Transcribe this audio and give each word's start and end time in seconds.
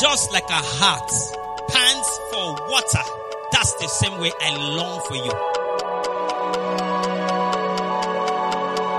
Just 0.00 0.30
like 0.32 0.48
a 0.50 0.60
hart 0.60 1.10
pants 1.68 2.20
for 2.30 2.54
water, 2.70 3.02
that's 3.50 3.72
the 3.74 3.88
same 3.88 4.20
way 4.20 4.30
I 4.40 4.56
long 4.76 5.00
for 5.06 5.16
you. 5.16 5.32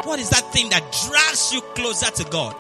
What 0.10 0.20
is 0.20 0.30
that 0.32 0.52
thing 0.52 0.70
that 0.70 0.82
drags 1.08 1.54
you 1.54 1.62
closer 1.76 2.10
to 2.10 2.24
God? 2.32 2.56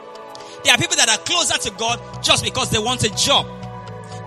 There 0.63 0.73
are 0.73 0.78
people 0.78 0.97
that 0.97 1.09
are 1.09 1.18
closer 1.25 1.57
to 1.57 1.71
God 1.77 2.00
just 2.21 2.43
because 2.43 2.70
they 2.70 2.77
want 2.77 3.04
a 3.04 3.09
job. 3.15 3.47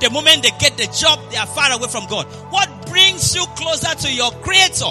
The 0.00 0.10
moment 0.10 0.42
they 0.42 0.50
get 0.58 0.76
the 0.76 0.86
job, 0.86 1.20
they 1.30 1.36
are 1.36 1.46
far 1.46 1.70
away 1.70 1.86
from 1.88 2.06
God. 2.06 2.26
What 2.50 2.86
brings 2.88 3.34
you 3.36 3.44
closer 3.54 3.94
to 3.94 4.12
your 4.12 4.32
creator? 4.42 4.90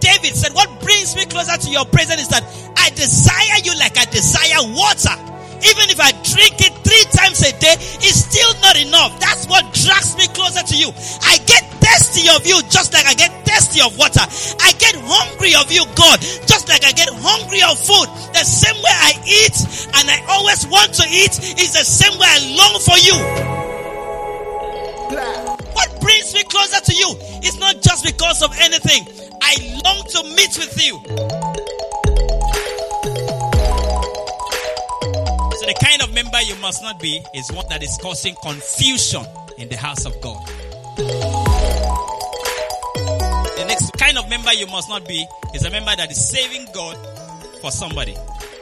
David 0.00 0.36
said, 0.36 0.52
what 0.52 0.68
brings 0.82 1.16
me 1.16 1.24
closer 1.24 1.56
to 1.56 1.70
your 1.70 1.86
presence 1.86 2.22
is 2.22 2.28
that 2.28 2.44
I 2.76 2.90
desire 2.90 3.60
you 3.64 3.74
like 3.78 3.96
I 3.96 4.04
desire 4.04 4.60
water. 4.76 5.25
Even 5.66 5.90
if 5.90 5.98
I 5.98 6.12
drink 6.22 6.62
it 6.62 6.74
three 6.86 7.06
times 7.10 7.42
a 7.42 7.50
day, 7.58 7.74
it's 7.98 8.22
still 8.30 8.52
not 8.62 8.78
enough. 8.78 9.18
That's 9.18 9.46
what 9.46 9.66
drags 9.74 10.14
me 10.16 10.26
closer 10.30 10.62
to 10.62 10.76
you. 10.76 10.94
I 11.26 11.38
get 11.46 11.66
thirsty 11.82 12.30
of 12.30 12.46
you 12.46 12.62
just 12.70 12.94
like 12.94 13.06
I 13.06 13.14
get 13.14 13.34
thirsty 13.42 13.82
of 13.82 13.98
water. 13.98 14.22
I 14.62 14.70
get 14.78 14.94
hungry 14.94 15.58
of 15.58 15.70
you, 15.72 15.82
God, 15.98 16.20
just 16.46 16.68
like 16.68 16.84
I 16.84 16.92
get 16.92 17.10
hungry 17.10 17.62
of 17.66 17.74
food. 17.78 18.06
The 18.30 18.44
same 18.46 18.78
way 18.78 18.94
I 18.94 19.12
eat 19.26 19.58
and 19.98 20.06
I 20.06 20.22
always 20.30 20.66
want 20.66 20.94
to 21.02 21.06
eat 21.10 21.34
is 21.58 21.74
the 21.74 21.82
same 21.82 22.14
way 22.18 22.30
I 22.30 22.38
long 22.54 22.78
for 22.78 22.98
you. 23.02 23.16
What 25.74 26.00
brings 26.00 26.34
me 26.34 26.42
closer 26.44 26.80
to 26.80 26.92
you 26.92 27.14
It's 27.42 27.58
not 27.58 27.80
just 27.80 28.04
because 28.04 28.42
of 28.42 28.50
anything. 28.58 29.06
I 29.42 29.80
long 29.84 30.02
to 30.14 30.22
meet 30.34 30.58
with 30.58 30.74
you. 30.82 31.75
You 36.40 36.56
must 36.56 36.82
not 36.82 37.00
be 37.00 37.22
is 37.34 37.50
one 37.52 37.66
that 37.68 37.82
is 37.82 37.98
causing 38.00 38.34
confusion 38.42 39.24
in 39.58 39.68
the 39.68 39.76
house 39.76 40.04
of 40.06 40.20
God. 40.20 40.46
The 43.56 43.64
next 43.66 43.92
kind 43.98 44.18
of 44.18 44.28
member 44.28 44.52
you 44.52 44.66
must 44.66 44.88
not 44.88 45.06
be 45.06 45.26
is 45.54 45.64
a 45.64 45.70
member 45.70 45.94
that 45.96 46.10
is 46.10 46.28
saving 46.28 46.66
God 46.72 46.96
for 47.60 47.70
somebody. 47.70 48.16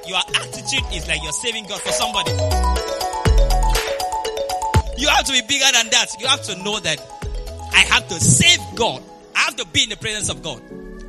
Your 0.07 0.19
attitude 0.19 0.85
is 0.93 1.09
like 1.09 1.23
you're 1.23 1.33
saving 1.33 1.67
God 1.67 1.81
for 1.81 1.93
somebody. 1.93 2.33
You 4.97 5.09
have 5.09 5.25
to 5.25 5.33
be 5.33 5.43
bigger 5.43 5.71
than 5.73 5.91
that. 5.91 6.07
You 6.21 6.27
have 6.27 6.43
to 6.45 6.57
know 6.63 6.79
that 6.81 7.01
I 7.73 7.81
have 7.81 8.07
to 8.09 8.15
save 8.21 8.61
God. 8.75 9.03
I 9.35 9.41
have 9.41 9.57
to 9.57 9.67
be 9.69 9.85
in 9.85 9.89
the 9.89 9.97
presence 9.97 10.29
of 10.29 10.43
God. 10.43 10.61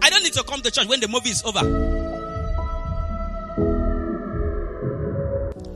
I 0.01 0.09
don't 0.09 0.23
need 0.23 0.33
to 0.33 0.43
come 0.43 0.61
to 0.61 0.71
church 0.71 0.87
when 0.87 0.99
the 0.99 1.07
movie 1.07 1.29
is 1.29 1.43
over. 1.43 2.04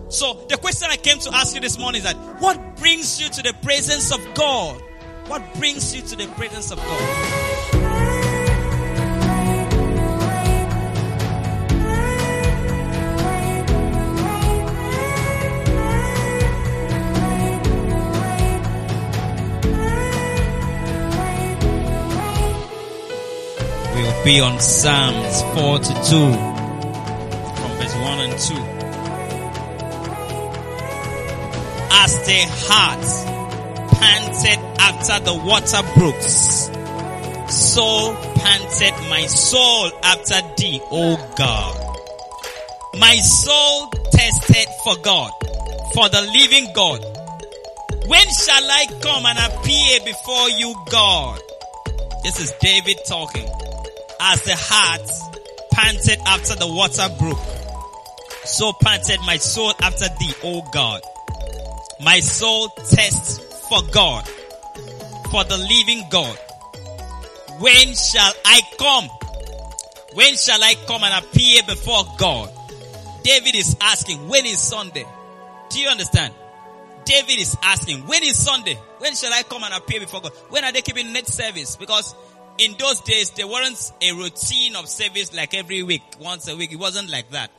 So 0.10 0.34
the 0.50 0.58
question 0.58 0.90
I 0.90 0.96
came 0.96 1.20
to 1.20 1.36
ask 1.36 1.54
you 1.54 1.62
this 1.62 1.78
morning 1.78 2.00
is 2.00 2.04
that 2.06 2.18
what 2.42 2.78
brings 2.78 3.22
you 3.22 3.30
to 3.30 3.44
the 3.44 3.54
presence 3.62 4.12
of 4.12 4.20
God? 4.34 4.82
What 5.28 5.44
brings 5.54 5.96
you 5.96 6.02
to 6.02 6.16
the 6.16 6.26
presence 6.34 6.72
of 6.72 6.80
God? 6.80 7.80
We'll 23.94 24.26
be 24.26 24.40
on 24.40 24.60
Psalms 24.60 25.44
4 25.54 25.80
to 25.80 26.56
2. 26.56 26.59
As 32.30 32.36
the 32.36 32.68
hart 32.68 33.92
panted 33.92 34.60
after 34.80 35.26
the 35.26 35.34
water 35.34 35.82
brooks, 35.96 36.70
so 37.52 38.16
panted 38.36 38.94
my 39.10 39.26
soul 39.26 39.90
after 40.04 40.40
thee, 40.56 40.80
O 40.92 41.18
God. 41.36 43.00
My 43.00 43.16
soul 43.16 43.90
tested 44.12 44.68
for 44.84 44.96
God, 44.98 45.32
for 45.96 46.08
the 46.10 46.22
living 46.22 46.72
God. 46.76 47.04
When 48.06 48.28
shall 48.30 48.64
I 48.64 48.86
come 49.02 49.26
and 49.26 49.40
appear 49.40 50.00
before 50.06 50.50
you, 50.52 50.76
God? 50.92 51.42
This 52.22 52.40
is 52.40 52.54
David 52.62 52.98
talking. 53.08 53.50
As 54.20 54.44
the 54.44 54.56
hart 54.56 55.10
panted 55.72 56.20
after 56.28 56.54
the 56.54 56.68
water 56.68 57.10
brook, 57.18 57.40
so 58.46 58.72
panted 58.84 59.20
my 59.26 59.38
soul 59.38 59.74
after 59.82 60.06
thee, 60.20 60.34
O 60.44 60.62
God. 60.72 61.02
My 62.02 62.22
soul 62.22 62.70
tests 62.70 63.68
for 63.68 63.82
God, 63.92 64.26
for 65.32 65.44
the 65.44 65.58
living 65.58 66.04
God. 66.10 66.38
When 67.60 67.94
shall 67.94 68.32
I 68.46 68.62
come? 68.78 69.06
When 70.14 70.36
shall 70.36 70.64
I 70.64 70.76
come 70.88 71.04
and 71.04 71.26
appear 71.26 71.62
before 71.64 72.04
God? 72.18 72.50
David 73.24 73.56
is 73.56 73.76
asking, 73.82 74.30
when 74.30 74.46
is 74.46 74.60
Sunday? 74.60 75.06
Do 75.70 75.80
you 75.80 75.90
understand? 75.90 76.34
David 77.04 77.38
is 77.38 77.58
asking, 77.62 78.08
when 78.08 78.24
is 78.24 78.38
Sunday? 78.38 78.76
When 79.00 79.14
shall 79.14 79.34
I 79.34 79.44
come 79.44 79.64
and 79.64 79.74
appear 79.74 80.00
before 80.00 80.22
God? 80.22 80.32
When 80.50 80.64
are 80.64 80.72
they 80.72 80.82
keeping 80.82 81.12
net 81.12 81.28
service? 81.28 81.76
Because 81.76 82.16
in 82.58 82.76
those 82.80 83.02
days, 83.02 83.32
there 83.32 83.48
wasn't 83.48 83.94
a 84.02 84.14
routine 84.16 84.76
of 84.76 84.88
service 84.88 85.34
like 85.34 85.54
every 85.54 85.84
week, 85.84 86.02
once 86.20 86.48
a 86.48 86.56
week. 86.56 86.72
It 86.72 86.80
wasn't 86.80 87.10
like 87.10 87.30
that. 87.32 87.52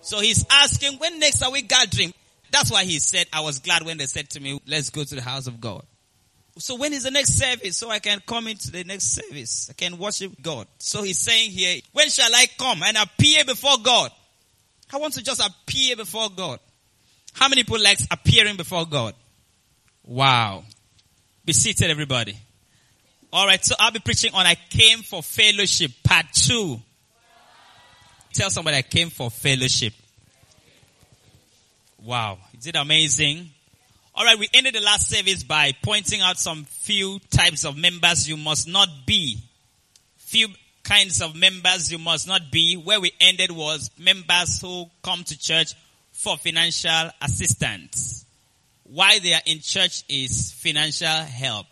So 0.00 0.20
he's 0.20 0.46
asking, 0.50 0.98
when 0.98 1.18
next 1.18 1.42
are 1.42 1.52
we 1.52 1.62
gathering? 1.62 2.14
That's 2.50 2.70
why 2.70 2.84
he 2.84 2.98
said, 2.98 3.26
I 3.32 3.40
was 3.40 3.58
glad 3.60 3.84
when 3.84 3.98
they 3.98 4.06
said 4.06 4.30
to 4.30 4.40
me, 4.40 4.60
let's 4.66 4.90
go 4.90 5.04
to 5.04 5.14
the 5.14 5.22
house 5.22 5.46
of 5.46 5.60
God. 5.60 5.84
So 6.58 6.76
when 6.76 6.92
is 6.92 7.04
the 7.04 7.10
next 7.10 7.38
service? 7.38 7.76
So 7.76 7.90
I 7.90 8.00
can 8.00 8.20
come 8.26 8.48
into 8.48 8.70
the 8.70 8.84
next 8.84 9.14
service. 9.14 9.68
I 9.70 9.72
can 9.72 9.98
worship 9.98 10.32
God. 10.42 10.66
So 10.78 11.02
he's 11.02 11.18
saying 11.18 11.50
here, 11.52 11.80
when 11.92 12.08
shall 12.10 12.34
I 12.34 12.46
come 12.58 12.82
and 12.82 12.96
appear 12.96 13.44
before 13.44 13.78
God? 13.82 14.10
I 14.92 14.98
want 14.98 15.14
to 15.14 15.22
just 15.22 15.40
appear 15.40 15.96
before 15.96 16.28
God. 16.30 16.58
How 17.32 17.48
many 17.48 17.62
people 17.62 17.80
likes 17.80 18.06
appearing 18.10 18.56
before 18.56 18.84
God? 18.86 19.14
Wow. 20.04 20.64
Be 21.44 21.52
seated, 21.52 21.90
everybody. 21.90 22.36
All 23.32 23.46
right, 23.46 23.64
so 23.64 23.76
I'll 23.78 23.92
be 23.92 24.00
preaching 24.00 24.34
on 24.34 24.44
I 24.44 24.56
came 24.70 25.02
for 25.02 25.22
fellowship, 25.22 25.92
part 26.02 26.26
two. 26.32 26.80
Tell 28.32 28.50
somebody 28.50 28.78
I 28.78 28.82
came 28.82 29.10
for 29.10 29.30
fellowship. 29.30 29.92
Wow, 32.02 32.38
is 32.58 32.66
it 32.66 32.76
amazing? 32.76 33.50
All 34.14 34.24
right, 34.24 34.38
we 34.38 34.48
ended 34.54 34.74
the 34.74 34.80
last 34.80 35.08
service 35.08 35.44
by 35.44 35.72
pointing 35.82 36.20
out 36.20 36.38
some 36.38 36.64
few 36.64 37.18
types 37.30 37.64
of 37.64 37.76
members 37.76 38.28
you 38.28 38.36
must 38.36 38.66
not 38.66 38.88
be. 39.06 39.38
Few 40.16 40.48
kinds 40.82 41.20
of 41.20 41.36
members 41.36 41.92
you 41.92 41.98
must 41.98 42.26
not 42.26 42.50
be. 42.50 42.76
Where 42.76 43.00
we 43.00 43.12
ended 43.20 43.50
was 43.50 43.90
members 43.98 44.60
who 44.60 44.86
come 45.02 45.24
to 45.24 45.38
church 45.38 45.74
for 46.12 46.36
financial 46.36 47.10
assistance. 47.22 48.24
Why 48.84 49.18
they 49.18 49.34
are 49.34 49.42
in 49.46 49.60
church 49.60 50.04
is 50.08 50.52
financial 50.52 51.06
help. 51.06 51.66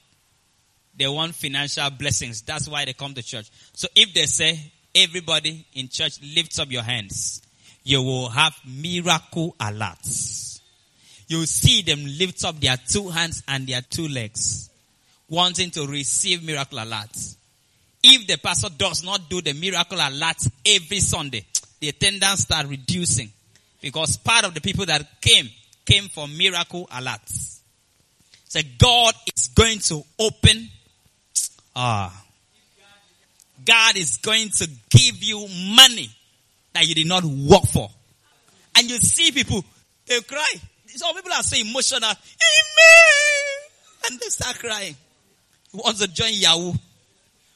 They 0.97 1.09
want 1.09 1.35
financial 1.35 1.89
blessings. 1.91 2.43
That's 2.43 2.69
why 2.69 2.85
they 2.85 2.93
come 2.93 3.15
to 3.15 3.23
church. 3.23 3.51
So 3.73 3.89
if 3.95 4.13
they 4.15 4.25
say, 4.25 4.73
everybody 4.95 5.65
in 5.75 5.89
church 5.89 6.21
lifts 6.23 6.59
up 6.59 6.71
your 6.71 6.83
hands, 6.83 7.43
you 7.89 8.03
will 8.03 8.29
have 8.29 8.55
miracle 8.67 9.55
alerts. 9.59 10.61
You 11.27 11.47
see 11.47 11.83
them 11.83 12.05
lift 12.05 12.45
up 12.45 12.61
their 12.61 12.77
two 12.77 13.09
hands 13.09 13.43
and 13.49 13.67
their 13.67 13.81
two 13.81 14.09
legs, 14.09 14.69
wanting 15.29 15.71
to 15.73 15.87
receive 15.87 16.45
miracle 16.45 16.79
alerts. 16.79 17.37
If 18.03 18.27
the 18.27 18.37
pastor 18.37 18.69
does 18.77 19.03
not 19.03 19.29
do 19.29 19.41
the 19.41 19.55
miracle 19.55 19.99
alerts 19.99 20.51
every 20.67 21.01
Sunday, 21.01 21.45
the 21.81 21.89
attendance 21.89 22.41
start 22.41 22.67
reducing 22.69 23.31
because 23.81 24.19
part 24.19 24.45
of 24.45 24.55
the 24.55 24.61
people 24.61 24.85
that 24.87 25.21
came 25.21 25.49
came 25.85 26.09
for 26.09 26.29
miracle 26.29 26.87
alerts. 26.93 27.61
So 28.49 28.61
God 28.79 29.15
is 29.35 29.49
going 29.49 29.79
to 29.81 30.03
open 30.19 30.69
Ah. 31.75 32.25
God 33.65 33.97
is 33.97 34.17
going 34.17 34.51
to 34.51 34.69
give 34.91 35.23
you 35.23 35.47
money 35.77 36.11
that 36.79 36.87
you 36.87 36.95
did 36.95 37.07
not 37.07 37.25
work 37.25 37.65
for. 37.65 37.91
And 38.77 38.89
you 38.89 38.99
see 38.99 39.33
people, 39.33 39.65
they 40.07 40.21
cry. 40.21 40.55
Some 40.87 41.15
people 41.15 41.33
are 41.33 41.43
so 41.43 41.57
emotional. 41.59 42.09
Amen. 42.09 43.71
And 44.07 44.21
they 44.21 44.29
start 44.29 44.59
crying. 44.59 44.97
Who 45.73 45.79
wants 45.79 46.01
to 46.01 46.09
join 46.09 46.33
Yahoo? 46.33 46.73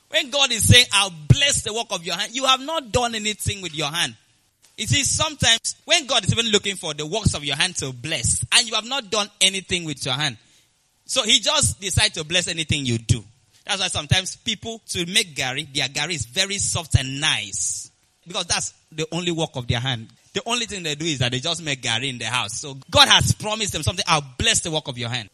When 0.09 0.31
God 0.31 0.53
is 0.53 0.69
saying, 0.69 0.87
I'll 0.93 1.13
bless 1.29 1.63
the 1.63 1.73
work 1.73 1.87
of 1.91 2.05
your 2.05 2.17
hand, 2.17 2.35
you 2.35 2.45
have 2.45 2.61
not 2.61 2.93
done 2.93 3.15
anything 3.15 3.63
with 3.63 3.75
your 3.75 3.89
hand. 3.89 4.15
It 4.77 4.91
is 4.93 5.11
sometimes 5.11 5.77
when 5.85 6.07
God 6.07 6.25
is 6.25 6.33
even 6.33 6.51
looking 6.51 6.77
for 6.77 6.93
the 6.93 7.07
works 7.07 7.35
of 7.35 7.45
your 7.45 7.57
hand 7.57 7.77
to 7.77 7.93
bless, 7.93 8.45
and 8.53 8.67
you 8.67 8.75
have 8.75 8.85
not 8.85 9.11
done 9.11 9.29
anything 9.41 9.85
with 9.85 10.05
your 10.05 10.15
hand. 10.15 10.37
So 11.05 11.23
he 11.23 11.41
just 11.41 11.81
decides 11.81 12.15
to 12.15 12.25
bless 12.25 12.49
anything 12.49 12.85
you 12.85 12.99
do. 12.99 13.23
That's 13.67 13.81
why 13.81 13.87
sometimes 13.89 14.37
people 14.37 14.83
to 14.89 15.07
make 15.07 15.37
gari, 15.37 15.73
their 15.73 15.89
gari 15.89 16.15
is 16.15 16.27
very 16.27 16.59
soft 16.59 16.97
and 16.97 17.21
nice. 17.21 17.92
Because 18.27 18.47
that's 18.47 18.75
the 18.93 19.07
only 19.13 19.33
work 19.33 19.51
of 19.55 19.67
their 19.67 19.81
hand. 19.81 20.09
The 20.33 20.43
only 20.47 20.67
thing 20.67 20.83
they 20.83 20.95
do 20.95 21.05
is 21.05 21.19
that 21.19 21.33
they 21.33 21.41
just 21.41 21.63
make 21.63 21.83
gari 21.83 22.09
in 22.09 22.19
the 22.19 22.25
house. 22.27 22.59
So 22.59 22.77
God 22.91 23.09
has 23.09 23.33
promised 23.33 23.73
them 23.73 23.83
something. 23.83 24.05
I'll 24.09 24.25
bless 24.39 24.61
the 24.61 24.71
work 24.71 24.89
of 24.89 24.97
your 24.97 25.09
hand. 25.09 25.29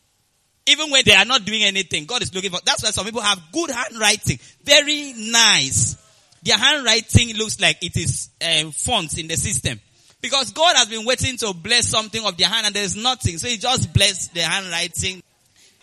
Even 0.67 0.91
when 0.91 1.03
they 1.05 1.15
are 1.15 1.25
not 1.25 1.45
doing 1.45 1.63
anything, 1.63 2.05
God 2.05 2.23
is 2.23 2.35
looking 2.35 2.51
for. 2.51 2.61
That's 2.65 2.83
why 2.83 2.91
some 2.91 3.05
people 3.05 3.21
have 3.21 3.41
good 3.53 3.71
handwriting. 3.71 4.39
Very 4.65 5.15
nice. 5.17 5.97
Their 6.43 6.59
handwriting 6.59 7.37
looks 7.37 7.61
like 7.61 7.79
it 7.83 7.97
is 7.97 8.31
uh, 8.43 8.71
fonts 8.71 9.19
in 9.19 9.29
the 9.29 9.37
system. 9.37 9.81
Because 10.21 10.51
God 10.53 10.77
has 10.77 10.89
been 10.89 11.07
waiting 11.07 11.37
to 11.39 11.55
bless 11.55 11.87
something 11.87 12.25
of 12.25 12.37
their 12.37 12.49
hand 12.49 12.67
and 12.67 12.75
there's 12.75 12.97
nothing. 12.97 13.39
So 13.39 13.49
he 13.49 13.57
just 13.57 13.93
bless 13.95 14.29
their 14.29 14.49
handwriting. 14.49 15.23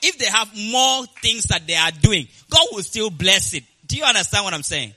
If 0.01 0.17
they 0.17 0.25
have 0.25 0.51
more 0.55 1.05
things 1.21 1.45
that 1.45 1.65
they 1.65 1.75
are 1.75 1.91
doing, 1.91 2.27
God 2.49 2.67
will 2.71 2.83
still 2.83 3.09
bless 3.09 3.53
it. 3.53 3.63
Do 3.87 3.95
you 3.95 4.03
understand 4.03 4.43
what 4.43 4.53
I'm 4.53 4.63
saying? 4.63 4.93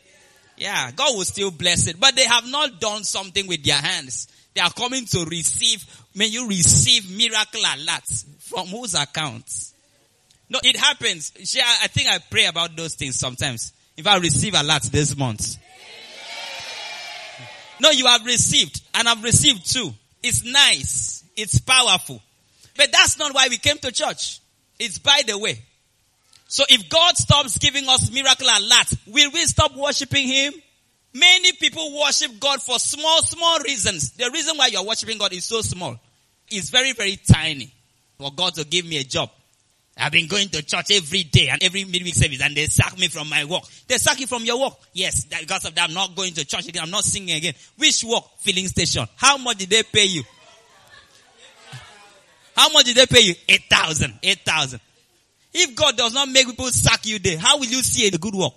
Yeah, 0.59 0.91
God 0.91 1.17
will 1.17 1.25
still 1.25 1.51
bless 1.51 1.87
it. 1.87 1.99
But 2.01 2.17
they 2.17 2.25
have 2.25 2.47
not 2.47 2.81
done 2.81 3.05
something 3.05 3.47
with 3.47 3.65
their 3.65 3.77
hands. 3.77 4.29
They 4.55 4.61
are 4.61 4.73
coming 4.73 5.07
to 5.07 5.25
receive, 5.25 5.85
may 6.15 6.27
you 6.27 6.49
receive 6.49 7.17
miracle 7.17 7.61
alerts 7.61 8.25
from 8.41 8.67
whose 8.67 8.95
accounts? 8.95 9.73
No, 10.51 10.59
it 10.65 10.77
happens. 10.77 11.33
I 11.83 11.87
think 11.87 12.09
I 12.09 12.19
pray 12.19 12.47
about 12.47 12.75
those 12.77 12.95
things 12.95 13.19
sometimes. 13.19 13.73
If 13.97 14.07
I 14.07 14.17
receive 14.19 14.55
alerts 14.55 14.91
this 14.91 15.17
month. 15.17 15.57
No, 17.81 17.91
you 17.91 18.07
have 18.07 18.25
received 18.25 18.83
and 18.95 19.09
I've 19.09 19.23
received 19.23 19.73
too. 19.73 19.93
It's 20.23 20.45
nice. 20.45 21.23
It's 21.37 21.61
powerful. 21.61 22.21
But 22.77 22.91
that's 22.91 23.19
not 23.19 23.33
why 23.35 23.47
we 23.49 23.59
came 23.59 23.79
to 23.79 23.93
church. 23.93 24.41
It's 24.79 24.99
by 24.99 25.23
the 25.27 25.39
way. 25.39 25.61
So 26.49 26.65
if 26.69 26.89
God 26.89 27.17
stops 27.17 27.59
giving 27.59 27.87
us 27.89 28.11
miracle 28.11 28.49
and 28.49 28.65
alerts, 28.65 28.97
will 29.07 29.31
we 29.33 29.45
stop 29.45 29.77
worshiping 29.77 30.27
Him? 30.27 30.55
Many 31.15 31.53
people 31.53 32.01
worship 32.01 32.33
God 32.41 32.63
for 32.63 32.79
small, 32.79 33.23
small 33.23 33.61
reasons. 33.61 34.13
The 34.13 34.31
reason 34.33 34.57
why 34.57 34.69
you're 34.69 34.85
worshiping 34.85 35.19
God 35.19 35.33
is 35.35 35.45
so 35.45 35.61
small. 35.61 36.01
It's 36.51 36.71
very, 36.71 36.93
very 36.93 37.17
tiny. 37.17 37.73
For 38.17 38.33
God 38.33 38.55
to 38.55 38.65
give 38.65 38.87
me 38.87 38.99
a 38.99 39.05
job. 39.05 39.31
I've 39.97 40.13
been 40.13 40.27
going 40.27 40.49
to 40.51 40.63
church 40.63 40.91
every 40.93 41.25
day 41.25 41.49
and 41.49 41.63
every 41.63 41.85
midweek 41.85 42.15
service 42.15 42.41
and 42.41 42.57
they 42.57 42.67
sack 42.67 42.99
me 42.99 43.09
from 43.09 43.29
my 43.29 43.45
work. 43.45 43.65
They 43.87 43.99
sack 43.99 44.19
you 44.21 44.27
from 44.27 44.45
your 44.45 44.61
work. 44.61 44.75
Yes, 44.93 45.25
because 45.25 45.67
of 45.67 45.75
that 45.75 45.89
I'm 45.89 45.95
not 45.95 46.17
going 46.17 46.33
to 46.35 46.45
church 46.45 46.69
again. 46.69 46.83
I'm 46.83 46.91
not 46.91 47.05
singing 47.05 47.37
again. 47.37 47.55
Which 47.77 48.05
work? 48.05 48.25
Filling 48.39 48.69
station. 48.69 49.07
How 49.17 49.37
much 49.37 49.59
did 49.59 49.71
they 49.71 49.83
pay 49.83 50.05
you? 50.05 50.23
How 52.57 52.71
much 52.71 52.87
did 52.87 52.97
they 52.97 53.07
pay 53.07 53.21
you? 53.21 53.35
8,000. 53.49 54.19
8,000. 54.23 54.81
If 55.53 55.75
God 55.75 55.97
does 55.97 56.13
not 56.13 56.29
make 56.29 56.47
people 56.47 56.67
sack 56.67 57.07
you 57.07 57.19
there, 57.19 57.39
how 57.39 57.59
will 57.59 57.67
you 57.67 57.83
see 57.83 58.07
a 58.07 58.11
good 58.11 58.35
work? 58.35 58.55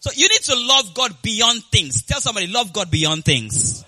So 0.00 0.10
you 0.14 0.28
need 0.28 0.42
to 0.42 0.54
love 0.56 0.94
God 0.94 1.14
beyond 1.22 1.62
things. 1.64 2.02
Tell 2.02 2.20
somebody, 2.20 2.48
love 2.48 2.72
God 2.72 2.90
beyond 2.90 3.24
things. 3.24 3.84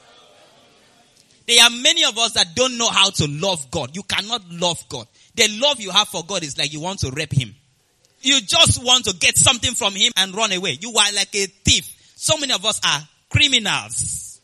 There 1.46 1.62
are 1.62 1.70
many 1.70 2.04
of 2.04 2.16
us 2.16 2.32
that 2.32 2.54
don't 2.54 2.78
know 2.78 2.88
how 2.88 3.10
to 3.10 3.26
love 3.28 3.70
God. 3.70 3.94
You 3.94 4.02
cannot 4.04 4.42
love 4.50 4.82
God. 4.88 5.06
The 5.34 5.48
love 5.60 5.80
you 5.80 5.90
have 5.90 6.08
for 6.08 6.24
God 6.24 6.42
is 6.44 6.56
like 6.56 6.72
you 6.72 6.80
want 6.80 7.00
to 7.00 7.10
rape 7.10 7.32
Him. 7.32 7.54
You 8.22 8.40
just 8.40 8.82
want 8.82 9.04
to 9.06 9.16
get 9.16 9.36
something 9.36 9.72
from 9.72 9.94
Him 9.94 10.12
and 10.16 10.34
run 10.34 10.52
away. 10.52 10.78
You 10.80 10.90
are 10.90 11.12
like 11.12 11.34
a 11.34 11.46
thief. 11.46 12.12
So 12.16 12.38
many 12.38 12.54
of 12.54 12.64
us 12.64 12.80
are 12.86 13.00
criminals. 13.28 14.40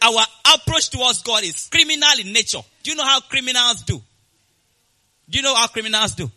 Our 0.00 0.22
approach 0.54 0.90
towards 0.90 1.22
God 1.22 1.44
is 1.44 1.68
criminal 1.70 2.18
in 2.18 2.32
nature. 2.32 2.58
Do 2.82 2.90
you 2.90 2.96
know 2.96 3.04
how 3.04 3.20
criminals 3.20 3.82
do? 3.82 4.00
Do 5.30 5.38
you 5.38 5.42
know 5.42 5.54
how 5.54 5.68
criminals 5.68 6.14
do? 6.16 6.28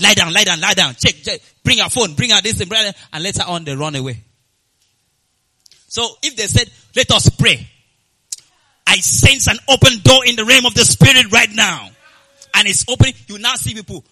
Lie 0.00 0.14
down, 0.14 0.32
lie 0.32 0.44
down, 0.44 0.60
lie 0.60 0.74
down. 0.74 0.94
Check, 0.94 1.16
check. 1.22 1.40
Bring 1.62 1.78
your 1.78 1.90
phone, 1.90 2.14
bring 2.14 2.32
out 2.32 2.42
this 2.42 2.60
and 2.60 2.68
bring 2.68 2.92
and 3.12 3.22
later 3.22 3.42
on 3.46 3.64
they 3.64 3.74
run 3.76 3.94
away. 3.94 4.22
So 5.88 6.06
if 6.22 6.36
they 6.36 6.46
said, 6.46 6.70
let 6.96 7.10
us 7.10 7.28
pray. 7.28 7.68
I 8.86 8.96
sense 8.96 9.48
an 9.48 9.58
open 9.68 10.00
door 10.02 10.24
in 10.26 10.36
the 10.36 10.44
realm 10.44 10.66
of 10.66 10.74
the 10.74 10.84
spirit 10.84 11.30
right 11.30 11.50
now 11.54 11.88
and 12.54 12.68
it's 12.68 12.84
opening, 12.88 13.14
you 13.26 13.38
now 13.38 13.54
see 13.54 13.74
people 13.74 14.04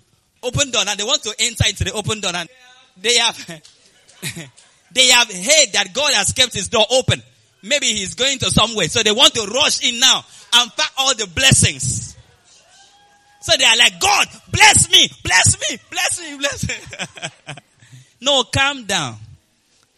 open 0.42 0.70
door 0.70 0.82
and 0.86 0.98
they 0.98 1.04
want 1.04 1.22
to 1.22 1.34
enter 1.38 1.64
into 1.68 1.84
the 1.84 1.92
open 1.92 2.20
door 2.20 2.32
and 2.34 2.48
they 2.96 3.16
have, 3.16 3.36
they 4.92 5.08
have 5.08 5.28
heard 5.28 5.72
that 5.72 5.88
God 5.92 6.12
has 6.14 6.32
kept 6.32 6.54
his 6.54 6.68
door 6.68 6.84
open. 6.90 7.22
Maybe 7.62 7.86
he's 7.86 8.14
going 8.14 8.38
to 8.38 8.50
somewhere. 8.50 8.88
So 8.88 9.02
they 9.02 9.12
want 9.12 9.34
to 9.34 9.46
rush 9.46 9.86
in 9.86 10.00
now 10.00 10.24
and 10.54 10.70
pack 10.76 10.92
all 10.98 11.14
the 11.14 11.26
blessings. 11.26 12.09
So 13.40 13.56
they 13.56 13.64
are 13.64 13.76
like, 13.76 13.98
God, 14.00 14.28
bless 14.52 14.90
me, 14.90 15.08
bless 15.24 15.58
me, 15.58 15.78
bless 15.90 16.20
me, 16.20 16.38
bless 16.38 16.68
me. 16.68 16.74
no, 18.20 18.44
calm 18.44 18.84
down. 18.84 19.16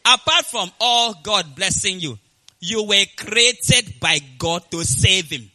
Apart 0.04 0.46
from 0.46 0.70
all 0.80 1.14
God 1.22 1.54
blessing 1.54 2.00
you, 2.00 2.18
you 2.60 2.84
were 2.84 3.04
created 3.16 3.94
by 4.00 4.20
God 4.38 4.70
to 4.70 4.84
save 4.84 5.30
him. 5.30 5.50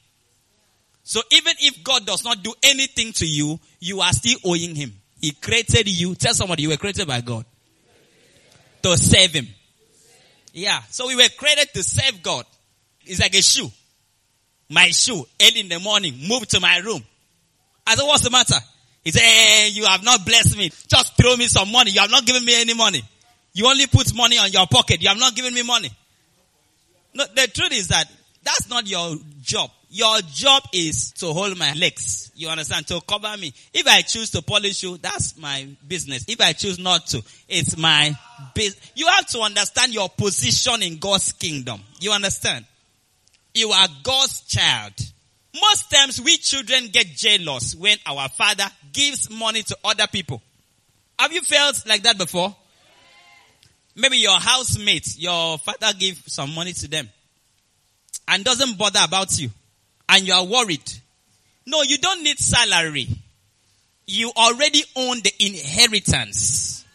So 1.08 1.22
even 1.32 1.54
if 1.62 1.86
God 1.86 2.06
does 2.06 2.26
not 2.26 2.44
do 2.44 2.54
anything 2.62 3.14
to 3.14 3.26
you, 3.26 3.58
you 3.80 4.02
are 4.02 4.12
still 4.12 4.40
owing 4.44 4.76
Him. 4.76 4.94
He 5.22 5.32
created 5.32 5.88
you. 5.88 6.16
Tell 6.16 6.34
somebody 6.34 6.64
you 6.64 6.70
were 6.70 6.76
created 6.76 7.08
by 7.08 7.22
God. 7.22 7.46
To 8.84 8.98
save 8.98 9.32
Him. 9.32 9.48
Yeah. 10.52 10.82
So 10.90 11.08
we 11.08 11.16
were 11.16 11.30
created 11.38 11.70
to 11.76 11.82
save 11.82 12.22
God. 12.22 12.46
It's 13.06 13.22
like 13.22 13.34
a 13.36 13.42
shoe. 13.42 13.72
My 14.70 14.90
shoe, 14.90 15.26
early 15.42 15.62
in 15.62 15.70
the 15.70 15.80
morning, 15.80 16.14
move 16.28 16.46
to 16.50 16.60
my 16.60 16.80
room. 16.80 17.02
I 17.88 17.96
said, 17.96 18.06
what's 18.06 18.24
the 18.24 18.30
matter? 18.30 18.56
He 19.04 19.12
said, 19.12 19.22
hey, 19.22 19.70
you 19.72 19.86
have 19.86 20.04
not 20.04 20.26
blessed 20.26 20.58
me. 20.58 20.70
Just 20.88 21.16
throw 21.16 21.36
me 21.38 21.48
some 21.48 21.72
money. 21.72 21.92
You 21.92 22.02
have 22.02 22.12
not 22.12 22.26
given 22.26 22.44
me 22.44 22.60
any 22.60 22.74
money. 22.74 23.02
You 23.54 23.68
only 23.68 23.88
put 23.88 24.14
money 24.14 24.38
on 24.38 24.52
your 24.52 24.68
pocket. 24.68 25.02
You 25.02 25.10
have 25.10 25.18
not 25.18 25.36
given 25.36 25.54
me 25.54 25.64
money. 25.64 25.90
No, 27.14 27.24
the 27.34 27.48
truth 27.48 27.72
is 27.72 27.88
that 27.88 28.06
that's 28.44 28.70
not 28.70 28.88
your 28.88 29.16
job. 29.42 29.72
Your 29.90 30.20
job 30.34 30.64
is 30.74 31.12
to 31.14 31.28
hold 31.34 31.58
my 31.58 31.74
legs. 31.74 32.32
You 32.36 32.50
understand? 32.50 32.88
To 32.88 33.02
cover 33.02 33.36
me. 33.38 33.54
If 33.74 33.88
I 33.88 34.02
choose 34.02 34.30
to 34.32 34.42
polish 34.42 34.84
you, 34.84 34.98
that's 34.98 35.38
my 35.38 35.68
business. 35.88 36.26
If 36.28 36.42
I 36.42 36.52
choose 36.54 36.78
not 36.78 37.08
to, 37.08 37.24
it's 37.48 37.78
my 37.78 38.14
business. 38.54 38.92
You 38.96 39.08
have 39.08 39.26
to 39.28 39.40
understand 39.40 39.94
your 39.94 40.10
position 40.10 40.84
in 40.84 40.98
God's 40.98 41.32
kingdom. 41.32 41.82
You 42.00 42.12
understand? 42.12 42.66
You 43.54 43.70
are 43.70 43.88
God's 44.04 44.42
child. 44.42 44.94
Most 45.62 45.90
times 45.92 46.22
we 46.22 46.38
children 46.38 46.90
get 46.90 47.08
jealous 47.08 47.76
when 47.76 47.98
our 48.06 48.30
father 48.30 48.66
gives 48.92 49.30
money 49.30 49.64
to 49.64 49.78
other 49.84 50.08
people. 50.08 50.42
Have 51.18 51.32
you 51.32 51.42
felt 51.42 51.84
like 51.88 52.04
that 52.04 52.18
before? 52.18 52.56
Maybe 53.96 54.18
your 54.18 54.40
housemates, 54.40 55.18
your 55.18 55.58
father 55.58 55.98
give 55.98 56.22
some 56.28 56.54
money 56.54 56.74
to 56.74 56.88
them 56.88 57.10
and 58.28 58.44
doesn't 58.44 58.78
bother 58.78 59.00
about 59.04 59.40
you 59.40 59.50
and 60.10 60.28
you 60.28 60.34
are 60.34 60.46
worried. 60.46 60.92
No, 61.66 61.82
you 61.82 61.98
don't 61.98 62.24
need 62.24 62.38
salary. 62.38 63.08
You 64.06 64.32
already 64.38 64.84
own 64.96 65.22
the 65.22 65.34
inheritance. 65.40 66.86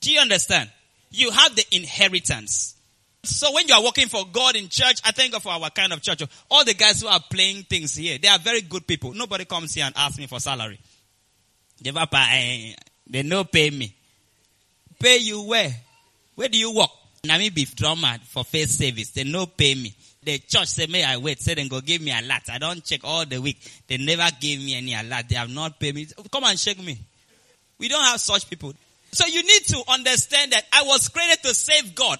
Do 0.00 0.12
you 0.12 0.20
understand? 0.20 0.70
You 1.10 1.30
have 1.30 1.56
the 1.56 1.64
inheritance. 1.72 2.76
So 3.22 3.52
when 3.52 3.66
you 3.68 3.74
are 3.74 3.82
working 3.82 4.08
for 4.08 4.24
God 4.32 4.56
in 4.56 4.68
church, 4.68 5.00
I 5.04 5.10
thank 5.12 5.32
God 5.32 5.42
for 5.42 5.52
our 5.52 5.70
kind 5.70 5.92
of 5.92 6.00
church. 6.00 6.22
All 6.50 6.64
the 6.64 6.74
guys 6.74 7.00
who 7.00 7.08
are 7.08 7.20
playing 7.20 7.64
things 7.64 7.94
here, 7.94 8.18
they 8.18 8.28
are 8.28 8.38
very 8.38 8.60
good 8.62 8.86
people. 8.86 9.12
Nobody 9.12 9.44
comes 9.44 9.74
here 9.74 9.84
and 9.84 9.94
asks 9.96 10.18
me 10.18 10.26
for 10.26 10.40
salary. 10.40 10.78
They 11.82 11.92
they 13.06 13.22
no 13.22 13.44
pay 13.44 13.70
me. 13.70 13.94
Pay 14.98 15.18
you 15.18 15.42
where? 15.42 15.74
Where 16.34 16.48
do 16.48 16.58
you 16.58 16.74
work? 16.74 16.90
Be 17.22 17.66
drummer 17.74 18.16
for 18.24 18.44
first 18.44 18.78
service. 18.78 19.10
They 19.10 19.24
no 19.24 19.46
pay 19.46 19.74
me 19.74 19.94
the 20.28 20.38
church 20.38 20.68
say, 20.68 20.86
may 20.86 21.04
I 21.04 21.16
wait? 21.16 21.40
Say 21.40 21.54
then 21.54 21.68
go 21.68 21.80
give 21.80 22.02
me 22.02 22.10
a 22.10 22.20
lot. 22.22 22.42
I 22.50 22.58
don't 22.58 22.84
check 22.84 23.00
all 23.04 23.24
the 23.24 23.40
week. 23.40 23.58
They 23.86 23.96
never 23.96 24.28
gave 24.38 24.58
me 24.58 24.76
any 24.76 24.94
alert. 24.94 25.28
They 25.28 25.36
have 25.36 25.50
not 25.50 25.78
paid 25.80 25.94
me. 25.94 26.06
Come 26.30 26.44
and 26.44 26.58
check 26.58 26.78
me. 26.78 26.98
We 27.78 27.88
don't 27.88 28.04
have 28.04 28.20
such 28.20 28.48
people. 28.50 28.74
So 29.12 29.26
you 29.26 29.42
need 29.42 29.64
to 29.68 29.82
understand 29.88 30.52
that 30.52 30.64
I 30.72 30.82
was 30.82 31.08
created 31.08 31.42
to 31.44 31.54
save 31.54 31.94
God. 31.94 32.18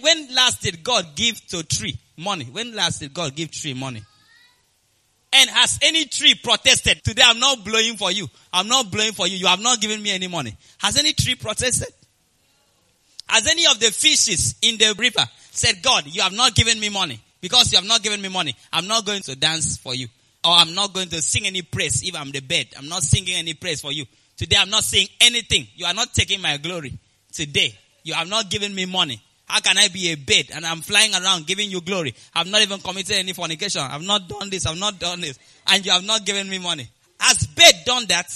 When 0.00 0.34
last 0.34 0.62
did 0.62 0.82
God 0.82 1.06
give 1.16 1.44
to 1.48 1.62
tree 1.64 1.98
money? 2.16 2.44
When 2.44 2.74
last 2.74 3.00
did 3.00 3.12
God 3.12 3.34
give 3.34 3.50
tree 3.50 3.74
money? 3.74 4.02
And 5.32 5.50
has 5.50 5.78
any 5.82 6.06
tree 6.06 6.34
protested? 6.34 7.02
Today 7.04 7.22
I'm 7.24 7.40
not 7.40 7.64
blowing 7.64 7.96
for 7.96 8.10
you. 8.10 8.28
I'm 8.52 8.68
not 8.68 8.90
blowing 8.90 9.12
for 9.12 9.26
you. 9.26 9.36
You 9.36 9.46
have 9.46 9.60
not 9.60 9.80
given 9.80 10.02
me 10.02 10.10
any 10.10 10.28
money. 10.28 10.56
Has 10.78 10.96
any 10.96 11.12
tree 11.12 11.34
protested? 11.34 11.92
Has 13.28 13.46
any 13.46 13.66
of 13.66 13.78
the 13.78 13.90
fishes 13.90 14.54
in 14.62 14.78
the 14.78 14.94
river 14.98 15.24
said, 15.50 15.82
God, 15.82 16.06
you 16.06 16.22
have 16.22 16.32
not 16.32 16.54
given 16.54 16.80
me 16.80 16.88
money? 16.88 17.20
Because 17.40 17.70
you 17.72 17.78
have 17.78 17.86
not 17.86 18.02
given 18.02 18.22
me 18.22 18.28
money, 18.28 18.56
I'm 18.72 18.86
not 18.86 19.04
going 19.04 19.22
to 19.22 19.36
dance 19.36 19.76
for 19.76 19.94
you. 19.94 20.08
Or 20.44 20.52
I'm 20.52 20.74
not 20.74 20.94
going 20.94 21.08
to 21.08 21.20
sing 21.20 21.46
any 21.46 21.62
praise 21.62 22.02
if 22.08 22.14
I'm 22.16 22.30
the 22.30 22.40
bed. 22.40 22.68
I'm 22.78 22.88
not 22.88 23.02
singing 23.02 23.34
any 23.34 23.54
praise 23.54 23.80
for 23.80 23.92
you. 23.92 24.06
Today 24.36 24.56
I'm 24.58 24.70
not 24.70 24.84
saying 24.84 25.08
anything. 25.20 25.66
You 25.74 25.86
are 25.86 25.94
not 25.94 26.14
taking 26.14 26.40
my 26.40 26.56
glory. 26.56 26.96
Today, 27.32 27.76
you 28.04 28.14
have 28.14 28.28
not 28.28 28.48
given 28.48 28.74
me 28.74 28.86
money. 28.86 29.20
How 29.48 29.60
can 29.60 29.78
I 29.78 29.88
be 29.88 30.10
a 30.10 30.14
bed 30.14 30.50
and 30.52 30.66
I'm 30.66 30.82
flying 30.82 31.14
around 31.14 31.46
giving 31.46 31.70
you 31.70 31.80
glory? 31.80 32.14
I've 32.34 32.46
not 32.46 32.60
even 32.60 32.80
committed 32.80 33.16
any 33.16 33.32
fornication. 33.32 33.80
I've 33.80 34.02
not 34.02 34.28
done 34.28 34.50
this. 34.50 34.66
I've 34.66 34.78
not 34.78 34.98
done 34.98 35.22
this. 35.22 35.38
And 35.66 35.84
you 35.84 35.92
have 35.92 36.04
not 36.04 36.26
given 36.26 36.48
me 36.48 36.58
money. 36.58 36.88
Has 37.18 37.46
bed 37.46 37.74
done 37.86 38.04
that? 38.08 38.26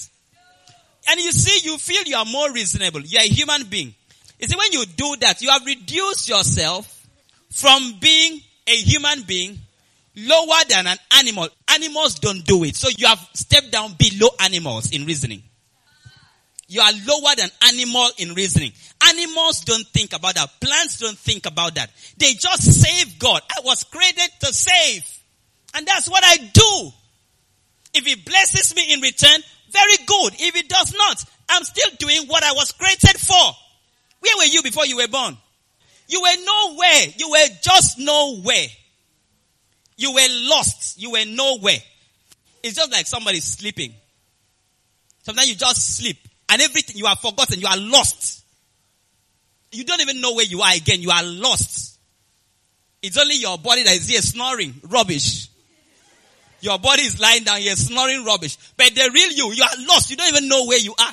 And 1.08 1.20
you 1.20 1.32
see, 1.32 1.68
you 1.68 1.76
feel 1.78 2.02
you 2.04 2.16
are 2.16 2.24
more 2.24 2.50
reasonable. 2.52 3.00
You're 3.00 3.22
a 3.22 3.26
human 3.26 3.64
being. 3.64 3.94
You 4.38 4.48
see, 4.48 4.56
when 4.56 4.72
you 4.72 4.86
do 4.86 5.16
that, 5.20 5.42
you 5.42 5.50
have 5.50 5.64
reduced 5.66 6.28
yourself 6.28 7.06
from 7.50 7.94
being 8.00 8.40
a 8.66 8.76
human 8.76 9.22
being 9.22 9.58
lower 10.16 10.64
than 10.68 10.86
an 10.86 10.96
animal. 11.18 11.48
Animals 11.68 12.14
don't 12.20 12.44
do 12.44 12.64
it. 12.64 12.76
So 12.76 12.88
you 12.96 13.06
have 13.06 13.20
stepped 13.34 13.70
down 13.70 13.94
below 13.98 14.30
animals 14.40 14.92
in 14.92 15.04
reasoning. 15.04 15.42
You 16.72 16.80
are 16.80 16.92
lower 17.06 17.36
than 17.36 17.50
animal 17.68 18.08
in 18.16 18.32
reasoning. 18.32 18.72
Animals 19.06 19.60
don't 19.60 19.86
think 19.88 20.14
about 20.14 20.36
that. 20.36 20.58
Plants 20.58 21.00
don't 21.00 21.18
think 21.18 21.44
about 21.44 21.74
that. 21.74 21.90
They 22.16 22.32
just 22.32 22.62
save 22.62 23.18
God. 23.18 23.42
I 23.54 23.60
was 23.62 23.84
created 23.84 24.30
to 24.40 24.46
save. 24.54 25.04
And 25.74 25.86
that's 25.86 26.08
what 26.08 26.24
I 26.24 26.36
do. 26.38 26.90
If 27.92 28.06
he 28.06 28.14
blesses 28.14 28.74
me 28.74 28.90
in 28.90 29.02
return, 29.02 29.38
very 29.70 29.96
good. 30.06 30.32
If 30.38 30.54
he 30.54 30.62
does 30.62 30.94
not, 30.94 31.22
I'm 31.50 31.62
still 31.64 31.90
doing 31.98 32.26
what 32.26 32.42
I 32.42 32.52
was 32.52 32.72
created 32.72 33.20
for. 33.20 33.52
Where 34.20 34.36
were 34.38 34.50
you 34.50 34.62
before 34.62 34.86
you 34.86 34.96
were 34.96 35.08
born? 35.08 35.36
You 36.08 36.22
were 36.22 36.42
nowhere. 36.42 37.04
You 37.18 37.30
were 37.32 37.48
just 37.60 37.98
nowhere. 37.98 38.66
You 39.98 40.14
were 40.14 40.48
lost. 40.48 40.98
You 40.98 41.10
were 41.10 41.26
nowhere. 41.26 41.80
It's 42.62 42.76
just 42.76 42.90
like 42.90 43.06
somebody 43.06 43.40
sleeping. 43.40 43.92
Sometimes 45.22 45.50
you 45.50 45.54
just 45.54 45.98
sleep 45.98 46.16
and 46.52 46.60
everything 46.60 46.98
you 46.98 47.06
are 47.06 47.16
forgotten. 47.16 47.58
You 47.58 47.66
are 47.66 47.78
lost. 47.78 48.44
You 49.72 49.84
don't 49.84 50.02
even 50.02 50.20
know 50.20 50.34
where 50.34 50.44
you 50.44 50.60
are 50.60 50.74
again. 50.74 51.00
You 51.00 51.10
are 51.10 51.22
lost. 51.22 51.98
It's 53.00 53.16
only 53.16 53.36
your 53.36 53.56
body 53.56 53.84
that 53.84 53.94
is 53.94 54.06
here 54.06 54.20
snoring 54.20 54.74
rubbish. 54.84 55.48
Your 56.60 56.78
body 56.78 57.02
is 57.02 57.18
lying 57.18 57.44
down 57.44 57.58
here 57.58 57.74
snoring 57.74 58.22
rubbish. 58.26 58.58
But 58.76 58.94
the 58.94 59.10
real 59.12 59.32
you, 59.32 59.52
you 59.54 59.62
are 59.62 59.86
lost. 59.88 60.10
You 60.10 60.16
don't 60.16 60.28
even 60.28 60.46
know 60.46 60.66
where 60.66 60.78
you 60.78 60.94
are. 60.96 61.12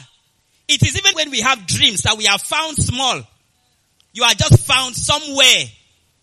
It 0.67 0.83
is 0.83 0.97
even 0.97 1.15
when 1.15 1.31
we 1.31 1.39
have 1.39 1.65
dreams 1.65 2.01
that 2.01 2.17
we 2.17 2.27
are 2.27 2.37
found 2.37 2.75
small. 2.75 3.21
You 4.11 4.23
are 4.23 4.33
just 4.33 4.67
found 4.67 4.93
somewhere 4.93 5.63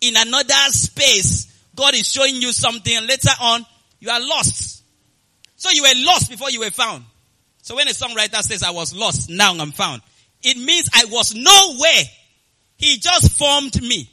in 0.01 0.15
another 0.15 0.53
space. 0.69 1.51
God 1.75 1.95
is 1.95 2.07
showing 2.07 2.35
you 2.35 2.53
something 2.53 2.95
and 2.95 3.07
later 3.07 3.31
on 3.41 3.65
you 3.99 4.11
are 4.11 4.21
lost. 4.21 4.83
So 5.55 5.71
you 5.71 5.81
were 5.81 6.05
lost 6.05 6.29
before 6.29 6.51
you 6.51 6.59
were 6.59 6.69
found. 6.69 7.03
So 7.67 7.75
when 7.75 7.89
a 7.89 7.91
songwriter 7.91 8.41
says 8.43 8.63
I 8.63 8.71
was 8.71 8.95
lost, 8.95 9.29
now 9.29 9.51
I'm 9.51 9.73
found, 9.73 10.01
it 10.41 10.55
means 10.55 10.89
I 10.95 11.03
was 11.11 11.35
nowhere. 11.35 12.03
He 12.77 12.97
just 12.97 13.37
formed 13.37 13.81
me. 13.81 14.09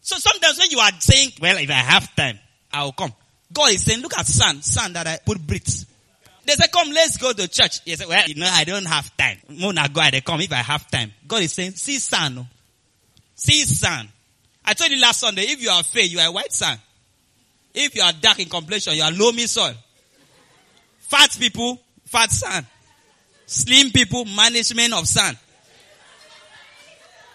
So 0.00 0.14
sometimes 0.16 0.60
when 0.60 0.70
you 0.70 0.78
are 0.78 0.92
saying, 1.00 1.30
well, 1.40 1.56
if 1.58 1.68
I 1.70 1.72
have 1.72 2.14
time, 2.14 2.38
I'll 2.72 2.92
come. 2.92 3.12
God 3.52 3.72
is 3.72 3.82
saying, 3.82 4.00
look 4.00 4.16
at 4.16 4.28
sun, 4.28 4.62
sun 4.62 4.92
that 4.92 5.08
I 5.08 5.18
put 5.26 5.44
bricks. 5.44 5.86
They 6.46 6.52
say, 6.52 6.68
come, 6.72 6.90
let's 6.90 7.16
go 7.16 7.32
to 7.32 7.48
church. 7.48 7.80
He 7.84 7.96
said, 7.96 8.06
well, 8.06 8.28
you 8.28 8.36
know, 8.36 8.48
I 8.48 8.62
don't 8.62 8.86
have 8.86 9.16
time. 9.16 9.38
Mona 9.48 9.88
go, 9.92 10.00
I 10.00 10.20
come 10.20 10.42
if 10.42 10.52
I 10.52 10.62
have 10.62 10.88
time. 10.88 11.12
God 11.26 11.42
is 11.42 11.52
saying, 11.52 11.72
see 11.72 11.98
sun. 11.98 12.38
Oh. 12.38 12.46
See 13.34 13.64
sun. 13.64 14.08
I 14.64 14.74
told 14.74 14.92
you 14.92 15.00
last 15.00 15.18
Sunday, 15.18 15.42
if 15.42 15.60
you 15.60 15.70
are 15.70 15.82
fair, 15.82 16.04
you 16.04 16.20
are 16.20 16.32
white 16.32 16.52
sun. 16.52 16.78
If 17.74 17.96
you 17.96 18.02
are 18.02 18.12
dark 18.12 18.38
in 18.38 18.48
complexion, 18.48 18.94
you 18.94 19.02
are 19.02 19.10
loamy 19.10 19.48
soil. 19.48 19.74
Fat 21.00 21.36
people, 21.40 21.80
fat 22.04 22.30
sun. 22.30 22.64
Slim 23.46 23.90
people, 23.90 24.24
management 24.24 24.94
of 24.94 25.06
sand. 25.06 25.36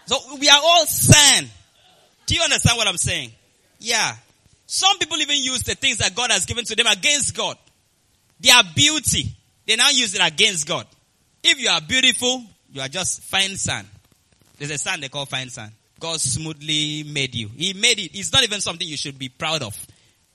So 0.06 0.18
we 0.40 0.50
are 0.50 0.60
all 0.62 0.86
sand. 0.86 1.50
Do 2.26 2.36
you 2.36 2.42
understand 2.42 2.78
what 2.78 2.88
I'm 2.88 2.98
saying? 2.98 3.32
Yeah. 3.80 4.16
Some 4.66 4.98
people 4.98 5.18
even 5.18 5.38
use 5.38 5.64
the 5.64 5.76
things 5.76 5.98
that 5.98 6.16
God 6.16 6.32
has 6.32 6.46
given 6.46 6.66
to 6.66 6.76
them 6.76 6.88
against 6.88 7.36
God. 7.36 7.58
Their 8.40 8.62
beauty, 8.76 9.36
they 9.66 9.76
now 9.76 9.90
use 9.90 10.16
it 10.16 10.22
against 10.24 10.68
God. 10.68 10.88
If 11.44 11.60
you 11.60 11.70
are 11.70 11.82
beautiful, 11.82 12.44
you 12.72 12.82
are 12.82 12.88
just 12.88 13.22
fine 13.24 13.56
sand. 13.56 13.88
There's 14.58 14.72
a 14.72 14.78
sand 14.78 15.04
they 15.04 15.10
call 15.10 15.26
fine 15.26 15.50
sand. 15.50 15.72
God 16.00 16.20
smoothly 16.20 17.04
made 17.04 17.36
you. 17.36 17.50
He 17.56 17.74
made 17.74 18.00
it. 18.00 18.18
It's 18.18 18.32
not 18.32 18.44
even 18.44 18.62
something 18.62 18.88
you 18.88 18.98
should 18.98 19.20
be 19.20 19.30
proud 19.30 19.62
of. 19.62 19.78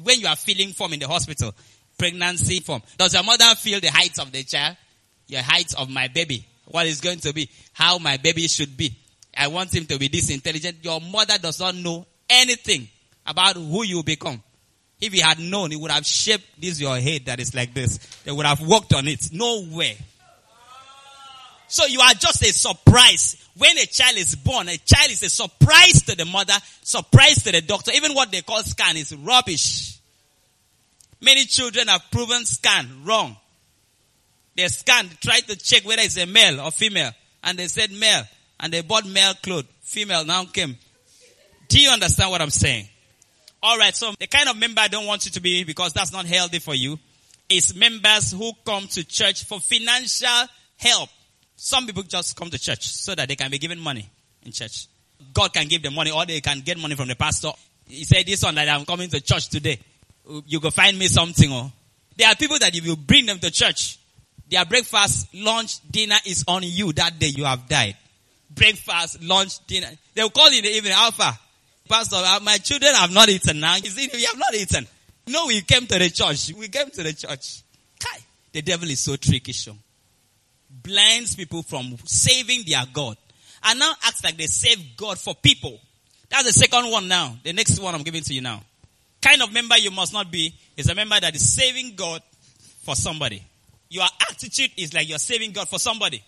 When 0.02 0.20
you 0.20 0.26
are 0.26 0.36
feeling 0.36 0.72
form 0.72 0.92
in 0.92 1.00
the 1.00 1.08
hospital, 1.08 1.54
pregnancy 1.98 2.60
form, 2.60 2.82
does 2.98 3.14
your 3.14 3.22
mother 3.22 3.54
feel 3.54 3.80
the 3.80 3.90
height 3.90 4.18
of 4.18 4.30
the 4.30 4.42
child? 4.42 4.76
Your 5.26 5.42
height 5.42 5.74
of 5.78 5.90
my 5.90 6.08
baby. 6.08 6.46
What 6.66 6.86
is 6.86 7.00
going 7.00 7.20
to 7.20 7.32
be? 7.32 7.50
How 7.72 7.98
my 7.98 8.16
baby 8.16 8.46
should 8.48 8.76
be. 8.76 8.96
I 9.36 9.48
want 9.48 9.74
him 9.74 9.86
to 9.86 9.98
be 9.98 10.08
this 10.08 10.30
intelligent. 10.30 10.78
Your 10.82 11.00
mother 11.00 11.38
does 11.38 11.60
not 11.60 11.74
know 11.74 12.06
anything 12.28 12.88
about 13.26 13.56
who 13.56 13.84
you 13.84 14.02
become. 14.02 14.42
If 15.00 15.12
he 15.12 15.20
had 15.20 15.38
known, 15.38 15.70
he 15.70 15.76
would 15.76 15.90
have 15.90 16.06
shaped 16.06 16.60
this 16.60 16.80
your 16.80 16.96
head 16.98 17.26
that 17.26 17.40
is 17.40 17.54
like 17.54 17.74
this. 17.74 17.98
They 18.24 18.32
would 18.32 18.46
have 18.46 18.60
worked 18.60 18.94
on 18.94 19.06
it. 19.08 19.30
Nowhere. 19.32 19.94
So 21.68 21.86
you 21.86 22.00
are 22.00 22.14
just 22.14 22.42
a 22.42 22.52
surprise. 22.52 23.36
When 23.56 23.76
a 23.78 23.86
child 23.86 24.16
is 24.16 24.36
born, 24.36 24.68
a 24.68 24.76
child 24.76 25.10
is 25.10 25.22
a 25.22 25.28
surprise 25.28 26.02
to 26.02 26.16
the 26.16 26.24
mother, 26.24 26.54
surprise 26.82 27.42
to 27.42 27.52
the 27.52 27.60
doctor. 27.60 27.90
Even 27.94 28.14
what 28.14 28.30
they 28.30 28.42
call 28.42 28.62
scan 28.62 28.96
is 28.96 29.14
rubbish. 29.14 29.98
Many 31.20 31.44
children 31.46 31.88
have 31.88 32.02
proven 32.10 32.44
scan 32.44 33.04
wrong. 33.04 33.36
They 34.56 34.68
scanned, 34.68 35.20
tried 35.20 35.46
to 35.48 35.56
check 35.56 35.84
whether 35.84 36.02
it's 36.02 36.16
a 36.16 36.26
male 36.26 36.60
or 36.60 36.70
female. 36.70 37.10
And 37.42 37.58
they 37.58 37.66
said 37.66 37.90
male. 37.92 38.22
And 38.60 38.72
they 38.72 38.82
bought 38.82 39.06
male 39.06 39.34
clothes. 39.34 39.66
Female 39.82 40.24
now 40.24 40.44
came. 40.44 40.76
Do 41.68 41.80
you 41.80 41.90
understand 41.90 42.30
what 42.30 42.40
I'm 42.40 42.50
saying? 42.50 42.88
Alright, 43.62 43.96
so 43.96 44.12
the 44.18 44.26
kind 44.26 44.48
of 44.48 44.58
member 44.58 44.80
I 44.80 44.88
don't 44.88 45.06
want 45.06 45.24
you 45.24 45.30
to 45.32 45.40
be 45.40 45.64
because 45.64 45.92
that's 45.92 46.12
not 46.12 46.26
healthy 46.26 46.58
for 46.58 46.74
you 46.74 46.98
is 47.48 47.74
members 47.74 48.32
who 48.32 48.52
come 48.64 48.86
to 48.88 49.04
church 49.04 49.44
for 49.44 49.58
financial 49.58 50.48
help. 50.76 51.08
Some 51.56 51.86
people 51.86 52.02
just 52.02 52.36
come 52.36 52.50
to 52.50 52.58
church 52.58 52.86
so 52.88 53.14
that 53.14 53.28
they 53.28 53.36
can 53.36 53.50
be 53.50 53.58
given 53.58 53.80
money 53.80 54.08
in 54.44 54.52
church. 54.52 54.86
God 55.32 55.52
can 55.52 55.66
give 55.66 55.82
them 55.82 55.94
money 55.94 56.10
or 56.10 56.26
they 56.26 56.40
can 56.40 56.60
get 56.60 56.78
money 56.78 56.94
from 56.94 57.08
the 57.08 57.14
pastor. 57.16 57.50
He 57.86 58.04
said 58.04 58.26
this 58.26 58.42
one 58.42 58.54
that 58.56 58.68
I'm 58.68 58.84
coming 58.84 59.08
to 59.10 59.20
church 59.20 59.48
today. 59.48 59.78
You 60.46 60.60
go 60.60 60.70
find 60.70 60.98
me 60.98 61.06
something 61.06 61.50
or 61.50 61.72
there 62.16 62.28
are 62.28 62.34
people 62.34 62.58
that 62.58 62.74
if 62.74 62.84
you 62.84 62.96
bring 62.96 63.26
them 63.26 63.38
to 63.38 63.50
church, 63.50 63.98
their 64.50 64.64
breakfast, 64.64 65.34
lunch, 65.34 65.78
dinner 65.90 66.16
is 66.26 66.44
on 66.46 66.62
you 66.64 66.92
that 66.92 67.18
day 67.18 67.28
you 67.28 67.44
have 67.44 67.68
died. 67.68 67.96
Breakfast, 68.50 69.22
lunch, 69.22 69.66
dinner. 69.66 69.88
They'll 70.14 70.30
call 70.30 70.50
you 70.50 70.58
in 70.58 70.64
the 70.64 70.70
evening, 70.70 70.92
Alpha. 70.92 71.38
Pastor, 71.88 72.16
uh, 72.16 72.40
my 72.42 72.58
children 72.58 72.94
have 72.94 73.12
not 73.12 73.28
eaten 73.28 73.60
now. 73.60 73.76
You 73.76 73.90
see, 73.90 74.08
we 74.12 74.24
have 74.24 74.38
not 74.38 74.54
eaten. 74.54 74.86
No, 75.26 75.46
we 75.46 75.60
came 75.62 75.86
to 75.86 75.98
the 75.98 76.10
church. 76.10 76.52
We 76.56 76.68
came 76.68 76.90
to 76.90 77.02
the 77.02 77.12
church. 77.12 77.62
Kai, 77.98 78.18
the 78.52 78.62
devil 78.62 78.88
is 78.88 79.00
so 79.00 79.16
tricky, 79.16 79.52
sure. 79.52 79.74
Blinds 80.70 81.34
people 81.34 81.62
from 81.62 81.96
saving 82.04 82.64
their 82.66 82.84
God. 82.92 83.16
And 83.64 83.78
now 83.78 83.92
acts 84.04 84.22
like 84.22 84.36
they 84.36 84.46
save 84.46 84.96
God 84.96 85.18
for 85.18 85.34
people. 85.34 85.80
That's 86.28 86.44
the 86.44 86.52
second 86.52 86.90
one 86.90 87.08
now. 87.08 87.36
The 87.42 87.52
next 87.52 87.80
one 87.80 87.94
I'm 87.94 88.02
giving 88.02 88.22
to 88.22 88.34
you 88.34 88.42
now. 88.42 88.62
Kind 89.22 89.42
of 89.42 89.52
member 89.52 89.78
you 89.78 89.90
must 89.90 90.12
not 90.12 90.30
be 90.30 90.54
is 90.76 90.88
a 90.90 90.94
member 90.94 91.18
that 91.18 91.34
is 91.34 91.54
saving 91.54 91.94
God 91.96 92.22
for 92.82 92.94
somebody 92.94 93.42
your 93.94 94.04
attitude 94.28 94.72
is 94.76 94.92
like 94.92 95.08
you're 95.08 95.18
saving 95.18 95.52
God 95.52 95.68
for 95.68 95.78
somebody. 95.78 96.20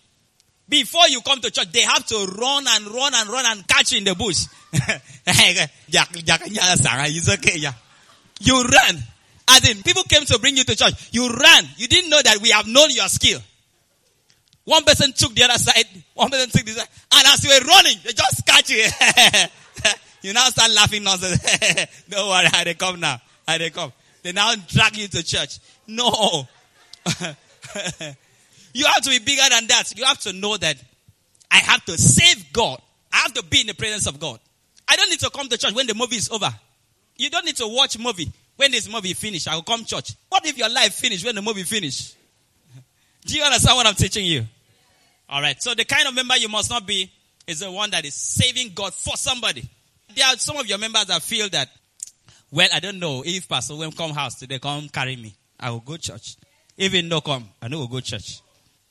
Before 0.69 1.09
you 1.09 1.21
come 1.21 1.41
to 1.41 1.51
church, 1.51 1.73
they 1.73 1.81
have 1.81 2.07
to 2.07 2.15
run 2.39 2.65
and 2.69 2.87
run 2.87 3.13
and 3.13 3.29
run 3.29 3.45
and 3.47 3.67
catch 3.67 3.91
you 3.91 3.99
in 3.99 4.05
the 4.05 4.15
bush. 4.15 4.47
it's 4.73 5.61
okay, 7.29 7.59
yeah. 7.59 7.73
You 8.41 8.63
run. 8.63 9.03
As 9.49 9.69
in, 9.69 9.83
people 9.83 10.05
came 10.05 10.25
to 10.27 10.39
bring 10.39 10.57
you 10.57 10.63
to 10.63 10.77
church. 10.77 11.09
You 11.13 11.29
ran. 11.29 11.65
You 11.77 11.89
didn't 11.89 12.11
know 12.11 12.23
that 12.23 12.39
we 12.41 12.51
have 12.51 12.69
known 12.69 12.91
your 12.91 13.09
skill. 13.09 13.41
One 14.65 14.85
person 14.85 15.13
took 15.13 15.35
the 15.35 15.43
other 15.45 15.59
side, 15.59 15.87
one 16.15 16.31
person 16.31 16.51
took 16.51 16.67
this 16.67 16.77
side, 16.77 16.89
and 17.13 17.27
as 17.27 17.45
you 17.45 17.51
were 17.51 17.65
running, 17.67 17.99
they 18.05 18.13
just 18.13 18.47
catch 18.47 18.71
you. 18.71 18.85
you 20.23 20.33
now 20.33 20.47
start 20.47 20.73
laughing 20.73 21.03
nonsense. 21.05 21.41
Don't 22.09 22.29
worry, 22.29 22.47
how 22.47 22.65
they 22.65 22.75
come 22.75 22.99
now. 23.01 23.21
How 23.47 23.59
they 23.59 23.71
come. 23.71 23.93
They 24.23 24.33
now 24.33 24.55
drag 24.69 24.97
you 24.97 25.09
to 25.09 25.25
church. 25.25 25.59
No. 25.87 26.49
you 28.75 28.87
have 28.87 29.03
to 29.03 29.11
be 29.11 29.19
bigger 29.19 29.49
than 29.51 29.67
that. 29.69 29.93
You 29.97 30.05
have 30.05 30.19
to 30.21 30.33
know 30.33 30.57
that 30.57 30.77
I 31.51 31.59
have 31.59 31.85
to 31.87 31.99
save 31.99 32.53
God. 32.53 32.81
I 33.13 33.19
have 33.19 33.35
to 33.35 33.45
be 33.45 33.61
in 33.61 33.67
the 33.67 33.75
presence 33.75 34.07
of 34.07 34.21
God. 34.21 34.41
I 34.89 34.97
don't 34.97 35.11
need 35.11 35.21
to 35.21 35.31
come 35.31 35.49
to 35.49 35.59
church 35.59 35.73
when 35.75 35.87
the 35.87 35.95
movie 35.95 36.17
is 36.17 36.29
over. 36.31 36.53
You 37.17 37.31
don't 37.31 37.45
need 37.45 37.57
to 37.57 37.67
watch 37.67 37.99
movie 37.99 38.31
when 38.57 38.71
this 38.73 38.91
movie 38.91 39.15
finish. 39.15 39.47
I 39.47 39.55
will 39.55 39.63
come 39.63 39.85
church. 39.85 40.13
What 40.29 40.47
if 40.47 40.57
your 40.59 40.69
life 40.69 40.95
finish 40.95 41.25
when 41.25 41.35
the 41.35 41.43
movie 41.43 41.63
finish? 41.63 42.15
Do 43.25 43.37
you 43.37 43.43
understand 43.43 43.77
what 43.77 43.87
I'm 43.87 43.95
teaching 43.95 44.27
you? 44.27 44.45
All 45.29 45.41
right. 45.41 45.61
So 45.63 45.75
the 45.75 45.85
kind 45.85 46.07
of 46.07 46.15
member 46.15 46.37
you 46.37 46.49
must 46.49 46.71
not 46.71 46.87
be 46.87 47.11
is 47.47 47.61
the 47.61 47.71
one 47.71 47.91
that 47.91 48.05
is 48.05 48.15
saving 48.15 48.73
God 48.75 48.95
for 48.95 49.17
somebody. 49.17 49.69
There 50.15 50.27
are 50.27 50.37
some 50.37 50.57
of 50.57 50.67
your 50.67 50.79
members 50.79 51.07
that 51.07 51.23
feel 51.23 51.49
that, 51.51 51.69
well, 52.51 52.69
I 52.73 52.81
don't 52.81 52.99
know 52.99 53.23
if 53.25 53.49
Pastor 53.49 53.75
will 53.75 53.93
come 53.93 54.11
house 54.11 54.37
today, 54.37 54.59
come 54.59 54.89
carry 54.89 55.17
me. 55.17 55.35
I 55.59 55.71
will 55.71 55.81
go 55.81 55.97
church. 55.97 56.37
Even 56.79 57.09
no 57.09 57.21
come, 57.21 57.49
I 57.61 57.69
know 57.69 57.79
we'll 57.79 57.89
go 57.89 58.01
church. 58.01 58.41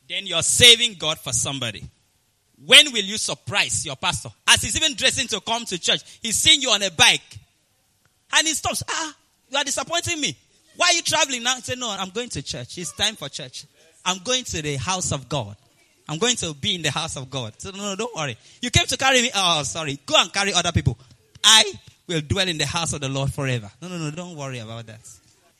Then 0.08 0.26
you're 0.28 0.42
saving 0.42 0.96
God 0.96 1.20
for 1.20 1.34
somebody. 1.34 1.84
When 2.66 2.92
will 2.92 3.04
you 3.04 3.18
surprise 3.18 3.86
your 3.86 3.96
pastor? 3.96 4.30
As 4.48 4.62
he's 4.62 4.76
even 4.76 4.96
dressing 4.96 5.28
to 5.28 5.42
come 5.42 5.66
to 5.66 5.80
church, 5.80 6.20
he's 6.22 6.38
seeing 6.38 6.62
you 6.62 6.70
on 6.70 6.82
a 6.82 6.92
bike. 6.92 7.40
And 8.34 8.48
he 8.48 8.54
stops. 8.54 8.84
Ah, 8.90 9.16
you 9.50 9.58
are 9.58 9.64
disappointing 9.64 10.20
me. 10.20 10.36
Why 10.78 10.88
are 10.88 10.94
you 10.94 11.02
traveling 11.02 11.44
now? 11.44 11.56
He 11.56 11.62
said, 11.62 11.78
No, 11.78 11.90
I'm 11.90 12.10
going 12.10 12.30
to 12.30 12.42
church. 12.42 12.78
It's 12.78 12.92
time 12.94 13.16
for 13.16 13.30
church. 13.30 13.66
I'm 14.04 14.20
going 14.24 14.44
to 14.46 14.62
the 14.62 14.76
house 14.76 15.12
of 15.12 15.28
God. 15.30 15.56
I'm 16.08 16.20
going 16.20 16.36
to 16.38 16.54
be 16.54 16.76
in 16.76 16.82
the 16.82 16.92
house 16.92 17.18
of 17.18 17.30
God. 17.30 17.54
So 17.58 17.72
no, 17.72 17.78
no, 17.78 17.96
don't 17.96 18.16
worry. 18.16 18.38
You 18.62 18.70
came 18.70 18.86
to 18.86 18.98
carry 18.98 19.22
me. 19.22 19.32
Oh, 19.34 19.64
sorry. 19.64 20.00
Go 20.06 20.16
and 20.18 20.32
carry 20.32 20.54
other 20.54 20.72
people. 20.72 20.98
I 21.44 21.72
will 22.08 22.22
dwell 22.22 22.48
in 22.48 22.58
the 22.58 22.66
house 22.66 22.94
of 22.94 23.02
the 23.02 23.10
Lord 23.10 23.34
forever. 23.34 23.72
No, 23.82 23.88
no, 23.88 23.98
no, 23.98 24.12
don't 24.12 24.36
worry 24.36 24.60
about 24.60 24.86
that. 24.88 25.00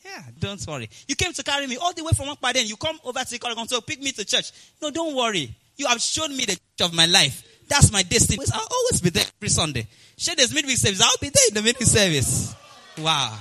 Yeah, 0.06 0.22
don't 0.38 0.68
worry. 0.68 0.88
You 1.08 1.16
came 1.16 1.34
to 1.34 1.44
carry 1.44 1.66
me 1.66 1.78
all 1.78 1.92
the 1.92 2.04
way 2.04 2.12
from 2.16 2.28
one 2.28 2.36
part, 2.36 2.54
then 2.54 2.68
you 2.68 2.76
come 2.78 3.00
over 3.04 3.20
to 3.20 3.30
the 3.30 3.40
Ikorogon 3.40 3.68
to 3.70 3.82
pick 3.82 4.00
me 4.00 4.12
to 4.12 4.24
church. 4.24 4.52
No, 4.80 4.92
don't 4.92 5.16
worry. 5.16 5.50
You 5.78 5.88
have 5.88 6.00
shown 6.00 6.30
me 6.30 6.46
the 6.46 6.54
church 6.54 6.82
of 6.82 6.94
my 6.94 7.08
life. 7.08 7.44
That's 7.68 7.92
my 7.92 8.04
destiny. 8.04 8.46
I'll 8.54 8.68
always 8.70 9.02
be 9.02 9.10
there 9.10 9.26
every 9.40 9.50
Sunday. 9.50 9.88
Share 10.16 10.36
this 10.36 10.54
midweek 10.54 10.78
service. 10.78 11.02
I'll 11.02 11.18
be 11.20 11.30
there 11.30 11.44
in 11.50 11.56
the 11.56 11.62
midweek 11.64 11.88
service. 11.88 12.56
Wow. 13.00 13.36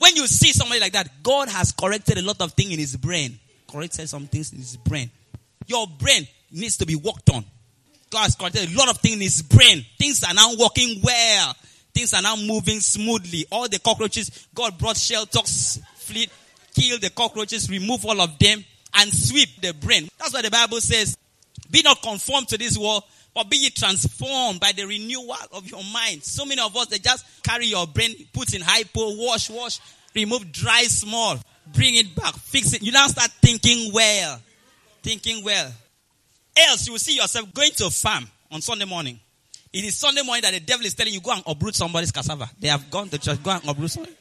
When 0.00 0.16
you 0.16 0.26
see 0.26 0.50
somebody 0.52 0.80
like 0.80 0.92
that, 0.94 1.08
God 1.22 1.48
has 1.48 1.70
corrected 1.70 2.18
a 2.18 2.22
lot 2.22 2.40
of 2.40 2.52
things 2.52 2.72
in 2.72 2.78
his 2.80 2.96
brain. 2.96 3.38
Corrected 3.70 4.08
some 4.08 4.26
things 4.26 4.52
in 4.52 4.58
his 4.58 4.76
brain. 4.76 5.08
Your 5.66 5.86
brain 5.86 6.26
needs 6.50 6.78
to 6.78 6.86
be 6.86 6.96
worked 6.96 7.30
on. 7.30 7.44
God 8.10 8.22
has 8.22 8.34
corrected 8.34 8.72
a 8.72 8.76
lot 8.76 8.88
of 8.88 8.98
things 8.98 9.14
in 9.14 9.20
his 9.20 9.42
brain. 9.42 9.84
Things 9.98 10.24
are 10.24 10.34
now 10.34 10.54
working 10.58 11.00
well. 11.02 11.54
Things 11.98 12.14
are 12.14 12.22
now 12.22 12.36
moving 12.36 12.78
smoothly. 12.78 13.44
All 13.50 13.68
the 13.68 13.80
cockroaches, 13.80 14.46
God 14.54 14.78
brought 14.78 14.96
shelters, 14.96 15.80
fleet, 15.96 16.30
kill 16.72 16.96
the 17.00 17.10
cockroaches, 17.10 17.68
remove 17.68 18.06
all 18.06 18.20
of 18.20 18.38
them, 18.38 18.64
and 18.94 19.12
sweep 19.12 19.60
the 19.60 19.74
brain. 19.74 20.08
That's 20.16 20.32
what 20.32 20.44
the 20.44 20.50
Bible 20.52 20.80
says, 20.80 21.16
be 21.68 21.82
not 21.82 22.00
conformed 22.00 22.46
to 22.50 22.56
this 22.56 22.78
world, 22.78 23.02
but 23.34 23.50
be 23.50 23.56
ye 23.56 23.70
transformed 23.70 24.60
by 24.60 24.70
the 24.70 24.84
renewal 24.84 25.34
of 25.52 25.68
your 25.68 25.82
mind. 25.92 26.22
So 26.22 26.44
many 26.44 26.62
of 26.62 26.76
us, 26.76 26.86
they 26.86 26.98
just 26.98 27.26
carry 27.42 27.66
your 27.66 27.88
brain, 27.88 28.14
put 28.32 28.54
in 28.54 28.60
hypo, 28.60 29.16
wash, 29.16 29.50
wash, 29.50 29.80
remove 30.14 30.52
dry, 30.52 30.84
small, 30.84 31.36
bring 31.74 31.96
it 31.96 32.14
back, 32.14 32.32
fix 32.34 32.74
it. 32.74 32.82
You 32.82 32.92
now 32.92 33.08
start 33.08 33.32
thinking 33.42 33.92
well. 33.92 34.40
Thinking 35.02 35.42
well. 35.42 35.72
Else 36.56 36.86
you 36.86 36.92
will 36.92 37.00
see 37.00 37.16
yourself 37.16 37.52
going 37.52 37.72
to 37.72 37.86
a 37.86 37.90
farm 37.90 38.28
on 38.52 38.60
Sunday 38.60 38.84
morning. 38.84 39.18
It 39.72 39.84
is 39.84 39.96
Sunday 39.96 40.22
morning 40.22 40.42
that 40.42 40.52
the 40.54 40.60
devil 40.60 40.86
is 40.86 40.94
telling 40.94 41.12
you, 41.12 41.20
go 41.20 41.32
and 41.32 41.42
uproot 41.46 41.74
somebody's 41.74 42.10
cassava. 42.10 42.48
They 42.58 42.68
have 42.68 42.90
gone 42.90 43.08
to 43.10 43.18
church, 43.18 43.42
go 43.42 43.50
and 43.50 43.68
uproot 43.68 43.90
somebody. 43.90 44.16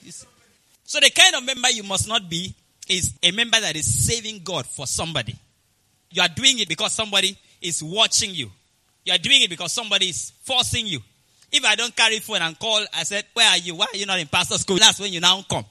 So 0.83 0.99
the 0.99 1.09
kind 1.09 1.35
of 1.35 1.45
member 1.45 1.69
you 1.69 1.83
must 1.83 2.07
not 2.07 2.29
be 2.29 2.53
is 2.89 3.13
a 3.23 3.31
member 3.31 3.59
that 3.59 3.75
is 3.75 4.07
saving 4.07 4.41
God 4.43 4.65
for 4.65 4.85
somebody. 4.87 5.35
You 6.11 6.21
are 6.21 6.29
doing 6.29 6.59
it 6.59 6.67
because 6.67 6.93
somebody 6.93 7.37
is 7.61 7.83
watching 7.83 8.33
you. 8.33 8.51
You 9.05 9.13
are 9.13 9.17
doing 9.17 9.41
it 9.41 9.49
because 9.49 9.71
somebody 9.71 10.09
is 10.09 10.31
forcing 10.43 10.85
you. 10.87 10.99
If 11.51 11.63
I 11.63 11.75
don't 11.75 11.95
carry 11.95 12.19
phone 12.19 12.41
and 12.41 12.57
call, 12.59 12.85
I 12.93 13.03
said, 13.03 13.25
where 13.33 13.49
are 13.49 13.57
you? 13.57 13.75
Why 13.75 13.87
are 13.93 13.97
you 13.97 14.05
not 14.05 14.19
in 14.19 14.27
pastor 14.27 14.57
school? 14.57 14.77
That's 14.77 14.99
when 14.99 15.13
you 15.13 15.21
now 15.21 15.41
come. 15.49 15.65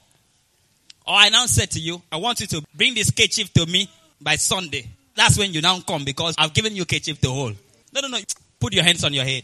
Or 1.05 1.13
I 1.13 1.29
now 1.29 1.45
said 1.45 1.71
to 1.71 1.79
you, 1.79 2.01
I 2.11 2.17
want 2.17 2.39
you 2.39 2.47
to 2.47 2.63
bring 2.75 2.95
this 2.95 3.11
kerchief 3.11 3.53
to 3.53 3.65
me 3.65 3.89
by 4.19 4.35
Sunday. 4.35 4.89
That's 5.15 5.37
when 5.37 5.53
you 5.53 5.61
now 5.61 5.79
come 5.81 6.03
because 6.03 6.35
I've 6.37 6.53
given 6.53 6.75
you 6.75 6.85
kerchief 6.85 7.21
to 7.21 7.29
hold. 7.29 7.55
No, 7.93 8.01
no, 8.01 8.07
no. 8.07 8.19
Put 8.59 8.73
your 8.73 8.83
hands 8.83 9.03
on 9.03 9.13
your 9.13 9.23
head. 9.23 9.43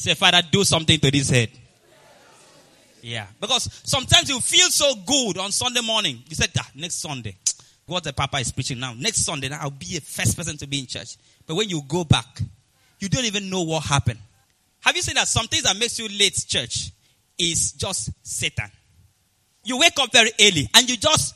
Say, 0.00 0.14
Father, 0.14 0.40
do 0.50 0.64
something 0.64 0.98
to 0.98 1.10
this 1.10 1.28
head. 1.28 1.50
Yeah. 3.02 3.26
Because 3.38 3.68
sometimes 3.84 4.30
you 4.30 4.40
feel 4.40 4.70
so 4.70 4.94
good 5.04 5.36
on 5.36 5.52
Sunday 5.52 5.82
morning. 5.82 6.22
You 6.26 6.34
said, 6.34 6.48
ah, 6.58 6.70
next 6.74 7.02
Sunday, 7.02 7.36
what 7.86 8.04
the 8.04 8.14
Papa 8.14 8.38
is 8.38 8.50
preaching 8.50 8.80
now. 8.80 8.94
Next 8.96 9.26
Sunday, 9.26 9.50
now 9.50 9.58
I'll 9.60 9.70
be 9.70 9.98
the 9.98 10.00
first 10.00 10.38
person 10.38 10.56
to 10.56 10.66
be 10.66 10.78
in 10.78 10.86
church. 10.86 11.18
But 11.46 11.56
when 11.56 11.68
you 11.68 11.82
go 11.86 12.04
back, 12.04 12.40
you 12.98 13.10
don't 13.10 13.26
even 13.26 13.50
know 13.50 13.60
what 13.60 13.84
happened. 13.84 14.18
Have 14.80 14.96
you 14.96 15.02
seen 15.02 15.16
that 15.16 15.28
some 15.28 15.46
things 15.48 15.64
that 15.64 15.76
makes 15.76 15.98
you 15.98 16.08
late 16.08 16.46
church 16.48 16.92
is 17.38 17.72
just 17.72 18.08
Satan? 18.22 18.70
You 19.64 19.78
wake 19.78 19.98
up 20.00 20.10
very 20.10 20.30
early 20.40 20.66
and 20.74 20.88
you 20.88 20.96
just 20.96 21.34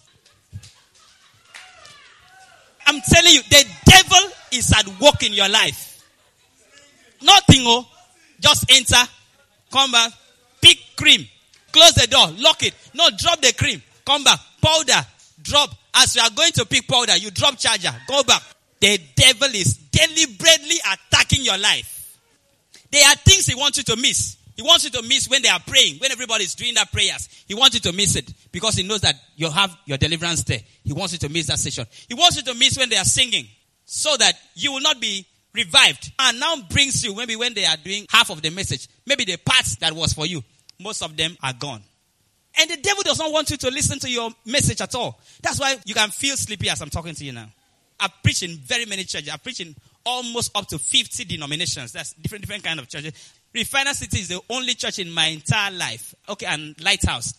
I'm 2.87 3.03
telling 3.03 3.33
you, 3.33 3.43
the 3.43 3.65
devil 3.85 4.31
is 4.53 4.73
at 4.73 4.87
work 5.01 5.23
in 5.23 5.35
your 5.35 5.51
life. 5.51 6.03
Nothing, 7.23 7.63
oh. 7.67 7.87
Just 8.45 8.71
enter, 8.71 9.11
come 9.73 9.91
back, 9.91 10.13
pick 10.61 10.77
cream, 10.99 11.27
close 11.73 11.95
the 11.95 12.07
door, 12.07 12.29
lock 12.41 12.63
it. 12.63 12.75
No, 12.93 13.09
drop 13.17 13.41
the 13.41 13.55
cream, 13.55 13.83
come 14.05 14.23
back, 14.23 14.39
powder, 14.61 15.01
drop. 15.41 15.71
As 15.95 16.15
you 16.15 16.21
are 16.21 16.31
going 16.31 16.53
to 16.53 16.67
pick 16.67 16.87
powder, 16.87 17.17
you 17.17 17.31
drop 17.31 17.57
charger, 17.57 17.89
go 18.07 18.23
back. 18.25 18.43
The 18.81 19.01
devil 19.17 19.49
is 19.49 19.79
deliberately 19.91 20.77
attacking 20.93 21.43
your 21.43 21.57
life. 21.57 22.19
There 22.91 23.09
are 23.09 23.15
things 23.15 23.47
he 23.47 23.55
wants 23.55 23.79
you 23.79 23.85
to 23.85 23.97
miss. 23.97 24.37
He 24.57 24.63
wants 24.63 24.85
you 24.85 24.91
to 24.91 25.03
miss 25.09 25.27
when 25.27 25.41
they 25.41 25.49
are 25.49 25.61
praying, 25.67 25.97
when 26.01 26.13
everybody 26.13 26.45
is 26.45 26.55
doing 26.55 26.75
their 26.75 26.85
prayers. 26.85 27.31
He 27.49 27.55
wants 27.55 27.77
you 27.77 27.81
to 27.91 27.97
miss 27.97 28.15
it 28.15 28.31
because 28.53 28.75
he 28.75 28.83
knows 28.83 29.01
that 29.01 29.15
you 29.37 29.51
have 29.51 29.75
your 29.87 29.97
deliverance 29.97 30.43
there. 30.43 30.61
He 30.85 30.93
wants 30.93 31.15
you 31.15 31.19
to 31.21 31.31
miss 31.31 31.47
that 31.47 31.59
session. 31.59 31.87
He 32.09 32.15
wants 32.15 32.37
you 32.37 32.43
to 32.43 32.55
miss 32.55 32.77
when 32.77 32.91
they 32.91 32.99
are 32.99 33.05
singing 33.05 33.47
so 33.87 34.15
that 34.19 34.35
you 34.55 34.71
will 34.71 34.83
not 34.83 35.01
be 35.01 35.27
revived. 35.55 36.13
And 36.19 36.41
now 36.41 36.57
brings 36.69 37.05
you 37.05 37.15
maybe 37.15 37.37
when 37.37 37.55
they 37.55 37.65
are 37.65 37.77
doing 37.77 38.07
half 38.11 38.31
of 38.31 38.43
the 38.43 38.51
message, 38.51 38.89
maybe 39.07 39.25
the 39.25 39.37
parts 39.39 39.77
that 39.77 39.93
was 39.93 40.13
for 40.13 40.27
you, 40.27 40.43
most 40.81 41.03
of 41.03 41.17
them 41.17 41.37
are 41.43 41.53
gone. 41.53 41.83
And 42.59 42.71
the 42.71 42.77
devil 42.77 43.03
does 43.03 43.19
not 43.19 43.33
want 43.33 43.51
you 43.51 43.57
to 43.57 43.71
listen 43.71 43.99
to 44.01 44.11
your 44.11 44.31
message 44.45 44.81
at 44.81 44.95
all. 44.95 45.21
That's 45.43 45.59
why 45.59 45.77
you 45.85 45.95
can 45.95 46.11
feel 46.11 46.37
sleepy 46.37 46.69
as 46.69 46.81
I'm 46.81 46.91
talking 46.91 47.15
to 47.15 47.25
you 47.25 47.33
now. 47.33 47.49
I 47.99 48.09
preach 48.23 48.43
in 48.43 48.57
very 48.59 48.87
many 48.87 49.05
churches. 49.05 49.31
I 49.31 49.37
preach 49.37 49.61
in 49.61 49.75
almost 50.05 50.57
up 50.57 50.69
to 50.69 50.79
50 50.79 51.25
denominations. 51.25 51.93
That's 51.93 52.13
different, 52.13 52.43
different 52.43 52.63
kind 52.63 52.79
of 52.79 52.89
churches. 52.89 53.13
Refiner 53.53 53.95
City 53.95 54.19
is 54.19 54.29
the 54.29 54.41
only 54.51 54.75
church 54.75 54.99
in 54.99 55.11
my 55.11 55.27
entire 55.27 55.73
life, 55.73 56.15
okay, 56.29 56.47
and 56.47 56.75
Lighthouse, 56.83 57.35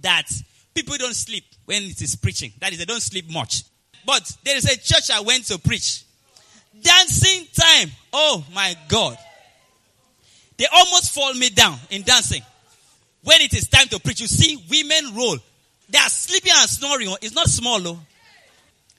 that 0.00 0.28
people 0.74 0.96
don't 0.96 1.14
sleep 1.14 1.44
when 1.64 1.82
it 1.82 2.00
is 2.00 2.16
preaching. 2.16 2.52
That 2.60 2.72
is, 2.72 2.78
they 2.78 2.84
don't 2.84 3.02
sleep 3.02 3.30
much. 3.30 3.64
But 4.06 4.30
there 4.44 4.56
is 4.56 4.64
a 4.64 4.76
church 4.78 5.10
I 5.10 5.20
went 5.20 5.44
to 5.46 5.58
preach. 5.58 6.04
Dancing 6.80 7.46
time. 7.54 7.90
Oh 8.12 8.44
my 8.52 8.76
God. 8.88 9.16
They 10.56 10.66
almost 10.66 11.14
fall 11.14 11.32
me 11.34 11.50
down 11.50 11.78
in 11.90 12.02
dancing. 12.02 12.42
When 13.22 13.40
it 13.40 13.54
is 13.54 13.68
time 13.68 13.86
to 13.88 14.00
preach, 14.00 14.20
you 14.20 14.26
see 14.26 14.56
women 14.70 15.14
roll. 15.16 15.38
They 15.88 15.98
are 15.98 16.08
sleeping 16.08 16.52
and 16.54 16.68
snoring. 16.68 17.14
It's 17.22 17.34
not 17.34 17.48
small, 17.48 17.80
though. 17.80 17.98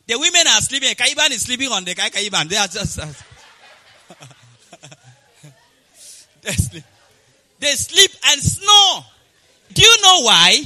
The 0.08 0.18
women 0.20 0.42
are 0.48 0.62
sleeping. 0.62 0.90
Kaiban 0.90 1.32
is 1.32 1.44
sleeping 1.44 1.72
on 1.72 1.86
the 1.86 1.96
Kaiban. 1.96 2.50
They 2.50 2.58
are 2.58 2.68
just. 2.68 2.98
they 6.42 6.52
sleep. 6.52 6.84
They 7.60 7.72
sleep 7.74 8.12
and 8.28 8.42
snore. 8.42 9.06
Do 9.74 9.84
you 9.84 10.02
know 10.02 10.24
why? 10.24 10.64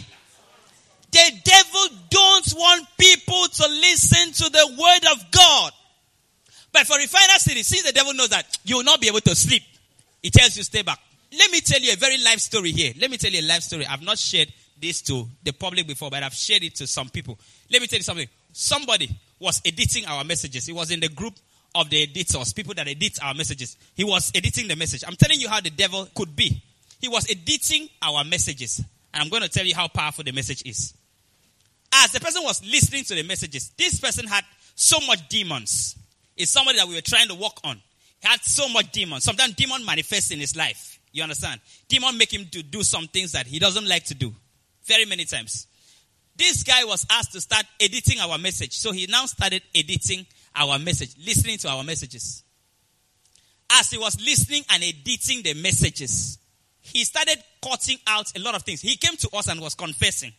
The 1.12 1.32
devil 1.44 1.88
don't 2.10 2.54
want 2.56 2.88
people 2.98 3.46
to 3.48 3.68
listen 3.68 4.32
to 4.32 4.50
the 4.50 4.68
word 4.80 5.06
of 5.12 5.32
God. 5.32 5.72
But 6.76 6.88
for 6.88 6.98
refiner 6.98 7.40
city, 7.40 7.64
since 7.64 7.84
the 7.84 7.94
devil 7.94 8.14
knows 8.14 8.28
that 8.30 8.46
you 8.66 8.76
will 8.76 8.84
not 8.84 9.00
be 9.00 9.08
able 9.08 9.22
to 9.22 9.34
sleep, 9.34 9.64
he 10.22 10.30
tells 10.30 10.58
you 10.58 10.64
stay 10.64 10.82
back. 10.82 11.00
Let 11.32 11.50
me 11.50 11.62
tell 11.62 11.80
you 11.80 11.94
a 11.94 11.96
very 11.96 12.18
life 12.18 12.40
story 12.40 12.74
here. 12.74 12.92
Let 13.00 13.10
me 13.10 13.16
tell 13.16 13.32
you 13.32 13.40
a 13.40 13.48
life 13.48 13.62
story. 13.62 13.88
I've 13.88 14.02
not 14.02 14.18
shared 14.18 14.52
this 14.78 15.02
to 15.04 15.26
the 15.42 15.54
public 15.54 15.88
before, 15.88 16.10
but 16.10 16.22
I've 16.22 16.34
shared 16.34 16.64
it 16.64 16.76
to 16.76 16.86
some 16.86 17.08
people. 17.08 17.40
Let 17.72 17.80
me 17.82 17.88
tell 17.88 17.96
you 17.96 18.04
something. 18.04 18.28
Somebody 18.52 19.10
was 19.40 19.62
editing 19.64 20.06
our 20.06 20.26
messages. 20.26 20.66
He 20.66 20.74
was 20.74 20.92
in 20.92 21.00
the 21.00 21.08
group 21.08 21.36
of 21.74 21.90
the 21.90 22.04
editors, 22.04 22.52
people 22.52 22.74
that 22.74 22.90
edit 22.90 23.20
our 23.24 23.34
messages. 23.34 23.78
He 23.96 24.04
was 24.04 24.34
editing 24.36 24.68
the 24.68 24.76
message. 24.76 25.06
I'm 25.08 25.16
telling 25.16 25.40
you 25.40 25.48
how 25.48 25.62
the 25.62 25.70
devil 25.70 26.10
could 26.14 26.36
be. 26.36 26.62
He 27.00 27.08
was 27.08 27.26
editing 27.32 27.88
our 28.02 28.26
messages. 28.26 28.80
And 29.14 29.24
I'm 29.24 29.30
going 29.30 29.44
to 29.44 29.50
tell 29.50 29.66
you 29.66 29.76
how 29.76 29.88
powerful 29.88 30.26
the 30.26 30.34
message 30.34 30.62
is. 30.66 30.94
As 31.94 32.12
the 32.12 32.20
person 32.20 32.44
was 32.44 32.62
listening 32.66 33.06
to 33.06 33.16
the 33.16 33.24
messages, 33.24 33.72
this 33.78 33.98
person 33.98 34.28
had 34.28 34.44
so 34.76 35.00
much 35.08 35.30
demons. 35.30 35.96
It's 36.36 36.52
somebody 36.52 36.78
that 36.78 36.88
we 36.88 36.96
were 36.96 37.02
trying 37.02 37.28
to 37.30 37.36
work 37.36 37.60
on. 37.64 37.82
He 38.22 38.28
had 38.28 38.42
so 38.44 38.68
much 38.70 38.92
demons. 38.92 39.24
Sometimes 39.24 39.56
demon 39.56 39.86
manifests 39.86 40.32
in 40.32 40.40
his 40.40 40.56
life. 40.56 41.00
You 41.12 41.24
understand? 41.24 41.62
Demon 41.88 42.18
make 42.18 42.34
him 42.34 42.46
to 42.52 42.62
do 42.62 42.84
some 42.84 43.08
things 43.08 43.32
that 43.32 43.48
he 43.48 43.60
doesn't 43.60 43.88
like 43.88 44.06
to 44.06 44.16
do. 44.16 44.34
Very 44.84 45.06
many 45.06 45.26
times. 45.26 45.68
This 46.36 46.64
guy 46.64 46.84
was 46.84 47.06
asked 47.10 47.32
to 47.32 47.42
start 47.42 47.66
editing 47.80 48.20
our 48.20 48.38
message. 48.38 48.74
So 48.74 48.92
he 48.92 49.08
now 49.08 49.26
started 49.26 49.62
editing 49.74 50.26
our 50.56 50.78
message, 50.78 51.16
listening 51.26 51.58
to 51.60 51.70
our 51.70 51.84
messages. 51.84 52.44
As 53.72 53.90
he 53.90 53.98
was 53.98 54.20
listening 54.20 54.64
and 54.70 54.84
editing 54.84 55.42
the 55.42 55.54
messages, 55.54 56.38
he 56.82 57.04
started 57.04 57.38
cutting 57.64 57.98
out 58.06 58.32
a 58.38 58.42
lot 58.42 58.56
of 58.56 58.64
things. 58.64 58.82
He 58.82 58.98
came 58.98 59.16
to 59.18 59.30
us 59.36 59.48
and 59.48 59.60
was 59.62 59.74
confessing. 59.74 60.34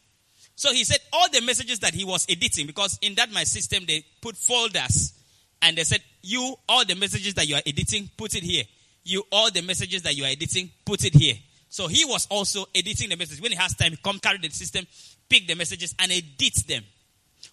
So 0.55 0.73
he 0.73 0.85
said 0.85 1.01
all 1.13 1.29
the 1.31 1.41
messages 1.41 1.81
that 1.81 1.95
he 1.95 2.05
was 2.05 2.27
editing, 2.29 2.67
because 2.67 2.99
in 3.03 3.15
that 3.17 3.33
my 3.33 3.45
system 3.45 3.85
they 3.87 4.05
put 4.21 4.37
folders 4.37 5.13
and 5.63 5.77
they 5.77 5.85
said, 5.85 6.01
you, 6.23 6.55
all 6.69 6.85
the 6.85 6.95
messages 6.95 7.35
that 7.35 7.49
you 7.49 7.55
are 7.55 7.63
editing, 7.67 8.11
put 8.17 8.35
it 8.35 8.43
here. 8.43 8.65
You, 9.05 9.23
all 9.31 9.51
the 9.51 9.63
messages 9.63 10.03
that 10.03 10.17
you 10.17 10.25
are 10.25 10.29
editing, 10.29 10.71
put 10.85 11.05
it 11.05 11.15
here. 11.15 11.35
So 11.69 11.89
he 11.89 12.05
was 12.05 12.27
also 12.31 12.67
editing 12.75 13.09
the 13.09 13.17
message. 13.17 13.41
When 13.41 13.53
he 13.53 13.57
has 13.57 13.75
time, 13.75 13.93
he 13.93 13.97
come 13.97 14.19
carry 14.19 14.39
the 14.39 14.51
system, 14.51 14.87
pick 15.29 15.47
the 15.47 15.55
messages 15.55 15.95
and 15.99 16.11
edit 16.13 16.67
them. 16.67 16.83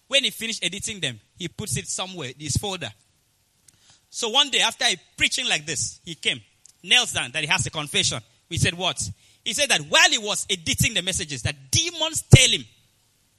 When 0.08 0.24
he 0.24 0.30
finished 0.30 0.64
editing 0.64 1.00
them, 1.00 1.20
he 1.36 1.48
puts 1.48 1.76
it 1.76 1.86
somewhere, 1.86 2.30
this 2.38 2.56
folder. 2.56 2.90
So 4.10 4.28
one 4.28 4.50
day 4.50 4.60
after 4.60 4.84
a 4.84 4.96
preaching 5.16 5.48
like 5.48 5.66
this, 5.66 6.00
he 6.04 6.14
came, 6.14 6.40
knelt 6.82 7.12
down 7.12 7.32
that 7.32 7.42
he 7.42 7.48
has 7.48 7.66
a 7.66 7.70
confession. 7.70 8.20
We 8.48 8.58
said 8.58 8.74
what? 8.74 9.00
He 9.44 9.52
said 9.52 9.68
that 9.70 9.80
while 9.88 10.10
he 10.10 10.18
was 10.18 10.46
editing 10.48 10.94
the 10.94 11.02
messages, 11.02 11.42
that 11.42 11.56
demons 11.70 12.22
tell 12.22 12.48
him, 12.48 12.64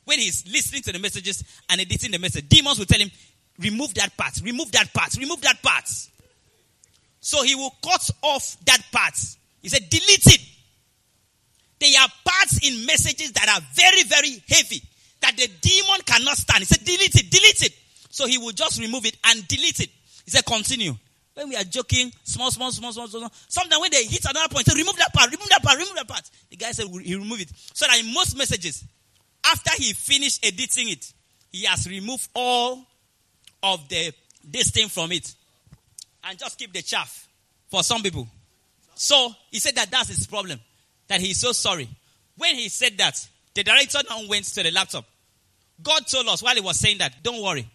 when 0.04 0.20
he's 0.20 0.46
listening 0.46 0.84
to 0.84 0.92
the 0.92 1.00
messages 1.00 1.44
and 1.70 1.82
editing 1.82 2.12
the 2.12 2.20
message, 2.20 2.48
demons 2.48 2.78
will 2.78 2.86
tell 2.86 3.00
him, 3.00 3.10
remove 3.60 3.94
that 3.96 4.16
part, 4.18 4.34
remove 4.44 4.72
that 4.74 4.94
part, 4.94 5.16
remove 5.18 5.42
that 5.42 5.62
part. 5.62 5.88
So 7.20 7.44
he 7.44 7.56
will 7.56 7.74
cut 7.84 8.10
off 8.22 8.58
that 8.66 8.82
part. 8.92 9.16
He 9.62 9.70
said, 9.70 9.90
delete 9.90 10.28
it. 10.28 10.42
There 11.80 12.02
are 12.02 12.08
parts 12.24 12.60
in 12.68 12.86
messages 12.86 13.32
that 13.34 13.50
are 13.50 13.62
very, 13.74 14.04
very 14.04 14.44
heavy 14.48 14.82
that 15.22 15.36
the 15.36 15.50
demon 15.62 16.02
cannot 16.06 16.38
stand. 16.38 16.60
He 16.60 16.66
said, 16.66 16.86
delete 16.86 17.16
it, 17.16 17.32
delete 17.32 17.64
it. 17.64 17.74
So 18.10 18.28
he 18.28 18.38
will 18.38 18.52
just 18.52 18.80
remove 18.80 19.06
it 19.06 19.18
and 19.26 19.48
delete 19.48 19.80
it. 19.80 19.90
He 20.24 20.32
said, 20.32 20.46
continue. 20.46 20.96
When 21.34 21.50
we 21.50 21.56
are 21.58 21.64
joking, 21.64 22.14
small, 22.24 22.50
small, 22.50 22.72
small, 22.72 22.94
small, 22.94 23.08
small, 23.08 23.32
sometimes 23.50 23.82
when 23.82 23.92
they 23.92 24.06
hit 24.06 24.24
another 24.24 24.48
point, 24.50 24.68
say, 24.68 24.78
remove 24.78 24.96
that 24.98 25.14
part, 25.14 25.30
remove 25.32 25.50
that 25.50 25.62
part, 25.62 25.78
remove 25.78 25.96
that 25.96 26.08
part. 26.08 26.24
The 26.50 26.56
guy 26.56 26.72
said, 26.72 26.86
he 27.04 27.16
remove 27.16 27.42
it. 27.42 27.52
So 27.74 27.86
that 27.88 28.00
in 28.00 28.14
most 28.14 28.38
messages, 28.38 28.86
after 29.44 29.72
he 29.78 29.94
finished 29.94 30.46
editing 30.46 30.90
it, 30.90 31.12
he 31.52 31.66
has 31.66 31.90
removed 31.90 32.30
all 32.34 32.88
of 33.66 33.90
the 33.90 34.14
this 34.44 34.70
thing 34.70 34.88
from 34.88 35.12
it 35.12 35.34
and 36.24 36.38
just 36.38 36.58
keep 36.58 36.72
the 36.72 36.82
chaff 36.82 37.28
for 37.70 37.84
some 37.84 38.02
people. 38.02 38.28
So 38.94 39.34
he 39.52 39.60
said 39.60 39.76
that 39.76 39.92
that's 39.92 40.10
his 40.10 40.28
problem, 40.28 40.60
that 41.08 41.20
he's 41.20 41.40
so 41.40 41.52
sorry. 41.52 41.90
When 42.38 42.56
he 42.56 42.70
said 42.70 42.98
that, 43.00 43.28
the 43.54 43.64
director 43.64 44.00
now 44.10 44.22
went 44.30 44.46
to 44.46 44.64
the 44.64 44.72
laptop. 44.72 45.06
God 45.82 46.08
told 46.08 46.28
us 46.28 46.44
while 46.44 46.56
he 46.56 46.62
was 46.62 46.80
saying 46.80 47.00
that, 47.00 47.24
don't 47.24 47.42
worry, 47.42 47.68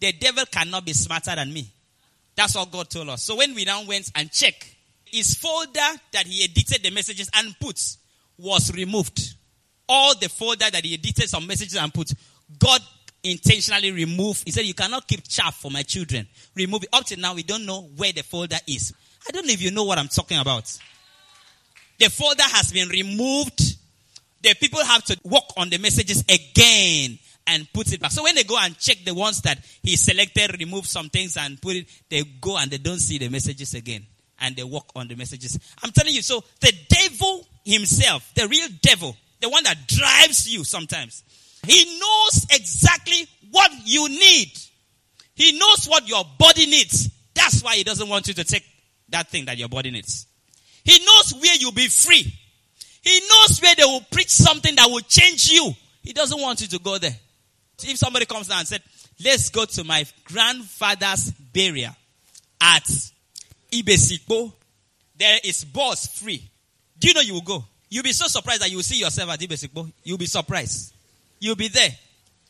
the 0.00 0.12
devil 0.12 0.44
cannot 0.50 0.86
be 0.86 0.92
smarter 0.92 1.34
than 1.34 1.52
me. 1.52 1.66
That's 2.36 2.54
what 2.54 2.70
God 2.70 2.88
told 2.88 3.08
us. 3.08 3.22
So 3.22 3.36
when 3.36 3.54
we 3.54 3.64
now 3.64 3.84
went 3.84 4.10
and 4.14 4.30
checked, 4.30 4.74
his 5.04 5.34
folder 5.34 6.00
that 6.12 6.26
he 6.26 6.44
edited 6.44 6.82
the 6.82 6.90
messages 6.90 7.30
and 7.34 7.54
put 7.60 7.80
was 8.38 8.72
removed. 8.74 9.34
All 9.88 10.14
the 10.18 10.28
folder 10.28 10.70
that 10.70 10.84
he 10.84 10.94
edited 10.94 11.28
some 11.28 11.46
messages 11.46 11.76
and 11.76 11.92
put, 11.92 12.12
God 12.58 12.80
intentionally 13.24 13.90
removed. 13.90 14.42
He 14.44 14.52
said, 14.52 14.64
You 14.64 14.74
cannot 14.74 15.08
keep 15.08 15.26
chaff 15.26 15.56
for 15.56 15.70
my 15.70 15.82
children. 15.82 16.28
Remove 16.54 16.84
it. 16.84 16.90
Up 16.92 17.04
to 17.06 17.16
now, 17.18 17.34
we 17.34 17.42
don't 17.42 17.66
know 17.66 17.82
where 17.96 18.12
the 18.12 18.22
folder 18.22 18.58
is. 18.66 18.92
I 19.26 19.32
don't 19.32 19.46
know 19.46 19.52
if 19.52 19.62
you 19.62 19.70
know 19.70 19.84
what 19.84 19.98
I'm 19.98 20.08
talking 20.08 20.38
about. 20.38 20.78
The 21.98 22.10
folder 22.10 22.42
has 22.42 22.72
been 22.72 22.88
removed. 22.88 23.78
The 24.42 24.54
people 24.60 24.84
have 24.84 25.02
to 25.04 25.18
work 25.24 25.44
on 25.56 25.70
the 25.70 25.78
messages 25.78 26.22
again 26.28 27.18
and 27.46 27.70
put 27.72 27.92
it 27.92 28.00
back. 28.00 28.10
So 28.10 28.22
when 28.22 28.34
they 28.34 28.44
go 28.44 28.58
and 28.58 28.78
check 28.78 28.98
the 29.04 29.14
ones 29.14 29.40
that 29.42 29.58
he 29.82 29.96
selected, 29.96 30.58
remove 30.58 30.86
some 30.86 31.08
things 31.08 31.36
and 31.36 31.60
put 31.60 31.76
it, 31.76 31.86
they 32.10 32.22
go 32.40 32.58
and 32.58 32.70
they 32.70 32.78
don't 32.78 32.98
see 32.98 33.18
the 33.18 33.28
messages 33.28 33.74
again. 33.74 34.06
And 34.40 34.56
they 34.56 34.64
work 34.64 34.84
on 34.96 35.08
the 35.08 35.14
messages. 35.14 35.58
I'm 35.82 35.92
telling 35.92 36.14
you, 36.14 36.20
so 36.20 36.42
the 36.60 36.72
devil 36.88 37.46
himself, 37.64 38.30
the 38.34 38.48
real 38.48 38.68
devil, 38.82 39.16
the 39.40 39.48
one 39.48 39.64
that 39.64 39.86
drives 39.86 40.52
you 40.52 40.64
sometimes, 40.64 41.22
he 41.66 41.98
knows 41.98 42.46
exactly 42.50 43.26
what 43.50 43.70
you 43.84 44.08
need. 44.08 44.50
He 45.34 45.58
knows 45.58 45.86
what 45.86 46.08
your 46.08 46.24
body 46.38 46.66
needs. 46.66 47.10
That's 47.34 47.62
why 47.62 47.76
he 47.76 47.84
doesn't 47.84 48.08
want 48.08 48.28
you 48.28 48.34
to 48.34 48.44
take 48.44 48.64
that 49.08 49.28
thing 49.28 49.46
that 49.46 49.56
your 49.58 49.68
body 49.68 49.90
needs. 49.90 50.26
He 50.84 51.04
knows 51.04 51.34
where 51.40 51.54
you'll 51.56 51.72
be 51.72 51.88
free. 51.88 52.32
He 53.02 53.20
knows 53.28 53.60
where 53.60 53.74
they 53.74 53.84
will 53.84 54.04
preach 54.10 54.30
something 54.30 54.74
that 54.76 54.86
will 54.88 55.00
change 55.00 55.50
you. 55.50 55.72
He 56.02 56.12
doesn't 56.12 56.40
want 56.40 56.60
you 56.60 56.68
to 56.68 56.78
go 56.78 56.98
there. 56.98 57.14
If 57.82 57.98
somebody 57.98 58.26
comes 58.26 58.48
down 58.48 58.60
and 58.60 58.68
said, 58.68 58.82
let's 59.22 59.50
go 59.50 59.64
to 59.64 59.84
my 59.84 60.06
grandfather's 60.24 61.30
burial 61.52 61.94
at 62.60 62.84
Ibesikpo, 63.70 64.52
there 65.16 65.38
is 65.44 65.64
bus 65.64 66.06
free. 66.18 66.42
Do 66.98 67.08
you 67.08 67.14
know 67.14 67.20
you 67.20 67.34
will 67.34 67.40
go? 67.42 67.64
You'll 67.90 68.04
be 68.04 68.12
so 68.12 68.26
surprised 68.26 68.62
that 68.62 68.70
you 68.70 68.76
will 68.76 68.82
see 68.82 68.98
yourself 69.00 69.30
at 69.30 69.40
Ibesikpo. 69.40 69.90
You'll 70.02 70.18
be 70.18 70.26
surprised. 70.26 70.93
You'll 71.44 71.56
be 71.56 71.68
there. 71.68 71.90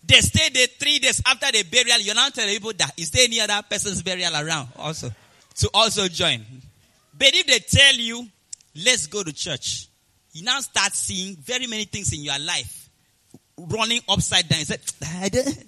They 0.07 0.21
stay 0.21 0.51
there 0.51 0.69
three 0.79 1.01
days 1.01 1.21
after 1.27 1.51
the 1.51 1.65
burial. 1.65 1.99
You're 1.99 2.15
now 2.15 2.29
telling 2.29 2.55
people 2.55 2.75
that 2.75 2.93
is 2.97 3.11
there 3.11 3.25
any 3.25 3.41
other 3.41 3.61
person's 3.69 4.01
burial 4.05 4.33
around 4.37 4.69
also 4.77 5.11
to 5.57 5.71
also 5.75 6.07
join. 6.07 6.45
But 7.19 7.35
if 7.35 7.45
they 7.45 7.59
tell 7.59 7.95
you, 7.97 8.25
let's 8.85 9.09
go 9.09 9.25
to 9.25 9.33
church, 9.33 9.89
you 10.31 10.45
now 10.45 10.61
start 10.61 10.95
seeing 10.95 11.35
very 11.35 11.67
many 11.67 11.87
things 11.87 12.13
in 12.13 12.21
your 12.21 12.39
life 12.39 12.89
running 13.59 14.01
upside 14.09 14.49
down. 14.49 14.61
You 14.61 14.65
said, 14.67 14.81
I 15.21 15.29
don't, 15.29 15.65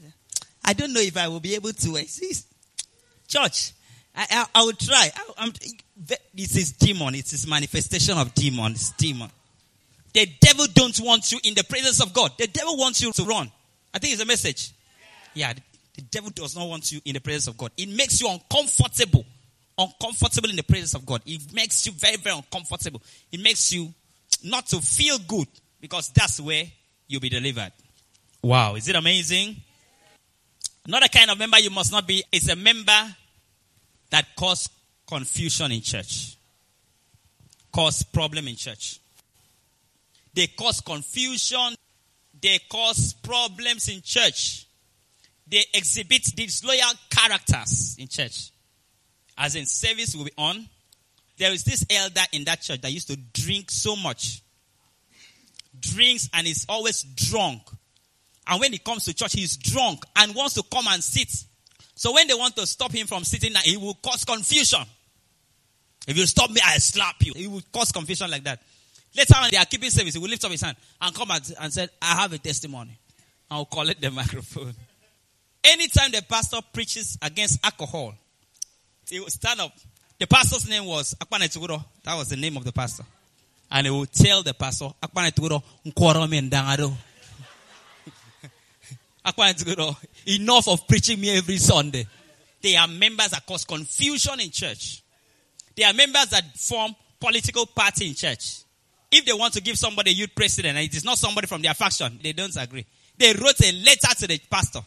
I 0.65 0.73
don't 0.75 0.93
know 0.93 1.01
if 1.01 1.17
I 1.17 1.27
will 1.27 1.41
be 1.41 1.57
able 1.57 1.73
to 1.73 1.97
exist. 1.97 2.47
Church, 3.27 3.73
I, 4.15 4.27
I, 4.31 4.47
I 4.55 4.63
will 4.63 4.73
try. 4.75 5.11
I, 5.37 5.51
this 6.33 6.57
is 6.57 6.71
demon. 6.75 7.17
It 7.17 7.33
is 7.33 7.45
manifestation 7.45 8.19
of 8.19 8.33
demon. 8.37 8.71
It's 8.71 8.91
demon. 8.93 9.31
The 10.17 10.25
devil 10.41 10.65
don't 10.73 10.99
want 11.01 11.31
you 11.31 11.39
in 11.45 11.53
the 11.53 11.63
presence 11.63 12.01
of 12.01 12.15
God. 12.15 12.33
The 12.39 12.47
devil 12.47 12.79
wants 12.79 13.03
you 13.03 13.13
to 13.13 13.25
run. 13.25 13.53
I 13.93 13.99
think 13.99 14.15
it's 14.15 14.23
a 14.23 14.27
message. 14.27 14.73
Yeah, 15.35 15.53
the, 15.53 15.61
the 15.95 16.01
devil 16.01 16.31
does 16.31 16.57
not 16.57 16.67
want 16.67 16.91
you 16.91 17.03
in 17.05 17.13
the 17.13 17.21
presence 17.21 17.49
of 17.49 17.59
God. 17.59 17.71
It 17.77 17.91
makes 17.91 18.19
you 18.23 18.31
uncomfortable. 18.31 19.27
Uncomfortable 19.77 20.49
in 20.49 20.57
the 20.57 20.63
presence 20.63 20.95
of 20.95 21.05
God. 21.05 21.21
It 21.27 21.53
makes 21.53 21.85
you 21.85 21.93
very, 21.93 22.17
very 22.17 22.35
uncomfortable. 22.35 23.03
It 23.31 23.43
makes 23.43 23.71
you 23.73 23.93
not 24.43 24.65
to 24.69 24.81
feel 24.81 25.19
good 25.19 25.49
because 25.83 26.09
that's 26.09 26.41
where 26.41 26.65
you'll 27.09 27.21
be 27.21 27.29
delivered. 27.29 27.73
Wow, 28.41 28.77
is 28.77 28.89
it 28.89 28.97
amazing? 28.97 29.57
Another 30.87 31.09
kind 31.09 31.31
of 31.31 31.39
member 31.39 31.59
you 31.59 31.69
must 31.69 31.93
not 31.93 32.07
be 32.07 32.25
is 32.33 32.49
a 32.49 32.57
member 32.57 33.15
that 34.09 34.35
cause 34.35 34.71
confusion 35.07 35.73
in 35.73 35.83
church, 35.83 36.39
cause 37.71 38.03
problem 38.03 38.49
in 38.49 38.57
church. 38.57 38.99
They 40.37 40.49
cause 40.49 40.83
confusion. 40.83 41.75
They 42.41 42.61
cause 42.71 43.15
problems 43.15 43.89
in 43.89 44.03
church. 44.03 44.67
They 45.49 45.65
exhibit 45.73 46.25
disloyal 46.37 46.93
characters 47.11 47.97
in 47.99 48.07
church. 48.07 48.51
As 49.39 49.57
in 49.57 49.65
service 49.65 50.15
will 50.15 50.27
be 50.27 50.33
on. 50.37 50.69
There 51.39 51.53
is 51.53 51.65
this 51.65 51.85
elder 51.91 52.21
in 52.33 52.45
that 52.45 52.61
church 52.61 52.83
that 52.83 52.93
used 52.93 53.09
to 53.09 53.17
drink 53.17 53.71
so 53.71 53.97
much. 53.97 54.43
Drinks 55.81 56.29
and 56.35 56.47
is 56.47 56.67
always 56.69 57.03
drunk. 57.03 57.63
And 58.47 58.61
when 58.61 58.73
he 58.73 58.79
comes 58.79 59.05
to 59.05 59.15
church, 59.15 59.33
he's 59.33 59.57
drunk 59.57 60.05
and 60.17 60.35
wants 60.35 60.55
to 60.55 60.63
come 60.63 60.87
and 60.89 61.03
sit. 61.03 61.31
So 61.95 62.13
when 62.13 62.27
they 62.29 62.35
want 62.35 62.57
to 62.57 62.67
stop 62.67 62.93
him 62.93 63.07
from 63.07 63.25
sitting, 63.25 63.55
he 63.65 63.77
will 63.79 63.95
cause 64.03 64.25
confusion. 64.25 64.81
If 66.07 66.17
you 66.17 66.27
stop 66.27 66.51
me, 66.51 66.61
I 66.65 66.77
slap 66.77 67.17
you. 67.21 67.33
He 67.35 67.47
will 67.47 67.63
cause 67.73 67.91
confusion 67.91 68.31
like 68.31 68.45
that. 68.45 68.61
Later 69.17 69.35
on, 69.37 69.49
they 69.51 69.57
are 69.57 69.65
keeping 69.65 69.91
service. 69.91 70.15
He 70.15 70.21
will 70.21 70.29
lift 70.29 70.45
up 70.45 70.51
his 70.51 70.61
hand 70.61 70.77
and 71.01 71.15
come 71.15 71.31
and, 71.31 71.73
said, 71.73 71.91
I 72.03 72.17
have 72.21 72.33
a 72.33 72.39
testimony. 72.39 72.99
I'll 73.51 73.65
collect 73.65 74.01
the 74.01 74.11
microphone. 74.13 74.75
Anytime 75.65 76.11
the 76.13 76.23
pastor 76.23 76.59
preaches 76.73 77.19
against 77.23 77.65
alcohol, 77.65 78.15
he 79.09 79.21
will 79.21 79.29
stand 79.29 79.61
up. 79.61 79.73
The 80.19 80.27
pastor's 80.27 80.69
name 80.69 80.85
was 80.85 81.15
Akwane 81.15 81.49
Tuguro. 81.49 81.83
That 82.05 82.17
was 82.17 82.29
the 82.29 82.37
name 82.37 82.57
of 82.57 82.65
the 82.65 82.73
pastor. 82.73 83.05
And 83.71 83.87
he 83.87 83.91
will 83.91 84.07
tell 84.07 84.43
the 84.43 84.55
pastor, 84.55 84.91
Akwane 85.03 85.33
Tuguro, 85.33 85.63
Akwane 89.27 89.55
Tuguro, 89.55 89.97
enough 90.27 90.69
of 90.69 90.87
preaching 90.87 91.21
me 91.21 91.37
every 91.37 91.57
Sunday. 91.57 92.07
They 92.63 92.77
are 92.77 92.89
members 92.89 93.29
that 93.29 93.47
cause 93.47 93.65
confusion 93.65 94.41
in 94.41 94.51
church. 94.51 95.03
They 95.75 95.85
are 95.85 95.93
members 95.93 96.27
that 96.27 96.57
form 96.57 96.95
political 97.19 97.67
party 97.67 98.09
in 98.09 98.15
church. 98.15 98.66
If 99.17 99.25
they 99.25 99.33
want 99.33 99.55
to 99.55 99.63
give 99.63 99.79
somebody 99.79 100.11
a 100.11 100.15
youth 100.15 100.35
president 100.35 100.77
and 100.77 100.85
it 100.85 100.95
is 100.95 101.03
not 101.03 101.17
somebody 101.17 101.47
from 101.47 101.63
their 101.63 101.73
faction, 101.73 102.21
they 102.23 102.35
don't 102.35 102.55
agree. 102.55 102.85
They 103.17 103.33
wrote 103.33 103.59
a 103.65 103.73
letter 103.73 104.15
to 104.19 104.27
the 104.27 104.39
pastor. 104.51 104.81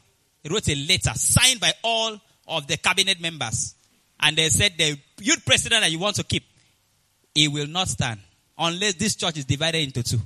They 0.43 0.49
wrote 0.51 0.69
a 0.69 0.75
letter 0.75 1.11
signed 1.15 1.59
by 1.59 1.73
all 1.83 2.15
of 2.47 2.67
the 2.67 2.77
cabinet 2.77 3.19
members. 3.19 3.73
And 4.19 4.37
they 4.37 4.49
said 4.49 4.73
the 4.77 4.99
youth 5.19 5.43
president 5.43 5.81
that 5.81 5.91
you 5.91 5.97
want 5.97 6.17
to 6.17 6.23
keep, 6.23 6.43
he 7.33 7.47
will 7.47 7.65
not 7.65 7.87
stand 7.87 8.19
unless 8.55 8.93
this 8.95 9.15
church 9.15 9.39
is 9.39 9.45
divided 9.45 9.79
into 9.79 10.03
two. 10.03 10.21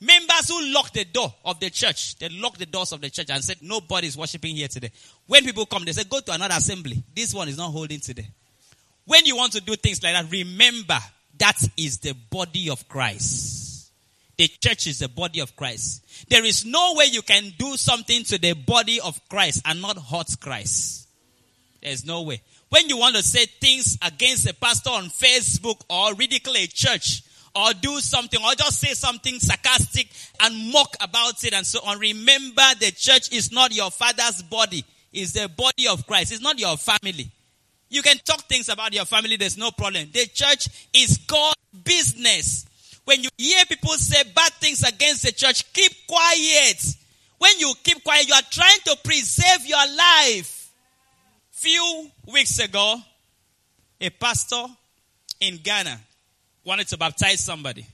Members 0.00 0.48
who 0.48 0.72
locked 0.72 0.94
the 0.94 1.04
door 1.04 1.32
of 1.44 1.60
the 1.60 1.70
church, 1.70 2.18
they 2.18 2.28
locked 2.30 2.58
the 2.58 2.66
doors 2.66 2.90
of 2.90 3.00
the 3.00 3.10
church 3.10 3.30
and 3.30 3.44
said, 3.44 3.58
nobody 3.62 4.08
is 4.08 4.16
worshiping 4.16 4.56
here 4.56 4.68
today. 4.68 4.90
When 5.28 5.44
people 5.44 5.66
come, 5.66 5.84
they 5.84 5.92
say, 5.92 6.04
go 6.10 6.18
to 6.18 6.32
another 6.32 6.56
assembly. 6.56 7.04
This 7.14 7.32
one 7.32 7.48
is 7.48 7.56
not 7.56 7.70
holding 7.70 8.00
today. 8.00 8.26
When 9.04 9.24
you 9.26 9.36
want 9.36 9.52
to 9.52 9.60
do 9.60 9.76
things 9.76 10.02
like 10.02 10.14
that, 10.14 10.28
remember 10.28 10.98
that 11.38 11.56
is 11.76 11.98
the 11.98 12.14
body 12.30 12.70
of 12.70 12.88
Christ. 12.88 13.90
The 14.36 14.46
church 14.46 14.86
is 14.86 15.00
the 15.00 15.08
body 15.08 15.40
of 15.40 15.56
Christ. 15.56 16.28
There 16.28 16.44
is 16.44 16.64
no 16.64 16.94
way 16.94 17.06
you 17.06 17.22
can 17.22 17.52
do 17.58 17.76
something 17.76 18.22
to 18.24 18.38
the 18.38 18.52
body 18.52 19.00
of 19.00 19.20
Christ 19.28 19.62
and 19.64 19.82
not 19.82 19.98
hurt 19.98 20.28
Christ. 20.40 21.08
There's 21.82 22.04
no 22.04 22.22
way. 22.22 22.40
When 22.68 22.88
you 22.88 22.98
want 22.98 23.16
to 23.16 23.22
say 23.22 23.46
things 23.46 23.98
against 24.02 24.48
a 24.48 24.54
pastor 24.54 24.90
on 24.90 25.04
Facebook 25.06 25.80
or 25.88 26.14
ridicule 26.14 26.56
a 26.56 26.66
church 26.66 27.22
or 27.54 27.72
do 27.80 27.98
something 27.98 28.40
or 28.44 28.54
just 28.54 28.78
say 28.78 28.94
something 28.94 29.40
sarcastic 29.40 30.08
and 30.40 30.72
mock 30.72 30.94
about 31.00 31.42
it 31.44 31.54
and 31.54 31.66
so 31.66 31.80
on, 31.84 31.98
remember 31.98 32.62
the 32.78 32.92
church 32.96 33.32
is 33.32 33.50
not 33.50 33.74
your 33.74 33.90
father's 33.90 34.42
body. 34.42 34.84
It's 35.12 35.32
the 35.32 35.48
body 35.48 35.88
of 35.88 36.06
Christ. 36.06 36.32
It's 36.32 36.42
not 36.42 36.60
your 36.60 36.76
family. 36.76 37.32
You 37.88 38.02
can 38.02 38.18
talk 38.24 38.42
things 38.42 38.68
about 38.68 38.92
your 38.92 39.04
family, 39.04 39.36
there's 39.36 39.56
no 39.56 39.70
problem. 39.70 40.08
The 40.12 40.26
church 40.26 40.68
is 40.92 41.18
God's 41.18 41.54
business. 41.84 42.66
When 43.04 43.22
you 43.22 43.30
hear 43.38 43.64
people 43.64 43.92
say 43.94 44.22
bad 44.34 44.52
things 44.54 44.82
against 44.82 45.22
the 45.22 45.32
church, 45.32 45.72
keep 45.72 45.92
quiet. 46.06 46.84
When 47.38 47.58
you 47.58 47.72
keep 47.82 48.04
quiet, 48.04 48.28
you 48.28 48.34
are 48.34 48.42
trying 48.50 48.80
to 48.84 48.96
preserve 49.02 49.64
your 49.64 49.86
life. 49.96 50.70
Few 51.52 52.10
weeks 52.26 52.58
ago, 52.58 52.96
a 54.00 54.10
pastor 54.10 54.64
in 55.40 55.56
Ghana 55.56 55.98
wanted 56.64 56.88
to 56.88 56.98
baptize 56.98 57.42
somebody. 57.42 57.86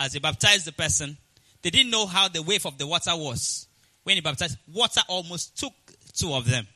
As 0.00 0.14
he 0.14 0.18
baptized 0.18 0.64
the 0.64 0.72
person, 0.72 1.16
they 1.60 1.70
didn't 1.70 1.90
know 1.90 2.06
how 2.06 2.28
the 2.28 2.42
wave 2.42 2.64
of 2.66 2.78
the 2.78 2.86
water 2.86 3.14
was. 3.14 3.68
When 4.04 4.16
he 4.16 4.20
baptized, 4.20 4.58
water 4.72 5.02
almost 5.08 5.58
took 5.58 5.72
two 6.14 6.32
of 6.32 6.48
them. 6.48 6.66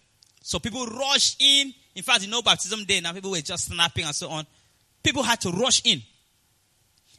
So 0.42 0.58
people 0.58 0.86
rushed 0.86 1.42
in. 1.42 1.74
In 1.96 2.02
fact, 2.02 2.22
you 2.22 2.30
know, 2.30 2.42
baptism 2.42 2.84
day 2.84 3.00
now, 3.00 3.12
people 3.14 3.30
were 3.30 3.40
just 3.40 3.68
snapping 3.68 4.04
and 4.04 4.14
so 4.14 4.28
on. 4.28 4.46
People 5.02 5.22
had 5.22 5.40
to 5.40 5.50
rush 5.50 5.80
in. 5.84 6.02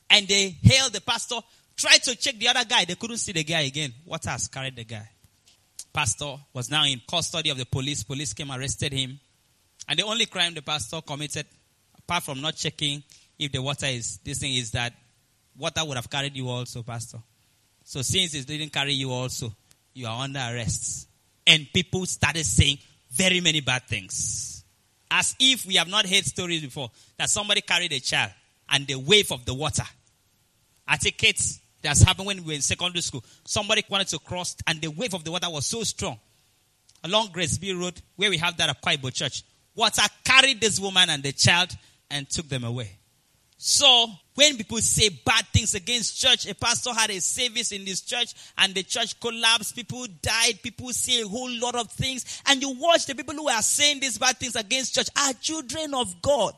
And 0.09 0.27
they 0.27 0.55
hailed 0.61 0.93
the 0.93 1.01
pastor, 1.01 1.37
tried 1.75 2.03
to 2.03 2.15
check 2.15 2.35
the 2.37 2.47
other 2.47 2.63
guy. 2.63 2.85
They 2.85 2.93
couldn't 2.93 3.17
see 3.17 3.31
the 3.31 3.43
guy 3.43 3.61
again. 3.61 3.91
Water 4.05 4.29
has 4.29 4.47
carried 4.47 4.75
the 4.75 4.83
guy. 4.83 5.09
Pastor 5.91 6.35
was 6.53 6.69
now 6.69 6.85
in 6.85 7.01
custody 7.09 7.49
of 7.49 7.57
the 7.57 7.65
police. 7.65 8.03
Police 8.03 8.33
came, 8.33 8.51
arrested 8.51 8.93
him. 8.93 9.19
And 9.89 9.97
the 9.97 10.03
only 10.03 10.27
crime 10.27 10.53
the 10.53 10.61
pastor 10.61 11.01
committed, 11.01 11.47
apart 11.97 12.23
from 12.23 12.39
not 12.39 12.55
checking 12.55 13.01
if 13.39 13.51
the 13.51 13.61
water 13.61 13.87
is, 13.87 14.19
this 14.23 14.37
thing 14.37 14.53
is 14.53 14.71
that 14.71 14.93
water 15.57 15.83
would 15.83 15.95
have 15.95 16.09
carried 16.09 16.35
you 16.35 16.49
also, 16.49 16.83
pastor. 16.83 17.17
So 17.83 18.03
since 18.03 18.35
it 18.35 18.45
didn't 18.45 18.71
carry 18.71 18.93
you 18.93 19.11
also, 19.11 19.51
you 19.95 20.05
are 20.05 20.23
under 20.23 20.39
arrest. 20.39 21.07
And 21.47 21.67
people 21.73 22.05
started 22.05 22.45
saying 22.45 22.77
very 23.09 23.41
many 23.41 23.61
bad 23.61 23.87
things. 23.87 24.56
As 25.09 25.35
if 25.39 25.65
we 25.65 25.75
have 25.75 25.87
not 25.87 26.05
heard 26.05 26.25
stories 26.25 26.61
before 26.61 26.91
that 27.17 27.29
somebody 27.29 27.61
carried 27.61 27.93
a 27.93 27.99
child 27.99 28.31
and 28.69 28.85
the 28.85 28.95
wave 28.95 29.31
of 29.31 29.45
the 29.45 29.53
water. 29.53 29.83
I 30.87 30.97
take 30.97 31.23
it 31.23 31.41
that's 31.81 32.01
happened 32.01 32.27
when 32.27 32.37
we 32.37 32.47
were 32.47 32.53
in 32.53 32.61
secondary 32.61 33.01
school. 33.01 33.23
Somebody 33.45 33.83
wanted 33.89 34.07
to 34.09 34.19
cross 34.19 34.55
and 34.65 34.81
the 34.81 34.89
wave 34.89 35.13
of 35.13 35.23
the 35.23 35.31
water 35.31 35.49
was 35.49 35.65
so 35.65 35.83
strong. 35.83 36.19
Along 37.03 37.29
Grace 37.31 37.57
B 37.57 37.71
Road, 37.73 38.01
where 38.15 38.29
we 38.29 38.37
have 38.37 38.57
that 38.57 38.69
at 38.69 38.81
Qua 38.81 38.93
Iboe 38.93 39.13
Church, 39.13 39.43
water 39.75 40.01
carried 40.23 40.59
this 40.59 40.79
woman 40.79 41.09
and 41.09 41.23
the 41.23 41.31
child 41.31 41.75
and 42.09 42.29
took 42.29 42.49
them 42.49 42.63
away. 42.63 42.97
So, 43.57 44.07
when 44.35 44.55
people 44.55 44.77
say 44.77 45.09
bad 45.09 45.45
things 45.47 45.73
against 45.73 46.21
church, 46.21 46.47
a 46.47 46.53
pastor 46.53 46.93
had 46.93 47.09
a 47.09 47.19
service 47.19 47.71
in 47.71 47.85
this 47.85 48.01
church 48.01 48.35
and 48.57 48.75
the 48.75 48.83
church 48.83 49.19
collapsed, 49.19 49.75
people 49.75 50.05
died, 50.21 50.59
people 50.61 50.89
say 50.89 51.21
a 51.21 51.27
whole 51.27 51.51
lot 51.59 51.73
of 51.73 51.91
things, 51.91 52.41
and 52.45 52.61
you 52.61 52.69
watch 52.77 53.07
the 53.07 53.15
people 53.15 53.33
who 53.33 53.49
are 53.49 53.63
saying 53.63 53.99
these 53.99 54.19
bad 54.19 54.37
things 54.37 54.55
against 54.55 54.93
church 54.93 55.09
are 55.17 55.33
children 55.33 55.95
of 55.95 56.21
God. 56.21 56.53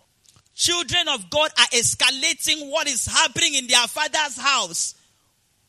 Children 0.56 1.08
of 1.08 1.30
God 1.30 1.52
are 1.58 1.68
escalating 1.68 2.70
what 2.70 2.86
is 2.86 3.06
happening 3.06 3.56
in 3.56 3.68
their 3.68 3.88
father's 3.88 4.38
house. 4.38 4.96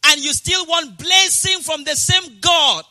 And 0.06 0.20
you 0.20 0.32
still 0.32 0.66
want 0.66 0.98
blessing 0.98 1.60
from 1.60 1.84
the 1.84 1.94
same 1.94 2.40
God. 2.40 2.84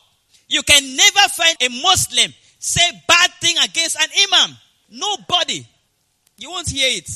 You 0.48 0.62
can 0.62 0.96
never 0.96 1.28
find 1.28 1.56
a 1.60 1.68
Muslim 1.82 2.32
say 2.58 3.02
bad 3.06 3.30
thing 3.40 3.56
against 3.58 4.00
an 4.00 4.08
imam. 4.28 4.56
Nobody. 4.90 5.66
You 6.38 6.50
won't 6.50 6.70
hear 6.70 6.88
it. 6.98 7.10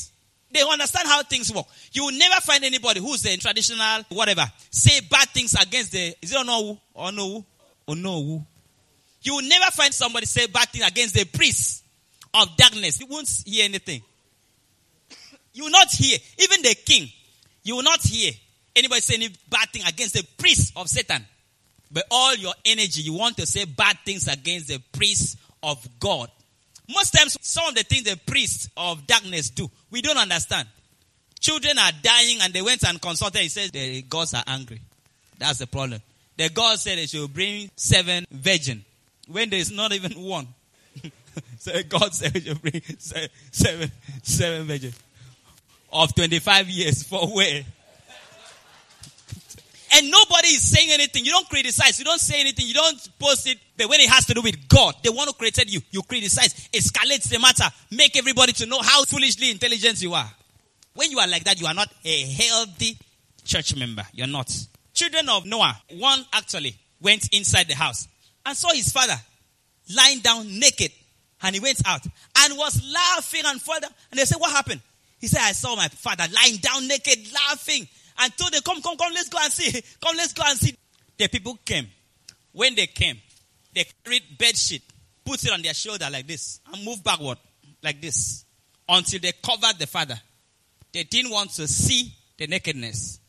They 0.55 0.61
understand 0.61 1.05
how 1.09 1.21
things 1.21 1.51
work. 1.51 1.65
You 1.91 2.05
will 2.05 2.17
never 2.17 2.35
find 2.35 2.63
anybody 2.63 3.01
who's 3.01 3.25
a 3.25 3.35
traditional, 3.35 4.03
whatever, 4.07 4.45
say 4.71 5.01
bad 5.01 5.27
things 5.31 5.53
against 5.53 5.91
the, 5.91 6.15
is 6.21 6.31
it 6.31 6.37
Onowu? 6.37 6.79
Onowu? 6.95 7.43
Onowu? 7.85 8.45
You 9.21 9.35
will 9.35 9.43
never 9.49 9.69
find 9.71 9.93
somebody 9.93 10.25
say 10.27 10.47
bad 10.47 10.69
things 10.69 10.87
against 10.87 11.13
the 11.13 11.25
priest 11.25 11.83
of 12.33 12.55
darkness. 12.55 13.01
You 13.01 13.07
won't 13.07 13.29
hear 13.45 13.65
anything. 13.65 14.01
You 15.51 15.65
will 15.65 15.71
not 15.71 15.91
hear, 15.91 16.17
even 16.37 16.61
the 16.61 16.73
king, 16.85 17.09
you 17.63 17.75
will 17.75 17.83
not 17.83 17.99
hear 18.01 18.31
anybody 18.77 19.01
say 19.01 19.15
any 19.15 19.35
bad 19.49 19.69
thing 19.73 19.81
against 19.85 20.13
the 20.13 20.25
priest 20.37 20.71
of 20.77 20.87
Satan. 20.87 21.25
But 21.91 22.05
all 22.09 22.33
your 22.35 22.53
energy, 22.63 23.01
you 23.01 23.11
want 23.11 23.35
to 23.37 23.45
say 23.45 23.65
bad 23.65 23.97
things 24.05 24.29
against 24.29 24.69
the 24.69 24.79
priest 24.93 25.37
of 25.61 25.85
God. 25.99 26.31
Most 26.89 27.11
times, 27.11 27.37
some 27.41 27.67
of 27.67 27.75
the 27.75 27.83
things 27.83 28.03
the 28.03 28.17
priests 28.25 28.69
of 28.77 29.05
darkness 29.07 29.49
do, 29.49 29.69
we 29.89 30.01
don't 30.01 30.17
understand. 30.17 30.67
Children 31.39 31.77
are 31.77 31.91
dying 32.01 32.39
and 32.41 32.53
they 32.53 32.61
went 32.61 32.83
and 32.83 33.01
consulted. 33.01 33.39
He 33.39 33.49
says 33.49 33.71
the 33.71 34.01
gods 34.03 34.33
are 34.33 34.43
angry. 34.47 34.81
That's 35.37 35.59
the 35.59 35.67
problem. 35.67 36.01
The 36.37 36.49
God 36.49 36.79
said 36.79 36.97
they 36.97 37.05
should 37.05 37.33
bring 37.33 37.69
seven 37.75 38.25
virgin 38.31 38.83
when 39.27 39.49
there 39.49 39.59
is 39.59 39.71
not 39.71 39.93
even 39.93 40.11
one. 40.13 40.47
so 41.59 41.71
God 41.83 42.13
said 42.13 42.33
they 42.33 42.39
should 42.41 42.61
bring 42.61 42.81
seven, 42.99 43.91
seven 44.21 44.65
virgin 44.65 44.93
of 45.91 46.13
25 46.13 46.69
years 46.69 47.03
for 47.03 47.27
where? 47.27 47.63
And 49.95 50.11
nobody 50.11 50.49
is 50.49 50.69
saying 50.69 50.89
anything. 50.91 51.23
You 51.23 51.31
don't 51.31 51.47
criticize. 51.47 51.97
You 51.97 52.05
don't 52.05 52.19
say 52.19 52.41
anything. 52.41 52.67
You 52.67 52.73
don't 52.73 53.09
post 53.17 53.47
it. 53.47 53.57
But 53.77 53.87
when 53.87 54.01
it 54.01 54.09
has 54.09 54.25
to 54.25 54.33
do 54.33 54.41
with 54.41 54.67
God, 54.67 54.95
the 55.03 55.11
one 55.13 55.27
who 55.27 55.33
created 55.33 55.71
you, 55.71 55.79
you 55.89 56.01
criticize, 56.03 56.53
escalate 56.73 57.23
the 57.29 57.39
matter, 57.39 57.63
make 57.91 58.17
everybody 58.17 58.51
to 58.53 58.65
know 58.65 58.81
how 58.81 59.05
foolishly 59.05 59.51
intelligent 59.51 60.01
you 60.01 60.13
are. 60.13 60.29
When 60.95 61.11
you 61.11 61.19
are 61.19 61.27
like 61.27 61.45
that, 61.45 61.61
you 61.61 61.67
are 61.67 61.73
not 61.73 61.87
a 62.03 62.21
healthy 62.23 62.97
church 63.45 63.75
member. 63.77 64.03
You're 64.11 64.27
not. 64.27 64.53
Children 64.93 65.29
of 65.29 65.45
Noah, 65.45 65.79
one 65.91 66.25
actually 66.33 66.75
went 67.01 67.29
inside 67.33 67.67
the 67.67 67.75
house 67.75 68.07
and 68.45 68.55
saw 68.55 68.73
his 68.73 68.91
father 68.91 69.15
lying 69.95 70.19
down 70.19 70.59
naked. 70.59 70.91
And 71.41 71.55
he 71.55 71.61
went 71.61 71.81
out 71.85 72.01
and 72.39 72.57
was 72.57 72.81
laughing 72.91 73.43
and 73.45 73.61
further. 73.61 73.87
And 74.11 74.19
they 74.19 74.25
said, 74.25 74.39
What 74.39 74.51
happened? 74.51 74.81
He 75.19 75.27
said, 75.27 75.41
I 75.41 75.53
saw 75.53 75.75
my 75.75 75.87
father 75.87 76.25
lying 76.33 76.57
down 76.57 76.87
naked, 76.87 77.19
laughing 77.33 77.87
and 78.19 78.37
told 78.37 78.53
them, 78.53 78.61
come, 78.63 78.81
come, 78.81 78.97
come, 78.97 79.13
let's 79.13 79.29
go 79.29 79.37
and 79.41 79.51
see. 79.51 79.81
Come, 80.01 80.15
let's 80.15 80.33
go 80.33 80.43
and 80.45 80.57
see. 80.57 80.75
The 81.17 81.27
people 81.27 81.57
came. 81.65 81.87
When 82.51 82.75
they 82.75 82.87
came, 82.87 83.17
they 83.73 83.85
carried 84.03 84.37
bed 84.37 84.55
sheet, 84.55 84.83
put 85.25 85.43
it 85.43 85.51
on 85.51 85.61
their 85.61 85.73
shoulder 85.73 86.07
like 86.11 86.25
this, 86.27 86.61
and 86.71 86.83
moved 86.85 87.03
backward 87.03 87.37
like 87.83 88.01
this 88.01 88.45
until 88.87 89.19
they 89.19 89.33
covered 89.33 89.77
the 89.77 89.87
father. 89.87 90.15
They 90.93 91.03
didn't 91.03 91.31
want 91.31 91.51
to 91.51 91.67
see 91.67 92.13
the 92.37 92.47
nakedness. 92.47 93.19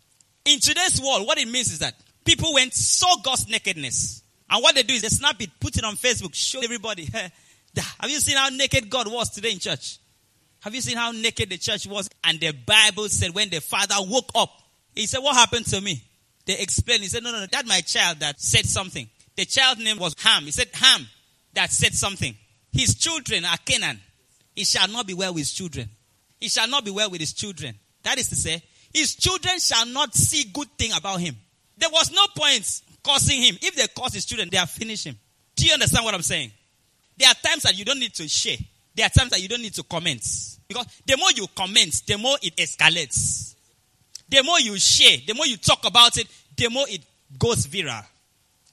In 0.45 0.61
today's 0.61 1.01
world, 1.01 1.27
what 1.27 1.39
it 1.39 1.49
means 1.49 1.73
is 1.73 1.81
that 1.81 1.95
people 2.25 2.55
went 2.55 2.73
saw 2.75 3.17
God's 3.23 3.49
nakedness. 3.49 4.23
And 4.49 4.63
what 4.63 4.77
they 4.77 4.85
do 4.85 4.95
is 4.95 5.03
they 5.03 5.09
snap 5.09 5.43
it, 5.43 5.51
put 5.59 5.77
it 5.77 5.85
on 5.85 5.97
Facebook, 5.97 6.35
show 6.35 6.61
everybody. 6.63 7.09
Have 8.01 8.11
you 8.11 8.21
seen 8.21 8.37
how 8.37 8.49
naked 8.51 8.89
God 8.89 9.11
was 9.11 9.31
today 9.31 9.51
in 9.51 9.59
church? 9.59 9.99
Have 10.61 10.75
you 10.75 10.81
seen 10.81 10.97
how 10.97 11.11
naked 11.11 11.51
the 11.51 11.59
church 11.59 11.87
was? 11.87 12.09
And 12.25 12.39
the 12.41 12.53
Bible 12.53 13.09
said 13.09 13.35
when 13.35 13.51
the 13.51 13.61
father 13.61 13.97
woke 14.01 14.31
up, 14.35 14.51
he 14.97 15.07
said, 15.07 15.19
What 15.21 15.37
happened 15.37 15.67
to 15.67 15.81
me? 15.81 16.03
They 16.47 16.59
explained. 16.59 17.03
He 17.03 17.09
said, 17.09 17.23
No, 17.23 17.31
no, 17.31 17.41
no, 17.41 17.47
that's 17.47 17.69
my 17.69 17.81
child 17.83 18.21
that 18.21 18.41
said 18.41 18.67
something. 18.67 19.09
The 19.37 19.45
child's 19.45 19.85
name 19.85 19.99
was 19.99 20.17
Ham. 20.21 20.45
He 20.45 20.51
said, 20.51 20.69
Ham 20.73 21.07
that 21.55 21.71
said 21.71 21.95
something. 21.95 22.35
His 22.73 22.95
children 22.95 23.45
are 23.45 23.57
Canaan. 23.65 24.01
He 24.55 24.65
shall 24.65 24.89
not 24.89 25.07
be 25.07 25.15
well 25.15 25.33
with 25.35 25.43
his 25.43 25.53
children. 25.53 25.89
He 26.41 26.49
shall 26.49 26.69
not 26.69 26.85
be 26.85 26.91
well 26.91 27.11
with 27.11 27.21
his 27.21 27.33
children. 27.33 27.75
That 28.03 28.19
is 28.19 28.29
to 28.31 28.37
say, 28.37 28.63
his 28.93 29.15
children 29.15 29.59
shall 29.59 29.87
not 29.87 30.15
see 30.15 30.45
good 30.53 30.69
thing 30.79 30.93
about 30.97 31.21
him. 31.21 31.37
There 31.77 31.91
was 31.91 32.11
no 32.13 32.25
point 32.35 32.81
cursing 33.05 33.43
him. 33.43 33.57
If 33.61 33.75
they 33.77 33.87
curse 33.89 34.15
his 34.15 34.25
children, 34.25 34.49
they 34.51 34.59
are 34.59 34.67
finished 34.67 35.07
him. 35.07 35.19
Do 35.57 35.67
you 35.67 35.75
understand 35.75 36.05
what 36.05 36.15
I'm 36.15 36.23
saying? 36.23 36.51
There 37.19 37.29
are 37.29 37.35
times 37.35 37.65
that 37.65 37.77
you 37.77 37.85
don't 37.85 37.99
need 37.99 38.15
to 38.15 38.29
share. 38.29 38.57
There 38.95 39.05
are 39.05 39.11
times 39.11 39.31
that 39.31 39.43
you 39.43 39.49
don't 39.49 39.63
need 39.63 39.75
to 39.75 39.83
comment. 39.83 40.23
Because 40.69 40.87
the 41.07 41.17
more 41.17 41.31
you 41.35 41.47
comment, 41.55 42.03
the 42.07 42.17
more 42.17 42.37
it 42.43 42.57
escalates. 42.57 43.56
The 44.29 44.43
more 44.43 44.61
you 44.61 44.79
share, 44.79 45.19
the 45.27 45.35
more 45.35 45.47
you 45.47 45.57
talk 45.57 45.85
about 45.85 46.17
it, 46.17 46.27
the 46.57 46.69
more 46.69 46.87
it 46.89 47.03
goes 47.39 47.67
viral. 47.67 48.05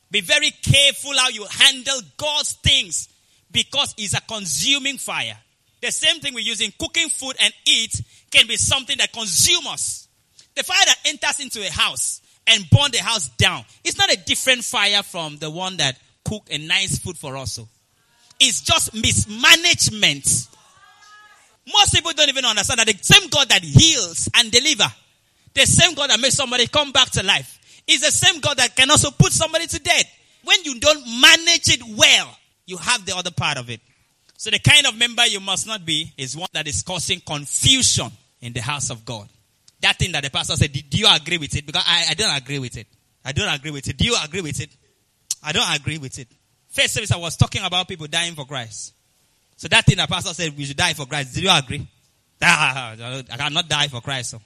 Be 0.10 0.22
very 0.22 0.52
careful 0.52 1.14
how 1.18 1.30
you 1.30 1.46
handle 1.50 2.00
God's 2.18 2.54
things 2.54 3.10
because 3.52 3.94
it's 3.98 4.14
a 4.14 4.22
consuming 4.22 4.98
fire. 4.98 5.38
The 5.82 5.92
same 5.92 6.20
thing 6.22 6.34
we 6.34 6.44
use 6.44 6.62
in 6.62 6.72
cooking 6.80 7.10
food 7.10 7.36
and 7.40 7.54
eat 7.66 8.02
can 8.32 8.48
be 8.48 8.56
something 8.56 8.98
that 8.98 9.12
consumes 9.12 9.68
us. 9.68 10.08
The 10.56 10.64
fire 10.64 10.86
that 10.86 11.00
enters 11.06 11.40
into 11.40 11.66
a 11.66 11.72
house 11.72 12.22
and 12.48 12.70
burn 12.70 12.92
the 12.92 13.00
house 13.00 13.30
down, 13.30 13.66
it's 13.84 13.98
not 13.98 14.12
a 14.12 14.18
different 14.18 14.64
fire 14.64 15.04
from 15.04 15.38
the 15.38 15.50
one 15.50 15.78
that 15.78 15.98
cook 16.24 16.48
a 16.52 16.58
nice 16.58 17.00
food 17.00 17.18
for 17.18 17.36
us. 17.38 17.60
Oh. 17.60 17.68
It's 18.40 18.62
just 18.62 18.94
mismanagement. 18.94 20.48
Most 21.72 21.94
people 21.94 22.12
don't 22.14 22.30
even 22.30 22.46
understand 22.46 22.80
that 22.80 22.88
the 22.88 22.98
same 23.02 23.30
God 23.30 23.50
that 23.50 23.64
heals 23.64 24.30
and 24.36 24.52
deliver 24.52 24.92
the 25.54 25.66
same 25.66 25.94
God 25.94 26.10
that 26.10 26.20
makes 26.20 26.36
somebody 26.36 26.68
come 26.68 26.92
back 26.92 27.10
to 27.12 27.24
life 27.24 27.60
is 27.88 28.02
the 28.02 28.12
same 28.12 28.40
God 28.42 28.58
that 28.58 28.76
can 28.76 28.90
also 28.90 29.12
put 29.12 29.32
somebody 29.32 29.68
to 29.68 29.80
death. 29.80 30.06
When 30.44 30.64
you 30.64 30.80
don't 30.80 31.06
manage 31.22 31.70
it 31.70 31.82
well, 31.98 32.38
you 32.66 32.78
have 32.78 33.06
the 33.06 33.16
other 33.16 33.32
part 33.32 33.58
of 33.58 33.70
it. 33.70 33.82
So 34.38 34.50
the 34.50 34.60
kind 34.60 34.86
of 34.88 34.98
member 34.98 35.26
you 35.26 35.40
must 35.40 35.68
not 35.68 35.86
be 35.86 36.12
is 36.18 36.36
one 36.36 36.50
that 36.54 36.68
is 36.68 36.82
causing 36.82 37.22
confusion 37.22 38.12
in 38.42 38.54
the 38.54 38.62
house 38.62 38.90
of 38.90 39.06
God. 39.06 39.30
That 39.82 39.98
thing 39.98 40.12
that 40.14 40.24
the 40.24 40.30
pastor 40.30 40.56
said, 40.56 40.72
do 40.72 40.98
you 40.98 41.08
agree 41.14 41.38
with 41.38 41.56
it? 41.56 41.66
Because 41.66 41.84
I, 41.86 42.06
I 42.10 42.14
don't 42.14 42.36
agree 42.36 42.60
with 42.60 42.78
it. 42.78 42.88
I 43.24 43.32
don't 43.32 43.54
agree 43.54 43.72
with 43.72 43.88
it. 43.88 43.98
Do 43.98 44.06
you 44.06 44.18
agree 44.24 44.42
with 44.42 44.60
it? 44.60 44.70
I 45.42 45.52
don't 45.52 45.76
agree 45.76 45.98
with 45.98 46.20
it. 46.20 46.28
First 46.70 46.94
service, 46.94 47.12
I 47.12 47.18
was 47.18 47.38
talking 47.38 47.64
about 47.64 47.88
people 47.88 48.08
dying 48.08 48.34
for 48.34 48.46
Christ. 48.46 48.94
So 49.58 49.68
that 49.68 49.86
thing 49.86 49.98
the 49.98 50.08
pastor 50.08 50.34
said, 50.34 50.58
we 50.58 50.66
should 50.66 50.78
die 50.78 50.94
for 50.94 51.06
Christ. 51.06 51.36
Do 51.36 51.42
you 51.42 51.50
agree? 51.52 51.88
I 52.42 53.24
cannot 53.38 53.70
die 53.70 53.88
for 53.88 54.02
Christ. 54.02 54.32
So. 54.32 54.42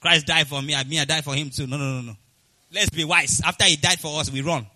Christ 0.00 0.26
died 0.26 0.48
for 0.48 0.62
me. 0.62 0.74
I 0.74 0.84
mean, 0.84 1.00
I 1.00 1.04
died 1.04 1.24
for 1.24 1.34
him 1.34 1.50
too. 1.50 1.66
No, 1.66 1.76
no, 1.76 1.84
no, 1.84 2.00
no. 2.00 2.16
Let's 2.72 2.90
be 2.90 3.04
wise. 3.04 3.40
After 3.44 3.64
he 3.64 3.76
died 3.76 4.00
for 4.00 4.18
us, 4.20 4.30
we 4.30 4.40
run. 4.40 4.66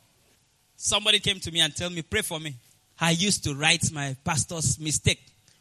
Somebody 0.76 1.20
came 1.20 1.40
to 1.40 1.50
me 1.50 1.60
and 1.60 1.74
told 1.74 1.92
me, 1.92 2.02
pray 2.02 2.22
for 2.22 2.38
me. 2.38 2.54
I 3.00 3.12
used 3.12 3.44
to 3.44 3.54
write 3.54 3.90
my 3.92 4.16
pastor's 4.24 4.78
mistake 4.78 5.20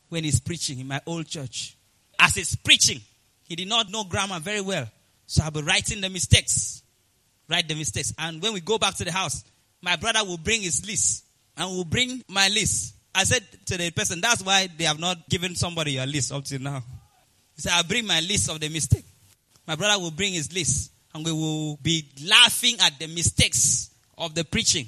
when 0.10 0.24
he's 0.24 0.40
preaching 0.40 0.80
in 0.80 0.88
my 0.88 1.02
old 1.06 1.28
church. 1.28 1.78
As 2.20 2.36
he's 2.36 2.56
preaching, 2.56 3.02
he 3.44 3.56
did 3.56 3.68
not 3.68 3.90
know 3.90 4.04
grammar 4.04 4.40
very 4.40 4.62
well. 4.62 4.88
So 5.28 5.44
I'll 5.44 5.52
be 5.52 5.62
writing 5.62 6.02
the 6.02 6.10
mistakes. 6.10 6.84
Write 7.50 7.68
the 7.68 7.76
mistakes. 7.76 8.14
And 8.18 8.42
when 8.42 8.54
we 8.54 8.62
go 8.62 8.78
back 8.78 8.96
to 8.96 9.04
the 9.04 9.12
house, 9.12 9.44
my 9.82 9.96
brother 9.96 10.24
will 10.24 10.38
bring 10.38 10.62
his 10.62 10.86
list 10.86 11.26
and 11.58 11.70
will 11.70 11.86
bring 11.86 12.24
my 12.28 12.48
list. 12.50 12.96
I 13.16 13.24
said 13.26 13.44
to 13.68 13.78
the 13.78 13.92
person, 13.92 14.22
that's 14.22 14.44
why 14.44 14.68
they 14.76 14.86
have 14.86 15.00
not 15.00 15.30
given 15.30 15.56
somebody 15.56 15.98
a 15.98 16.06
list 16.06 16.32
up 16.32 16.44
to 16.46 16.60
now. 16.60 16.84
He 17.56 17.62
said, 17.62 17.74
I'll 17.74 17.84
bring 17.84 18.08
my 18.08 18.20
list 18.22 18.50
of 18.50 18.60
the 18.60 18.70
mistake. 18.70 19.06
My 19.68 19.76
brother 19.76 20.02
will 20.02 20.12
bring 20.12 20.34
his 20.34 20.54
list 20.54 20.92
and 21.14 21.26
we 21.26 21.32
will 21.32 21.78
be 21.78 22.10
laughing 22.26 22.76
at 22.82 23.00
the 23.00 23.08
mistakes 23.08 23.92
of 24.18 24.36
the 24.36 24.44
preaching. 24.44 24.88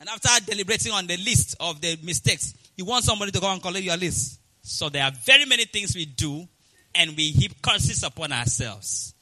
And 0.00 0.08
after 0.08 0.28
deliberating 0.46 0.92
on 0.92 1.06
the 1.06 1.16
list 1.18 1.56
of 1.60 1.80
the 1.80 1.98
mistakes, 2.02 2.54
you 2.76 2.84
want 2.84 3.04
somebody 3.04 3.30
to 3.32 3.40
go 3.40 3.52
and 3.52 3.60
collect 3.62 3.84
your 3.84 3.96
list. 3.96 4.40
So 4.62 4.88
there 4.88 5.04
are 5.04 5.12
very 5.24 5.44
many 5.44 5.64
things 5.66 5.94
we 5.94 6.06
do 6.06 6.48
and 6.94 7.16
we 7.16 7.30
heap 7.30 7.60
curses 7.62 8.02
upon 8.02 8.32
ourselves. 8.32 9.14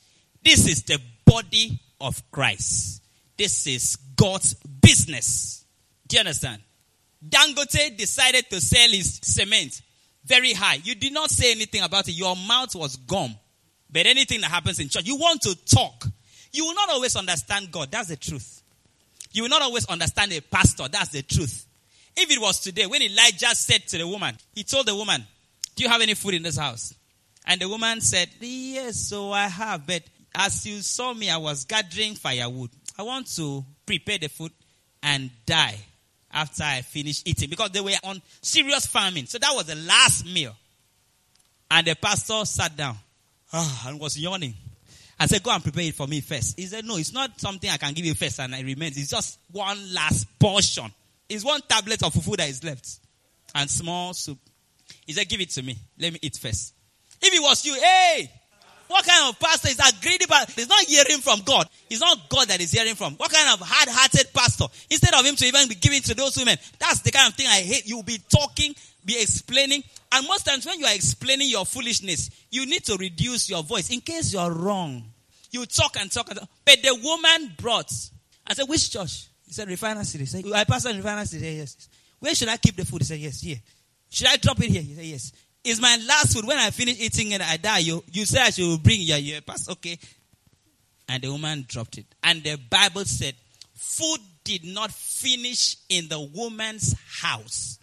This 0.42 0.66
is 0.66 0.83
the 0.85 1.01
body 1.24 1.79
of 2.01 2.22
Christ. 2.31 3.03
This 3.37 3.66
is 3.66 3.96
God's 4.16 4.55
business. 4.55 5.64
Do 6.07 6.16
you 6.16 6.20
understand? 6.20 6.62
Dangote 7.27 7.96
decided 7.96 8.48
to 8.51 8.61
sell 8.61 8.88
his 8.88 9.20
cement 9.22 9.83
very 10.24 10.53
high. 10.53 10.79
You 10.83 10.94
did 10.94 11.12
not 11.12 11.31
say 11.31 11.51
anything 11.51 11.83
about 11.83 12.09
it. 12.09 12.12
Your 12.12 12.37
mouth 12.37 12.74
was 12.74 12.96
gum. 12.96 13.35
But 13.90 14.07
anything 14.07 14.40
that 14.42 14.51
happens 14.51 14.79
in 14.81 14.88
church, 14.88 15.07
you 15.07 15.16
want 15.16 15.42
to 15.42 15.57
talk. 15.64 16.07
You 16.53 16.64
will 16.66 16.74
not 16.74 16.90
always 16.90 17.16
understand 17.16 17.70
God. 17.70 17.90
That's 17.90 18.09
the 18.09 18.16
truth. 18.16 18.62
You 19.33 19.42
will 19.42 19.51
not 19.51 19.62
always 19.62 19.87
understand 19.87 20.33
a 20.33 20.40
pastor. 20.40 20.88
That's 20.88 21.11
the 21.11 21.22
truth. 21.22 21.66
If 22.16 22.31
it 22.31 22.40
was 22.40 22.61
today, 22.61 22.87
when 22.87 23.03
Elijah 23.03 23.55
said 23.55 23.87
to 23.88 23.98
the 23.98 24.07
woman, 24.07 24.37
he 24.55 24.64
told 24.64 24.87
the 24.87 24.94
woman, 24.94 25.24
Do 25.77 25.85
you 25.85 25.88
have 25.88 26.01
any 26.01 26.14
food 26.14 26.35
in 26.35 26.42
this 26.42 26.59
house? 26.59 26.94
And 27.46 27.61
the 27.61 27.68
woman 27.68 28.01
said, 28.01 28.29
Yes, 28.40 28.96
so 28.96 29.33
I 29.33 29.46
have. 29.46 29.87
But 29.87 30.03
as 30.35 30.66
you 30.66 30.81
saw 30.81 31.14
me, 31.14 31.31
I 31.31 31.37
was 31.37 31.64
gathering 31.64 32.14
firewood. 32.14 32.70
I 32.98 33.03
want 33.03 33.29
to 33.37 33.64
prepare 33.87 34.18
the 34.18 34.29
food 34.29 34.53
and 35.03 35.31
die 35.46 35.79
after 36.33 36.64
I 36.64 36.83
finish 36.83 37.22
eating 37.24 37.48
because 37.48 37.70
they 37.70 37.81
were 37.81 37.92
on 38.05 38.20
serious 38.42 38.87
farming. 38.87 39.27
So 39.27 39.38
that 39.38 39.53
was 39.55 39.66
the 39.66 39.77
last 39.77 40.27
meal. 40.27 40.55
And 41.70 41.87
the 41.87 41.94
pastor 41.94 42.44
sat 42.44 42.77
down 42.77 42.96
Ah, 43.53 43.89
and 43.89 43.99
was 43.99 44.19
yawning. 44.19 44.55
I 45.19 45.27
said, 45.27 45.43
Go 45.43 45.51
and 45.51 45.63
prepare 45.63 45.85
it 45.85 45.95
for 45.95 46.07
me 46.07 46.21
first. 46.21 46.59
He 46.59 46.67
said, 46.67 46.85
No, 46.85 46.97
it's 46.97 47.13
not 47.13 47.41
something 47.41 47.69
I 47.69 47.77
can 47.77 47.95
give 47.95 48.05
you 48.05 48.15
first 48.15 48.39
and 48.41 48.55
it 48.55 48.65
remains. 48.65 48.97
It's 48.97 49.11
just 49.11 49.39
one 49.51 49.93
last 49.93 50.27
portion. 50.39 50.93
It's 51.29 51.45
one 51.45 51.61
tablet 51.69 52.03
of 52.03 52.13
food 52.13 52.39
that 52.39 52.49
is 52.49 52.63
left 52.63 53.01
and 53.55 53.69
small 53.69 54.15
soup. 54.15 54.39
He 55.07 55.13
said, 55.13 55.29
Give 55.29 55.41
it 55.41 55.51
to 55.51 55.63
me. 55.63 55.77
Let 55.99 56.13
me 56.13 56.19
eat 56.23 56.37
first. 56.37 56.75
If 57.21 57.35
it 57.35 57.43
was 57.43 57.65
you, 57.65 57.75
hey, 57.75 58.31
what 58.89 59.05
kind 59.05 59.29
of 59.29 59.39
pastor 59.39 59.69
is 59.69 59.77
that 59.77 59.93
greedy 60.01 60.27
pastor? 60.27 60.53
He's 60.55 60.69
not 60.69 60.85
hearing 60.85 61.21
from 61.21 61.41
God. 61.41 61.69
It's 61.91 62.01
not 62.01 62.29
God 62.29 62.49
that 62.49 62.61
is 62.61 62.73
hearing 62.73 62.95
from. 62.95 63.15
What 63.15 63.31
kind 63.31 63.49
of 63.53 63.67
hard-hearted 63.67 64.33
pastor? 64.33 64.65
Instead 64.91 65.15
of 65.15 65.27
him 65.27 65.37
to 65.37 65.45
even 65.47 65.69
be 65.69 65.75
giving 65.75 66.01
to 66.03 66.15
those 66.15 66.37
women, 66.39 66.57
that's 66.79 67.01
the 67.01 67.11
kind 67.11 67.29
of 67.29 67.35
thing 67.35 67.47
I 67.47 67.61
hate. 67.61 67.87
You'll 67.87 68.03
be 68.03 68.19
talking, 68.31 68.75
be 69.05 69.21
explaining, 69.21 69.83
and 70.12 70.27
most 70.27 70.44
times 70.44 70.64
when 70.64 70.79
you 70.79 70.87
are 70.87 70.94
explaining 70.94 71.49
your 71.49 71.66
foolishness, 71.66 72.31
you 72.51 72.66
need 72.66 72.85
to 72.85 72.97
reduce 72.97 73.51
your 73.51 73.62
voice 73.62 73.90
in 73.90 74.01
case 74.01 74.33
you're 74.33 74.51
wrong. 74.51 75.05
You 75.51 75.66
talk 75.66 75.97
and 75.99 76.11
talk 76.11 76.31
and 76.31 76.38
talk. 76.38 76.49
But 76.64 76.83
the 76.83 76.99
woman 77.03 77.55
brought. 77.59 77.92
I 78.47 78.55
said, 78.55 78.68
which 78.68 78.90
church? 78.90 79.29
He 79.47 79.53
said, 79.53 79.68
Refiner 79.68 80.05
City. 80.05 80.25
He 80.25 80.27
said, 80.27 80.44
I 80.55 80.64
pastor 80.64 80.90
in 80.90 80.97
Refiner 80.97 81.25
City. 81.25 81.57
Yes. 81.57 81.88
Where 82.18 82.35
should 82.35 82.49
I 82.49 82.57
keep 82.57 82.77
the 82.77 82.85
food? 82.85 83.03
He 83.03 83.07
said, 83.07 83.18
yes, 83.18 83.40
here. 83.40 83.57
Should 84.11 84.27
I 84.27 84.37
drop 84.37 84.61
it 84.61 84.71
here? 84.71 84.83
He 84.83 84.94
said, 84.94 85.05
yes. 85.05 85.33
It's 85.64 85.81
my 85.81 85.99
last 86.07 86.35
food. 86.35 86.47
When 86.47 86.59
I 86.59 86.71
finish 86.71 87.01
eating 87.01 87.35
and 87.35 87.42
I 87.42 87.57
die, 87.57 87.79
you, 87.79 88.03
you 88.11 88.25
said 88.25 88.42
I 88.42 88.51
should 88.51 88.83
bring 88.83 89.01
your, 89.01 89.18
your 89.18 89.40
pass. 89.40 89.68
Okay. 89.68 89.99
And 91.09 91.23
the 91.23 91.33
woman 91.33 91.64
dropped 91.66 91.99
it. 91.99 92.07
And 92.23 92.42
the 92.42 92.57
Bible 92.57 93.05
said, 93.05 93.35
food 93.75 94.21
did 94.44 94.64
not 94.64 94.90
finish 94.90 95.77
in 95.88 96.09
the 96.09 96.21
woman's 96.21 96.94
house. 97.21 97.78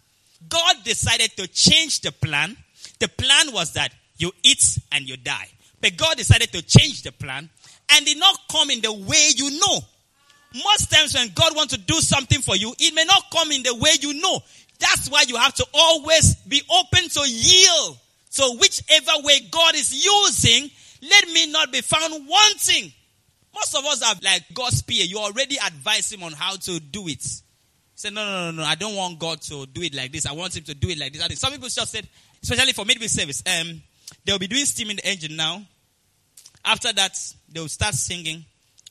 God 0.48 0.76
decided 0.84 1.36
to 1.36 1.46
change 1.48 2.00
the 2.00 2.12
plan. 2.12 2.56
The 2.98 3.08
plan 3.08 3.52
was 3.52 3.72
that 3.74 3.92
you 4.16 4.32
eat 4.42 4.78
and 4.92 5.08
you 5.08 5.16
die. 5.16 5.48
But 5.80 5.96
God 5.96 6.16
decided 6.16 6.52
to 6.52 6.62
change 6.62 7.02
the 7.02 7.12
plan 7.12 7.50
and 7.92 8.06
did 8.06 8.18
not 8.18 8.38
come 8.50 8.70
in 8.70 8.80
the 8.80 8.92
way 8.92 9.30
you 9.36 9.58
know. 9.60 9.78
Most 10.54 10.90
times 10.90 11.14
when 11.14 11.28
God 11.34 11.54
wants 11.54 11.74
to 11.74 11.80
do 11.80 12.00
something 12.00 12.40
for 12.40 12.56
you, 12.56 12.74
it 12.78 12.94
may 12.94 13.04
not 13.04 13.24
come 13.30 13.52
in 13.52 13.62
the 13.62 13.74
way 13.74 13.90
you 14.00 14.14
know. 14.14 14.40
That's 14.78 15.08
why 15.10 15.24
you 15.26 15.36
have 15.36 15.54
to 15.54 15.66
always 15.74 16.36
be 16.36 16.62
open 16.70 17.08
to 17.08 17.20
yield. 17.28 17.98
So 18.30 18.56
whichever 18.56 19.12
way 19.22 19.40
God 19.50 19.74
is 19.74 19.92
using, 19.92 20.70
let 21.02 21.28
me 21.28 21.50
not 21.50 21.72
be 21.72 21.80
found 21.80 22.26
wanting. 22.26 22.92
Most 23.54 23.74
of 23.74 23.84
us 23.86 24.02
are 24.02 24.14
like 24.22 24.44
God's 24.52 24.82
peer. 24.82 25.04
You 25.04 25.18
already 25.18 25.56
advise 25.56 26.12
him 26.12 26.22
on 26.22 26.32
how 26.32 26.56
to 26.56 26.78
do 26.80 27.08
it. 27.08 27.24
Say, 27.96 28.10
no, 28.10 28.22
no, 28.26 28.50
no, 28.50 28.62
no, 28.62 28.62
I 28.62 28.74
don't 28.74 28.94
want 28.94 29.18
God 29.18 29.40
to 29.40 29.64
do 29.64 29.80
it 29.80 29.94
like 29.94 30.12
this. 30.12 30.26
I 30.26 30.32
want 30.32 30.54
him 30.54 30.64
to 30.64 30.74
do 30.74 30.88
it 30.90 30.98
like 30.98 31.14
this. 31.14 31.40
Some 31.40 31.50
people 31.52 31.66
just 31.66 31.90
said, 31.90 32.06
especially 32.42 32.74
for 32.74 32.84
midweek 32.84 33.08
service, 33.08 33.42
um, 33.46 33.82
they'll 34.22 34.38
be 34.38 34.46
doing 34.46 34.66
steam 34.66 34.90
in 34.90 34.96
the 34.96 35.06
engine 35.06 35.34
now. 35.34 35.62
After 36.62 36.92
that, 36.92 37.18
they'll 37.50 37.68
start 37.68 37.94
singing, 37.94 38.44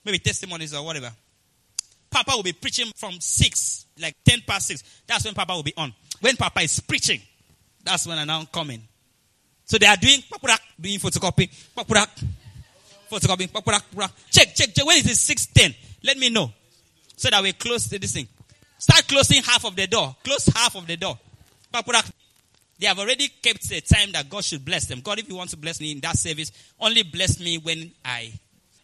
maybe 0.04 0.18
testimonies 0.18 0.74
or 0.74 0.84
whatever. 0.84 1.12
Papa 2.10 2.32
will 2.36 2.42
be 2.42 2.54
preaching 2.54 2.92
from 2.96 3.20
6, 3.20 3.86
like 4.02 4.16
10 4.26 4.42
past 4.48 4.68
6. 4.70 4.84
That's 5.06 5.24
when 5.24 5.36
Papa 5.36 5.54
will 5.54 5.62
be 5.62 5.74
on. 5.78 5.94
When 6.22 6.36
Papa 6.36 6.62
is 6.62 6.80
preaching, 6.80 7.22
that's 7.84 8.08
when 8.08 8.18
I 8.18 8.24
now 8.24 8.44
come 8.46 8.72
in. 8.72 8.82
So 9.66 9.78
they 9.78 9.86
are 9.86 9.98
doing 9.98 10.24
doing 10.82 10.98
photocopy, 10.98 11.50
photocopy, 13.12 13.50
check, 14.32 14.56
check, 14.56 14.74
check. 14.74 14.86
When 14.86 14.98
is 14.98 15.06
it 15.06 15.16
610? 15.16 15.76
Let 16.04 16.18
me 16.18 16.32
know. 16.32 16.52
So 17.18 17.30
that 17.30 17.44
we 17.44 17.54
close 17.54 17.88
this 17.88 18.14
thing. 18.14 18.28
Start 18.78 19.08
closing 19.08 19.42
half 19.44 19.66
of 19.66 19.76
the 19.76 19.88
door. 19.88 20.16
Close 20.24 20.46
half 20.48 20.76
of 20.76 20.86
the 20.88 20.98
door. 20.98 21.18
They 22.78 22.88
have 22.88 23.00
already 23.00 23.30
kept 23.42 23.70
the 23.70 23.82
time 23.82 24.12
that 24.12 24.30
God 24.30 24.44
should 24.44 24.66
bless 24.66 24.86
them. 24.86 25.02
God, 25.02 25.20
if 25.20 25.30
you 25.30 25.36
want 25.36 25.50
to 25.52 25.58
bless 25.58 25.80
me 25.80 25.92
in 25.92 26.00
that 26.02 26.18
service, 26.18 26.52
only 26.80 27.04
bless 27.04 27.40
me 27.40 27.58
when 27.58 27.92
I. 28.04 28.32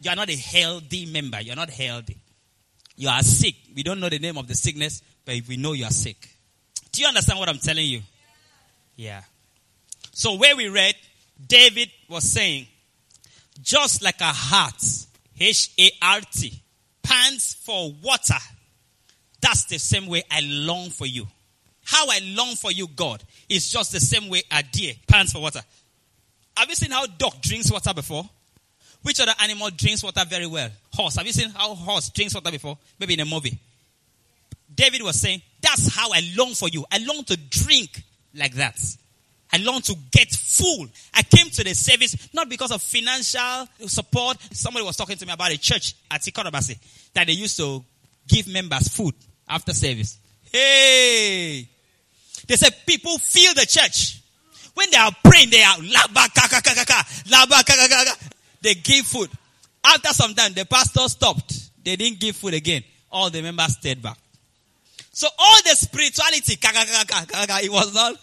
You 0.01 0.09
are 0.11 0.15
not 0.15 0.29
a 0.29 0.35
healthy 0.35 1.05
member. 1.05 1.41
You're 1.41 1.55
not 1.55 1.69
healthy. 1.69 2.17
You 2.95 3.09
are 3.09 3.21
sick. 3.21 3.55
We 3.75 3.83
don't 3.83 3.99
know 3.99 4.09
the 4.09 4.19
name 4.19 4.37
of 4.37 4.47
the 4.47 4.55
sickness, 4.55 5.01
but 5.25 5.35
we 5.47 5.57
know 5.57 5.73
you 5.73 5.85
are 5.85 5.91
sick. 5.91 6.29
Do 6.91 7.01
you 7.01 7.07
understand 7.07 7.39
what 7.39 7.49
I'm 7.49 7.59
telling 7.59 7.85
you? 7.85 8.01
Yeah. 8.95 9.21
So 10.11 10.35
where 10.35 10.55
we 10.55 10.67
read, 10.67 10.95
David 11.47 11.89
was 12.09 12.23
saying, 12.23 12.67
just 13.61 14.01
like 14.03 14.19
a 14.21 14.25
hart, 14.25 14.83
H-A-R-T, 15.39 16.61
pants 17.03 17.53
for 17.53 17.93
water. 18.03 18.39
That's 19.41 19.65
the 19.65 19.79
same 19.79 20.07
way 20.07 20.23
I 20.29 20.41
long 20.43 20.89
for 20.89 21.05
you. 21.05 21.27
How 21.83 22.07
I 22.09 22.19
long 22.23 22.55
for 22.55 22.71
you, 22.71 22.87
God, 22.87 23.23
is 23.49 23.69
just 23.69 23.91
the 23.91 23.99
same 23.99 24.29
way 24.29 24.43
a 24.51 24.63
deer 24.63 24.93
pants 25.07 25.33
for 25.33 25.41
water. 25.41 25.61
Have 26.55 26.69
you 26.69 26.75
seen 26.75 26.91
how 26.91 27.05
dog 27.07 27.41
drinks 27.41 27.71
water 27.71 27.93
before? 27.93 28.29
Which 29.01 29.19
other 29.19 29.33
animal 29.41 29.69
drinks 29.71 30.03
water 30.03 30.21
very 30.29 30.45
well? 30.45 30.69
Horse. 30.93 31.15
Have 31.15 31.25
you 31.25 31.33
seen 31.33 31.49
how 31.49 31.73
horse 31.73 32.09
drinks 32.09 32.35
water 32.35 32.51
before? 32.51 32.77
Maybe 32.99 33.15
in 33.15 33.19
a 33.21 33.25
movie. 33.25 33.57
David 34.73 35.01
was 35.01 35.19
saying, 35.19 35.41
that's 35.59 35.93
how 35.93 36.11
I 36.13 36.21
long 36.37 36.53
for 36.53 36.69
you. 36.69 36.85
I 36.91 36.99
long 36.99 37.23
to 37.25 37.37
drink 37.37 38.03
like 38.35 38.53
that. 38.55 38.79
I 39.51 39.57
long 39.57 39.81
to 39.81 39.95
get 40.11 40.31
full. 40.31 40.87
I 41.13 41.23
came 41.23 41.49
to 41.49 41.63
the 41.63 41.73
service 41.73 42.29
not 42.33 42.47
because 42.47 42.71
of 42.71 42.81
financial 42.81 43.67
support. 43.87 44.37
Somebody 44.53 44.85
was 44.85 44.95
talking 44.95 45.17
to 45.17 45.25
me 45.25 45.33
about 45.33 45.51
a 45.51 45.57
church 45.57 45.95
at 46.09 46.21
Ikot 46.21 46.49
Abasi 46.49 46.77
that 47.13 47.27
they 47.27 47.33
used 47.33 47.57
to 47.57 47.83
give 48.27 48.47
members 48.47 48.87
food 48.87 49.13
after 49.51 49.73
service. 49.73 50.17
Hey! 50.51 51.67
They 52.47 52.55
said 52.55 52.73
people 52.85 53.17
feel 53.17 53.53
the 53.53 53.65
church. 53.65 54.21
When 54.73 54.89
they 54.89 54.97
are 54.97 55.11
praying, 55.23 55.49
they 55.49 55.61
are 55.61 55.77
laba 55.77 56.33
kaka 56.33 56.61
kaka 56.61 57.05
laba 57.29 57.65
kaka 57.65 57.87
kaka. 57.87 58.31
They 58.61 58.75
give 58.75 59.05
food. 59.05 59.29
After 59.83 60.09
some 60.09 60.33
time, 60.33 60.53
the 60.53 60.65
pastor 60.65 61.07
stopped. 61.09 61.83
They 61.83 61.95
didn't 61.95 62.19
give 62.19 62.35
food 62.35 62.53
again. 62.53 62.83
All 63.11 63.29
the 63.29 63.41
members 63.41 63.73
stayed 63.73 64.01
back. 64.01 64.17
So 65.11 65.27
all 65.37 65.57
the 65.63 65.75
spirituality, 65.75 66.57
it 66.61 67.71
was 67.71 67.93
not. 67.93 68.15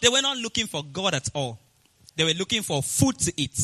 they 0.00 0.08
were 0.08 0.22
not 0.22 0.38
looking 0.38 0.66
for 0.66 0.82
God 0.84 1.14
at 1.14 1.28
all. 1.34 1.58
They 2.16 2.24
were 2.24 2.32
looking 2.32 2.62
for 2.62 2.82
food 2.82 3.18
to 3.20 3.32
eat. 3.36 3.58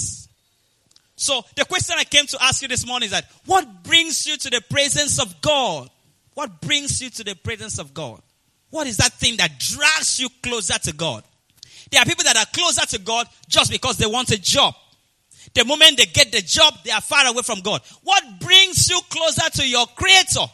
So 1.18 1.44
the 1.56 1.64
question 1.64 1.96
I 1.98 2.04
came 2.04 2.26
to 2.26 2.38
ask 2.40 2.62
you 2.62 2.68
this 2.68 2.86
morning 2.86 3.06
is 3.06 3.10
that 3.10 3.26
what 3.44 3.82
brings 3.82 4.24
you 4.24 4.36
to 4.36 4.50
the 4.50 4.62
presence 4.70 5.20
of 5.20 5.40
God? 5.40 5.90
What 6.34 6.60
brings 6.60 7.02
you 7.02 7.10
to 7.10 7.24
the 7.24 7.34
presence 7.34 7.80
of 7.80 7.92
God? 7.92 8.22
What 8.70 8.86
is 8.86 8.98
that 8.98 9.14
thing 9.14 9.36
that 9.38 9.58
drags 9.58 10.20
you 10.20 10.28
closer 10.42 10.78
to 10.78 10.92
God? 10.92 11.24
There 11.90 12.00
are 12.00 12.04
people 12.04 12.22
that 12.22 12.36
are 12.36 12.46
closer 12.52 12.86
to 12.86 12.98
God 13.00 13.26
just 13.48 13.72
because 13.72 13.96
they 13.96 14.06
want 14.06 14.30
a 14.30 14.40
job. 14.40 14.74
The 15.54 15.64
moment 15.64 15.96
they 15.96 16.06
get 16.06 16.30
the 16.30 16.40
job, 16.40 16.74
they 16.84 16.92
are 16.92 17.00
far 17.00 17.26
away 17.26 17.42
from 17.42 17.62
God. 17.62 17.80
What 18.04 18.22
brings 18.38 18.88
you 18.88 19.00
closer 19.10 19.50
to 19.54 19.68
your 19.68 19.86
creator? 19.96 20.46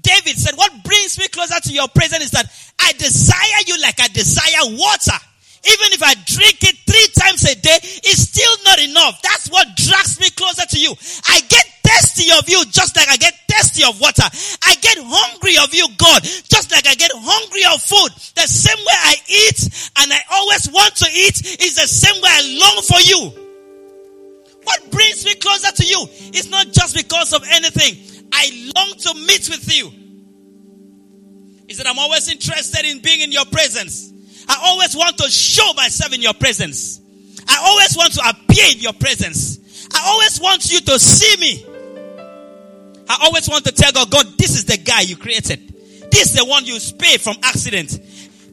David 0.00 0.38
said, 0.38 0.54
what 0.54 0.72
brings 0.84 1.18
me 1.18 1.28
closer 1.28 1.60
to 1.60 1.72
your 1.72 1.88
presence 1.88 2.24
is 2.24 2.30
that 2.30 2.46
I 2.78 2.92
desire 2.92 3.62
you 3.66 3.78
like 3.82 4.00
I 4.00 4.08
desire 4.08 4.74
water. 4.74 5.18
Even 5.64 5.88
if 5.94 6.02
I 6.02 6.14
drink 6.26 6.58
it 6.62 6.76
three 6.82 7.08
times 7.22 7.44
a 7.44 7.54
day, 7.54 7.78
it's 8.02 8.22
still 8.34 8.56
not 8.64 8.78
enough. 8.82 9.22
That's 9.22 9.48
what 9.48 9.76
drags 9.76 10.18
me 10.18 10.30
closer 10.30 10.66
to 10.66 10.78
you. 10.78 10.90
I 11.28 11.40
get 11.48 11.66
thirsty 11.86 12.30
of 12.36 12.48
you 12.48 12.64
just 12.66 12.96
like 12.96 13.08
I 13.08 13.16
get 13.16 13.34
thirsty 13.48 13.84
of 13.84 14.00
water. 14.00 14.26
I 14.66 14.74
get 14.82 14.98
hungry 14.98 15.56
of 15.62 15.72
you, 15.72 15.86
God, 15.98 16.22
just 16.22 16.72
like 16.72 16.86
I 16.86 16.94
get 16.94 17.12
hungry 17.14 17.62
of 17.70 17.80
food. 17.80 18.10
The 18.34 18.46
same 18.48 18.78
way 18.78 18.98
I 19.06 19.14
eat 19.28 19.92
and 19.98 20.12
I 20.12 20.20
always 20.32 20.68
want 20.70 20.96
to 20.96 21.08
eat 21.14 21.62
is 21.62 21.76
the 21.76 21.86
same 21.86 22.20
way 22.20 22.30
I 22.30 22.42
long 22.58 22.82
for 22.82 23.00
you. 23.00 23.20
What 24.64 24.90
brings 24.90 25.24
me 25.24 25.34
closer 25.34 25.70
to 25.70 25.84
you 25.84 26.06
is 26.34 26.50
not 26.50 26.72
just 26.72 26.96
because 26.96 27.32
of 27.32 27.42
anything. 27.50 28.28
I 28.32 28.72
long 28.74 28.98
to 28.98 29.14
meet 29.14 29.48
with 29.48 29.76
you. 29.76 29.90
He 31.68 31.74
said, 31.74 31.86
I'm 31.86 31.98
always 31.98 32.28
interested 32.30 32.84
in 32.84 33.00
being 33.00 33.20
in 33.20 33.32
your 33.32 33.44
presence. 33.46 34.11
I 34.48 34.58
always 34.64 34.94
want 34.96 35.18
to 35.18 35.30
show 35.30 35.72
myself 35.74 36.12
in 36.12 36.22
your 36.22 36.34
presence. 36.34 37.00
I 37.48 37.58
always 37.64 37.96
want 37.96 38.12
to 38.14 38.28
appear 38.28 38.64
in 38.72 38.80
your 38.80 38.92
presence. 38.92 39.88
I 39.94 40.08
always 40.10 40.40
want 40.40 40.70
you 40.70 40.80
to 40.80 40.98
see 40.98 41.36
me. 41.40 41.66
I 43.08 43.18
always 43.24 43.48
want 43.48 43.64
to 43.66 43.72
tell 43.72 43.92
God, 43.92 44.10
God, 44.10 44.26
this 44.38 44.56
is 44.56 44.64
the 44.64 44.76
guy 44.76 45.02
you 45.02 45.16
created. 45.16 45.74
This 46.10 46.30
is 46.30 46.34
the 46.34 46.44
one 46.44 46.64
you 46.64 46.78
spared 46.78 47.20
from 47.20 47.36
accident. 47.42 47.90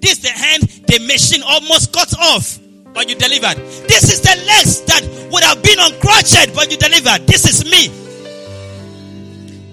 This 0.01 0.13
is 0.13 0.19
the 0.21 0.29
hand 0.29 0.63
the 0.87 0.99
machine 1.05 1.43
almost 1.43 1.93
cut 1.93 2.17
off, 2.17 2.57
but 2.93 3.09
you 3.09 3.15
delivered. 3.15 3.57
This 3.87 4.11
is 4.11 4.21
the 4.21 4.35
legs 4.47 4.81
that 4.85 5.01
would 5.31 5.43
have 5.43 5.61
been 5.61 5.77
uncrutched, 5.77 6.55
but 6.55 6.71
you 6.71 6.77
delivered. 6.77 7.27
This 7.27 7.45
is 7.45 7.65
me. 7.65 7.87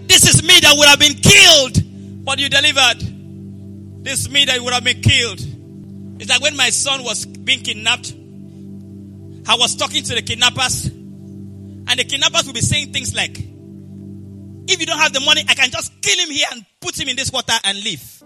This 0.07 0.27
is 0.29 0.43
me 0.43 0.61
that 0.61 0.75
would 0.77 0.89
have 0.89 0.99
been 0.99 1.15
killed, 1.15 2.25
but 2.25 2.39
you 2.39 2.49
delivered. 2.49 3.01
This 4.05 4.21
is 4.21 4.31
me 4.31 4.45
that 4.45 4.61
would 4.61 4.73
have 4.73 4.85
been 4.85 5.01
killed. 5.01 5.41
It's 6.19 6.31
like 6.31 6.41
when 6.41 6.57
my 6.57 6.71
son 6.71 7.05
was 7.05 7.27
being 7.27 7.61
kidnapped, 7.61 8.13
I 9.49 9.57
was 9.57 9.77
talking 9.77 10.03
to 10.03 10.15
the 10.15 10.23
kidnappers, 10.23 10.87
and 10.87 11.91
the 11.91 12.05
kidnappers 12.05 12.47
would 12.47 12.55
be 12.55 12.61
saying 12.61 12.93
things 12.93 13.15
like, 13.15 13.39
if 14.69 14.81
you 14.81 14.87
don't 14.87 14.99
have 14.99 15.13
the 15.13 15.21
money, 15.21 15.45
I 15.49 15.55
can 15.55 15.71
just 15.71 16.03
kill 16.03 16.19
him 16.19 16.31
here 16.31 16.47
and 16.53 16.67
put 16.81 16.99
him 16.99 17.09
in 17.09 17.17
this 17.17 17.31
water 17.31 17.53
and 17.65 17.79
leave. 17.83 18.23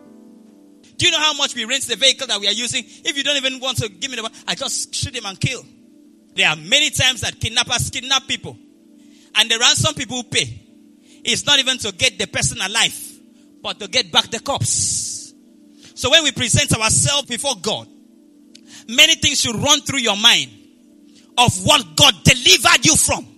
Do 0.97 1.07
you 1.07 1.13
know 1.13 1.19
how 1.19 1.35
much 1.35 1.55
we 1.55 1.65
rent 1.65 1.83
the 1.85 1.97
vehicle 1.97 2.27
that 2.27 2.41
we 2.41 2.47
are 2.47 2.53
using? 2.53 2.85
If 2.87 3.17
you 3.17 3.23
don't 3.23 3.37
even 3.37 3.59
want 3.61 3.79
to 3.79 3.89
give 3.89 4.11
me 4.11 4.17
the 4.17 4.23
money, 4.23 4.35
I 4.47 4.55
just 4.55 4.95
shoot 4.95 5.15
him 5.15 5.27
and 5.27 5.39
kill. 5.41 5.65
There 6.35 6.49
are 6.49 6.57
many 6.57 6.91
times 6.91 7.23
that 7.23 7.41
kidnappers 7.41 7.91
kidnap 7.91 8.27
people. 8.27 8.57
And 9.35 9.51
the 9.51 9.59
ransom 9.59 9.95
people 9.95 10.23
pay 10.25 10.61
is 11.25 11.47
not 11.47 11.59
even 11.59 11.79
to 11.79 11.93
get 11.93 12.19
the 12.19 12.27
person 12.27 12.59
alive, 12.61 12.99
but 13.63 13.79
to 13.81 13.89
get 13.89 14.11
back 14.13 14.31
the 14.31 14.41
corpse. 14.41 15.00
So 16.01 16.09
when 16.09 16.25
we 16.25 16.33
present 16.33 16.73
ourselves 16.73 17.29
before 17.29 17.57
God, 17.61 17.87
many 18.89 19.17
things 19.17 19.39
should 19.39 19.55
run 19.55 19.83
through 19.83 19.99
your 19.99 20.17
mind 20.17 20.51
of 21.37 21.53
what 21.67 21.95
God 21.95 22.15
delivered 22.25 22.87
you 22.87 22.97
from. 22.97 23.29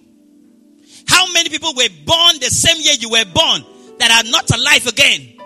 How 1.08 1.32
many 1.32 1.48
people 1.48 1.74
were 1.74 1.88
born 2.06 2.38
the 2.38 2.50
same 2.50 2.80
year 2.80 2.94
you 3.00 3.10
were 3.10 3.24
born 3.24 3.64
that 3.98 4.12
are 4.12 4.30
not 4.30 4.48
alive 4.56 4.86
again? 4.86 5.40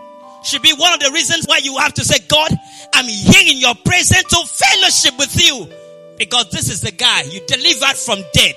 Should 0.45 0.61
be 0.61 0.75
one 0.75 0.93
of 0.93 1.01
the 1.01 1.11
reasons 1.11 1.47
why 1.47 1.61
you 1.65 1.79
have 1.79 1.95
to 1.95 2.05
say, 2.05 2.19
God, 2.29 2.51
I'm 2.93 3.07
here 3.07 3.51
in 3.51 3.63
your 3.63 3.75
presence 3.77 4.25
to 4.25 4.45
fellowship 4.45 5.19
with 5.19 5.43
you. 5.43 5.73
Because 6.19 6.51
this 6.51 6.69
is 6.69 6.83
the 6.83 6.93
guy 6.93 7.23
you 7.23 7.41
delivered 7.47 7.97
from 7.97 8.19
death. 8.35 8.57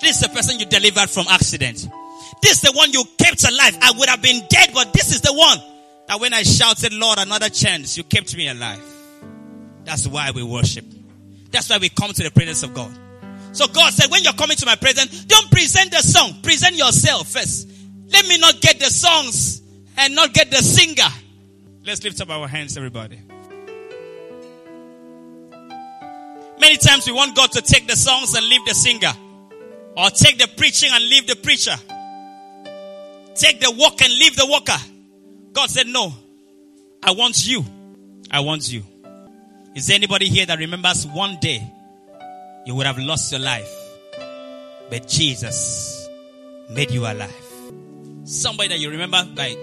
This 0.00 0.16
is 0.16 0.22
the 0.22 0.30
person 0.30 0.58
you 0.58 0.66
delivered 0.66 1.10
from 1.10 1.26
accident. 1.30 1.86
This 2.42 2.54
is 2.54 2.60
the 2.62 2.72
one 2.72 2.92
you 2.92 3.04
kept 3.18 3.48
alive. 3.48 3.78
I 3.80 3.92
would 3.96 4.08
have 4.08 4.20
been 4.20 4.42
dead, 4.48 4.70
but 4.74 4.92
this 4.92 5.14
is 5.14 5.20
the 5.20 5.32
one 5.32 5.60
that 6.12 6.20
when 6.20 6.34
I 6.34 6.42
shouted, 6.42 6.92
Lord, 6.92 7.18
another 7.18 7.48
chance, 7.48 7.96
you 7.96 8.04
kept 8.04 8.36
me 8.36 8.46
alive. 8.46 8.82
That's 9.84 10.06
why 10.06 10.30
we 10.30 10.42
worship. 10.42 10.84
That's 11.50 11.70
why 11.70 11.78
we 11.78 11.88
come 11.88 12.12
to 12.12 12.22
the 12.22 12.30
presence 12.30 12.62
of 12.62 12.74
God. 12.74 12.94
So 13.52 13.66
God 13.66 13.94
said, 13.94 14.10
when 14.10 14.22
you're 14.22 14.34
coming 14.34 14.58
to 14.58 14.66
my 14.66 14.76
presence, 14.76 15.24
don't 15.24 15.50
present 15.50 15.90
the 15.90 16.02
song. 16.02 16.42
Present 16.42 16.76
yourself 16.76 17.28
first. 17.28 17.66
Let 18.08 18.26
me 18.26 18.36
not 18.36 18.60
get 18.60 18.78
the 18.78 18.90
songs 18.90 19.62
and 19.96 20.14
not 20.14 20.34
get 20.34 20.50
the 20.50 20.58
singer. 20.58 21.08
Let's 21.86 22.04
lift 22.04 22.20
up 22.20 22.28
our 22.28 22.46
hands, 22.46 22.76
everybody. 22.76 23.18
Many 26.60 26.76
times 26.76 27.06
we 27.06 27.14
want 27.14 27.34
God 27.34 27.52
to 27.52 27.62
take 27.62 27.88
the 27.88 27.96
songs 27.96 28.34
and 28.34 28.46
leave 28.46 28.66
the 28.66 28.74
singer. 28.74 29.12
Or 29.96 30.10
take 30.10 30.36
the 30.36 30.48
preaching 30.58 30.90
and 30.92 31.08
leave 31.08 31.26
the 31.26 31.36
preacher. 31.36 31.76
Take 33.34 33.60
the 33.60 33.70
walk 33.70 34.02
and 34.02 34.12
leave 34.12 34.36
the 34.36 34.46
walker. 34.46 34.76
God 35.52 35.70
said, 35.70 35.86
no. 35.86 36.12
I 37.02 37.12
want 37.12 37.46
you. 37.46 37.64
I 38.30 38.40
want 38.40 38.72
you. 38.72 38.84
Is 39.74 39.86
there 39.86 39.96
anybody 39.96 40.28
here 40.28 40.46
that 40.46 40.58
remembers 40.58 41.06
one 41.06 41.38
day 41.40 41.72
you 42.64 42.74
would 42.74 42.86
have 42.86 42.98
lost 42.98 43.32
your 43.32 43.40
life. 43.40 43.70
But 44.90 45.08
Jesus 45.08 46.08
made 46.70 46.90
you 46.90 47.02
alive. 47.02 47.34
Somebody 48.24 48.68
that 48.68 48.78
you 48.78 48.90
remember 48.90 49.24
by, 49.34 49.56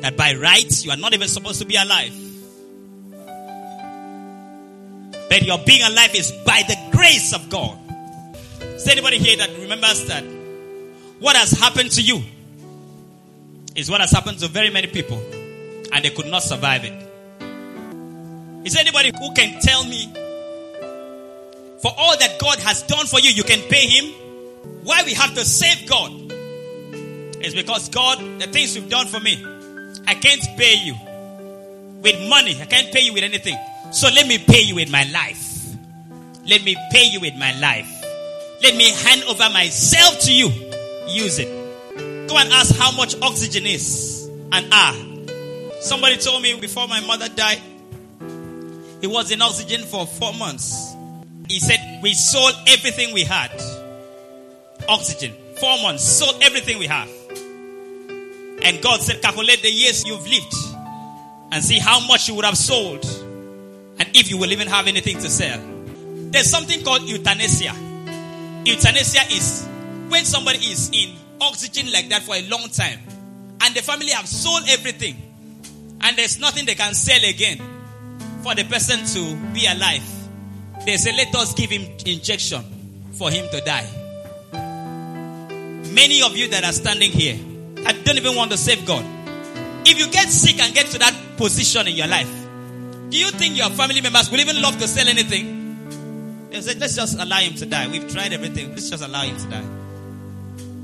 that 0.00 0.16
by 0.16 0.34
rights 0.34 0.84
you 0.84 0.90
are 0.90 0.96
not 0.96 1.14
even 1.14 1.28
supposed 1.28 1.60
to 1.60 1.66
be 1.66 1.76
alive. 1.76 2.12
But 5.28 5.42
your 5.42 5.58
being 5.64 5.82
alive 5.82 6.14
is 6.14 6.32
by 6.44 6.62
the 6.66 6.76
grace 6.96 7.32
of 7.34 7.48
God. 7.48 7.78
Is 8.60 8.88
anybody 8.88 9.18
here 9.18 9.36
that 9.36 9.50
remembers 9.58 10.06
that 10.06 10.24
what 11.20 11.36
has 11.36 11.52
happened 11.52 11.92
to 11.92 12.02
you 12.02 12.22
is 13.74 13.90
what 13.90 14.00
has 14.00 14.10
happened 14.10 14.38
to 14.38 14.48
very 14.48 14.70
many 14.70 14.86
people 14.86 15.18
and 15.92 16.04
they 16.04 16.10
could 16.10 16.26
not 16.26 16.42
survive 16.42 16.84
it? 16.84 16.92
Is 18.66 18.76
anybody 18.76 19.10
who 19.18 19.34
can 19.34 19.60
tell 19.60 19.84
me 19.84 20.12
for 21.82 21.92
all 21.96 22.16
that 22.16 22.38
God 22.38 22.60
has 22.60 22.82
done 22.84 23.06
for 23.06 23.18
you, 23.18 23.30
you 23.30 23.42
can 23.42 23.60
pay 23.68 23.86
Him. 23.88 24.12
Why 24.84 25.02
we 25.04 25.14
have 25.14 25.34
to 25.34 25.44
save 25.44 25.88
God 25.88 26.12
is 27.42 27.54
because 27.54 27.88
God, 27.88 28.18
the 28.40 28.46
things 28.46 28.76
you've 28.76 28.88
done 28.88 29.08
for 29.08 29.18
me, 29.18 29.44
I 30.06 30.14
can't 30.14 30.42
pay 30.56 30.76
you 30.76 30.94
with 32.00 32.28
money. 32.28 32.56
I 32.60 32.66
can't 32.66 32.92
pay 32.92 33.00
you 33.00 33.12
with 33.12 33.24
anything. 33.24 33.58
So 33.90 34.08
let 34.08 34.28
me 34.28 34.38
pay 34.38 34.62
you 34.62 34.76
with 34.76 34.90
my 34.90 35.04
life. 35.12 35.76
Let 36.46 36.62
me 36.64 36.76
pay 36.92 37.06
you 37.06 37.20
with 37.20 37.34
my 37.34 37.52
life. 37.58 37.88
Let 38.62 38.76
me 38.76 38.90
hand 38.90 39.24
over 39.24 39.50
myself 39.50 40.20
to 40.20 40.32
you. 40.32 40.50
Use 41.08 41.40
it. 41.40 41.61
Go 42.32 42.38
and 42.38 42.50
ask 42.50 42.74
how 42.76 42.90
much 42.92 43.14
oxygen 43.20 43.66
is 43.66 44.26
and 44.52 44.66
ah. 44.72 44.96
Somebody 45.82 46.16
told 46.16 46.40
me 46.42 46.58
before 46.58 46.88
my 46.88 46.98
mother 47.00 47.28
died, 47.28 47.60
he 49.02 49.06
was 49.06 49.30
in 49.30 49.42
oxygen 49.42 49.82
for 49.82 50.06
four 50.06 50.32
months. 50.32 50.94
He 51.46 51.60
said, 51.60 52.00
We 52.02 52.14
sold 52.14 52.54
everything 52.66 53.12
we 53.12 53.24
had. 53.24 53.50
Oxygen. 54.88 55.34
Four 55.60 55.82
months. 55.82 56.04
Sold 56.04 56.42
everything 56.42 56.78
we 56.78 56.86
have. 56.86 57.10
And 58.62 58.82
God 58.82 59.02
said, 59.02 59.20
Calculate 59.20 59.60
the 59.60 59.70
years 59.70 60.06
you've 60.06 60.26
lived 60.26 60.54
and 61.52 61.62
see 61.62 61.78
how 61.78 62.00
much 62.06 62.30
you 62.30 62.34
would 62.36 62.46
have 62.46 62.56
sold. 62.56 63.04
And 63.98 64.08
if 64.16 64.30
you 64.30 64.38
will 64.38 64.52
even 64.52 64.68
have 64.68 64.86
anything 64.86 65.18
to 65.18 65.28
sell. 65.28 65.60
There's 66.30 66.48
something 66.48 66.82
called 66.82 67.02
euthanasia. 67.02 67.74
Euthanasia 68.64 69.20
is 69.30 69.68
when 70.08 70.24
somebody 70.24 70.60
is 70.60 70.88
in 70.94 71.21
oxygen 71.42 71.90
like 71.92 72.08
that 72.08 72.22
for 72.22 72.34
a 72.34 72.48
long 72.48 72.68
time 72.70 72.98
and 73.60 73.74
the 73.74 73.82
family 73.82 74.10
have 74.10 74.26
sold 74.26 74.64
everything 74.68 75.16
and 76.00 76.16
there's 76.16 76.38
nothing 76.40 76.66
they 76.66 76.74
can 76.74 76.94
sell 76.94 77.22
again 77.28 77.60
for 78.42 78.54
the 78.54 78.64
person 78.64 79.04
to 79.04 79.36
be 79.52 79.66
alive 79.66 80.02
they 80.84 80.96
say, 80.96 81.16
let 81.16 81.34
us 81.36 81.54
give 81.54 81.70
him 81.70 81.82
injection 82.06 82.62
for 83.12 83.30
him 83.30 83.48
to 83.50 83.60
die. 83.60 83.88
Many 85.94 86.22
of 86.22 86.36
you 86.36 86.48
that 86.48 86.64
are 86.64 86.72
standing 86.72 87.12
here, 87.12 87.38
I 87.86 87.92
don't 87.92 88.16
even 88.16 88.34
want 88.34 88.50
to 88.50 88.56
save 88.56 88.84
God. 88.84 89.04
If 89.86 89.98
you 89.98 90.10
get 90.10 90.28
sick 90.28 90.60
and 90.60 90.74
get 90.74 90.86
to 90.86 90.98
that 90.98 91.14
position 91.36 91.86
in 91.86 91.94
your 91.94 92.08
life, 92.08 92.30
do 93.10 93.18
you 93.18 93.30
think 93.30 93.56
your 93.56 93.70
family 93.70 94.00
members 94.00 94.30
will 94.30 94.40
even 94.40 94.60
love 94.60 94.78
to 94.80 94.88
sell 94.88 95.06
anything? 95.06 96.48
They 96.50 96.60
said, 96.60 96.80
let's 96.80 96.96
just 96.96 97.18
allow 97.18 97.38
him 97.38 97.54
to 97.54 97.66
die. 97.66 97.88
We've 97.88 98.10
tried 98.12 98.32
everything. 98.32 98.70
Let's 98.70 98.90
just 98.90 99.04
allow 99.04 99.22
him 99.22 99.36
to 99.36 99.46
die. 99.48 99.81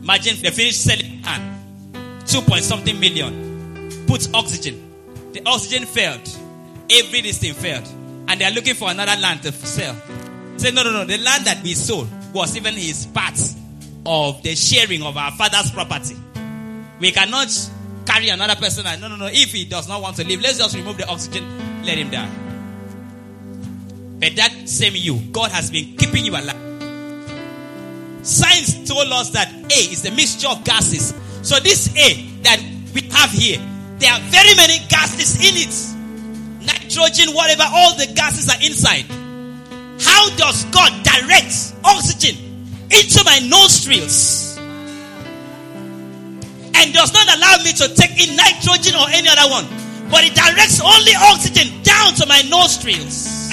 Imagine 0.09 0.41
they 0.41 0.51
finished 0.51 0.83
selling 0.83 1.21
and 1.23 2.27
two 2.27 2.41
point 2.41 2.65
something 2.65 2.99
million. 2.99 4.07
Put 4.07 4.35
oxygen. 4.35 4.83
The 5.35 5.43
oxygen 5.45 5.87
failed. 5.87 6.27
Every 6.91 7.21
thing 7.21 7.53
failed 7.53 7.87
and 8.27 8.41
they 8.41 8.47
are 8.47 8.51
looking 8.51 8.75
for 8.75 8.91
another 8.91 9.21
land 9.21 9.43
to 9.43 9.53
sell. 9.53 9.95
Say, 10.57 10.71
no, 10.71 10.83
no, 10.83 10.93
no. 10.93 11.05
The 11.05 11.19
land 11.19 11.45
that 11.45 11.63
we 11.63 11.75
sold 11.75 12.09
was 12.33 12.57
even 12.57 12.73
his 12.73 13.05
part 13.05 13.39
of 14.07 14.43
the 14.43 14.55
sharing 14.55 15.03
of 15.03 15.15
our 15.19 15.31
father's 15.33 15.71
property. 15.71 16.17
We 17.01 17.13
cannot 17.13 17.49
carry 18.07 18.31
another 18.31 18.57
person. 18.57 18.85
No, 18.85 19.09
no, 19.09 19.17
no. 19.17 19.27
If 19.27 19.53
he 19.53 19.67
does 19.67 19.89
not 19.89 20.01
want 20.01 20.17
to 20.17 20.27
live, 20.27 20.41
let's 20.41 20.57
just 20.57 20.75
remove 20.75 20.97
the 20.97 21.07
oxygen, 21.07 21.85
let 21.85 21.99
him 21.99 22.09
die. 22.09 22.31
But 24.21 24.37
that 24.37 24.69
same 24.71 24.95
you, 24.97 25.19
God 25.33 25.51
has 25.51 25.71
been 25.71 25.97
keeping 25.99 26.25
you 26.25 26.33
alive. 26.33 26.68
Science 28.59 28.89
told 28.89 29.13
us 29.13 29.31
that 29.31 29.53
A 29.55 29.81
is 29.93 30.03
the 30.03 30.11
mixture 30.11 30.49
of 30.49 30.65
gases. 30.65 31.15
So 31.43 31.61
this 31.61 31.95
A 31.97 32.27
that 32.43 32.61
we 32.95 33.03
have 33.13 33.31
here, 33.31 33.59
there 33.99 34.13
are 34.13 34.21
very 34.31 34.55
many 34.57 34.79
gases 34.89 35.39
in 35.39 35.55
it 35.55 35.75
nitrogen, 36.67 37.35
whatever, 37.35 37.65
all 37.71 37.95
the 37.95 38.07
gases 38.15 38.49
are 38.51 38.61
inside. 38.61 39.07
How 40.03 40.29
does 40.37 40.65
God 40.67 40.91
direct 41.05 41.75
oxygen 41.85 42.35
into 42.91 43.23
my 43.25 43.39
nostrils? 43.49 44.59
And 46.75 46.95
does 46.95 47.13
not 47.13 47.27
allow 47.37 47.63
me 47.65 47.73
to 47.73 47.95
take 47.95 48.19
in 48.19 48.37
nitrogen 48.37 48.95
or 48.95 49.07
any 49.11 49.29
other 49.29 49.51
one. 49.51 49.67
But 50.11 50.25
it 50.25 50.35
directs 50.35 50.81
only 50.81 51.13
oxygen 51.15 51.83
down 51.83 52.15
to 52.15 52.27
my 52.27 52.43
nostrils. 52.49 53.53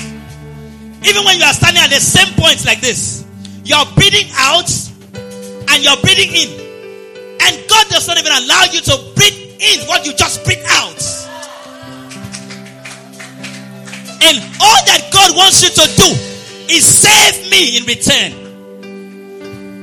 Even 1.08 1.24
when 1.26 1.38
you 1.38 1.46
are 1.46 1.54
standing 1.54 1.84
at 1.84 1.90
the 1.90 2.00
same 2.00 2.34
point 2.36 2.66
like 2.66 2.82
this, 2.82 3.26
you're 3.64 3.86
breathing 3.96 4.28
out 4.36 4.70
and 5.76 5.84
you're 5.84 5.98
breathing 5.98 6.32
in. 6.32 6.50
And 7.42 7.70
God 7.70 7.88
does 7.90 8.08
not 8.08 8.18
even 8.18 8.32
allow 8.32 8.64
you 8.72 8.80
to 8.80 8.98
breathe 9.14 9.60
in 9.60 9.86
what 9.88 10.06
you 10.06 10.14
just 10.14 10.46
breathe 10.46 10.64
out. 10.70 11.04
And 14.24 14.40
all 14.62 14.82
that 14.88 15.10
God 15.12 15.36
wants 15.36 15.62
you 15.62 15.70
to 15.70 15.86
do 15.98 16.08
is 16.74 16.86
save 16.86 17.52
me 17.52 17.78
in 17.78 17.84
return. 17.86 18.32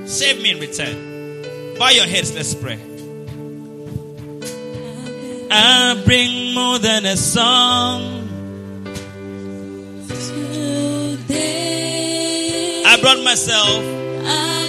Save 0.09 0.40
me 0.43 0.53
in 0.53 0.61
return. 0.61 1.76
Bow 1.78 1.90
your 1.90 2.07
heads, 2.07 2.34
let's 2.34 2.55
pray. 2.55 2.80
I 5.51 6.03
bring 6.07 6.55
more 6.55 6.78
than 6.78 7.05
a 7.05 7.18
song. 7.18 8.28
Today 11.28 12.82
I 12.86 12.99
brought 13.03 13.22
myself. 13.22 13.84
I 14.24 14.61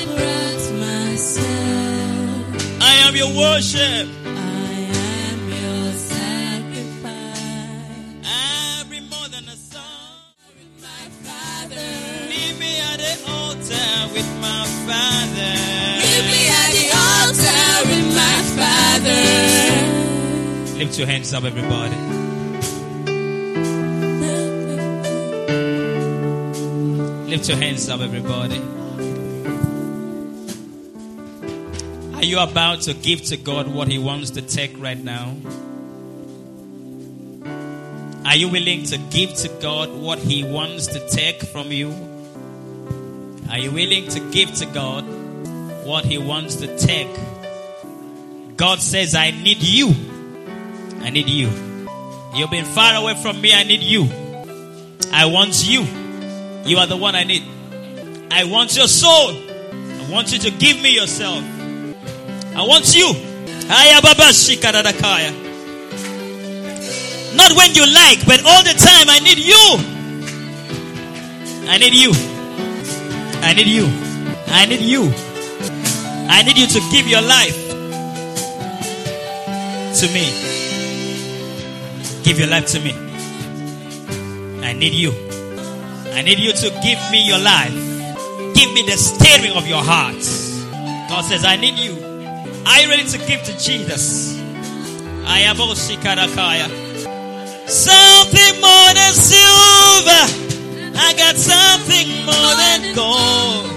I 2.94 3.08
am 3.08 3.16
your 3.16 3.32
worship. 3.36 4.08
I 4.26 4.38
am 5.30 5.40
your 5.50 5.86
sacrifice. 6.14 7.42
I 8.24 8.84
bring 8.88 9.10
more 9.10 9.28
than 9.30 9.46
a 9.50 9.56
song. 9.56 10.22
My 10.80 11.04
Father, 11.26 11.90
Leave 12.30 12.58
me 12.60 12.72
at 12.92 12.98
the 13.06 13.14
altar 13.32 14.14
with 14.14 14.30
my 14.46 14.64
father. 14.88 15.54
meet 16.04 16.26
me 16.34 16.42
at 16.62 16.70
the 16.78 16.88
altar 17.10 17.66
with 17.90 18.06
my 18.22 18.38
Father. 18.60 19.22
Lift 20.80 20.94
your 21.00 21.08
hands 21.08 21.34
up, 21.34 21.44
everybody. 21.46 21.98
Lift 27.32 27.48
your 27.50 27.58
hands 27.58 27.90
up, 27.90 28.02
everybody. 28.02 28.62
Are 32.24 32.26
you 32.26 32.40
about 32.40 32.80
to 32.84 32.94
give 32.94 33.22
to 33.24 33.36
God 33.36 33.68
what 33.68 33.90
He 33.90 34.00
wants 34.00 34.30
to 34.30 34.42
take 34.42 34.82
right 34.82 34.98
now? 34.98 35.36
Are 38.26 38.38
you 38.38 38.48
willing 38.48 38.84
to 38.86 38.98
give 38.98 39.34
to 39.40 39.50
God 39.62 39.90
what 39.92 40.20
He 40.20 40.46
wants 40.46 40.88
to 40.88 41.06
take 41.10 41.42
from 41.42 41.74
you? 41.74 41.90
Are 43.52 43.58
you 43.58 43.72
willing 43.72 44.08
to 44.08 44.22
give 44.32 44.54
to 44.54 44.66
God 44.68 45.04
what 45.86 46.06
He 46.06 46.18
wants 46.18 46.56
to 46.56 46.78
take? 46.78 47.10
God 48.56 48.80
says, 48.80 49.16
I 49.16 49.32
need 49.32 49.62
you. 49.62 49.94
I 51.02 51.10
need 51.10 51.28
you. 51.28 51.50
You've 52.36 52.52
been 52.52 52.64
far 52.64 52.96
away 52.96 53.16
from 53.16 53.42
me. 53.42 53.54
I 53.54 53.64
need 53.64 53.82
you. 53.82 54.08
I 55.12 55.26
want 55.26 55.68
you. 55.68 55.82
You 56.64 56.78
are 56.78 56.88
the 56.88 56.96
one 56.96 57.16
I 57.16 57.26
need. 57.26 57.44
I 58.32 58.46
want 58.46 58.78
your 58.78 58.88
soul. 58.88 59.32
I 59.32 60.08
want 60.10 60.32
you 60.32 60.40
to 60.40 60.52
give 60.52 60.82
me 60.82 60.96
yourself. 60.96 61.53
I 62.56 62.62
want 62.68 62.94
you. 62.96 63.14
Not 67.36 67.52
when 67.58 67.74
you 67.74 67.86
like, 67.92 68.26
but 68.26 68.46
all 68.46 68.64
the 68.64 68.74
time. 68.78 69.10
I 69.10 69.20
need 69.20 69.40
you. 69.40 69.80
I 71.68 71.78
need 71.78 71.94
you. 71.94 72.12
I 73.42 73.54
need 73.54 73.68
you. 73.68 73.88
I 74.48 74.66
need 74.66 74.82
you. 74.82 75.12
I 76.30 76.44
need 76.44 76.58
you 76.58 76.68
to 76.68 76.80
give 76.92 77.08
your 77.08 77.22
life 77.22 77.58
to 80.00 80.08
me. 80.14 80.30
Give 82.24 82.40
your 82.40 82.48
life 82.48 82.68
to 82.68 82.80
me. 82.80 82.94
I 84.64 84.74
need 84.74 84.94
you. 84.94 85.12
I 86.12 86.22
need 86.22 86.40
you 86.40 86.54
to 86.54 86.70
give 86.84 87.00
me 87.12 87.28
your 87.28 87.40
life. 87.40 87.74
Give 88.54 88.72
me 88.74 88.84
the 88.84 88.98
steering 88.98 89.58
of 89.58 89.68
your 89.68 89.84
heart. 89.84 90.16
God 91.10 91.22
says, 91.26 91.44
I 91.44 91.58
need 91.58 91.80
you. 91.80 92.13
Are 92.66 92.80
you 92.80 92.88
ready 92.90 93.04
to 93.04 93.18
give 93.18 93.44
to 93.44 93.52
Jesus? 93.58 94.40
I 95.26 95.40
am 95.40 95.58
Oshikarakaya. 95.58 96.70
Something 97.68 98.62
more 98.62 98.94
than 98.94 99.14
silver. 99.14 100.26
I 100.96 101.14
got 101.18 101.36
something 101.36 102.08
more 102.26 102.56
than 102.56 102.96
gold. 102.96 103.68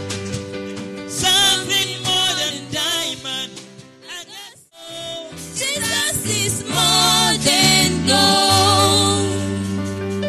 Something 1.10 2.00
more 2.02 2.34
than 2.38 2.54
diamond. 2.70 3.60
I 4.06 4.24
got. 4.24 4.54
Jesus 5.54 6.24
is 6.26 6.62
more 6.68 7.34
than 7.42 8.06
gold. 8.06 9.26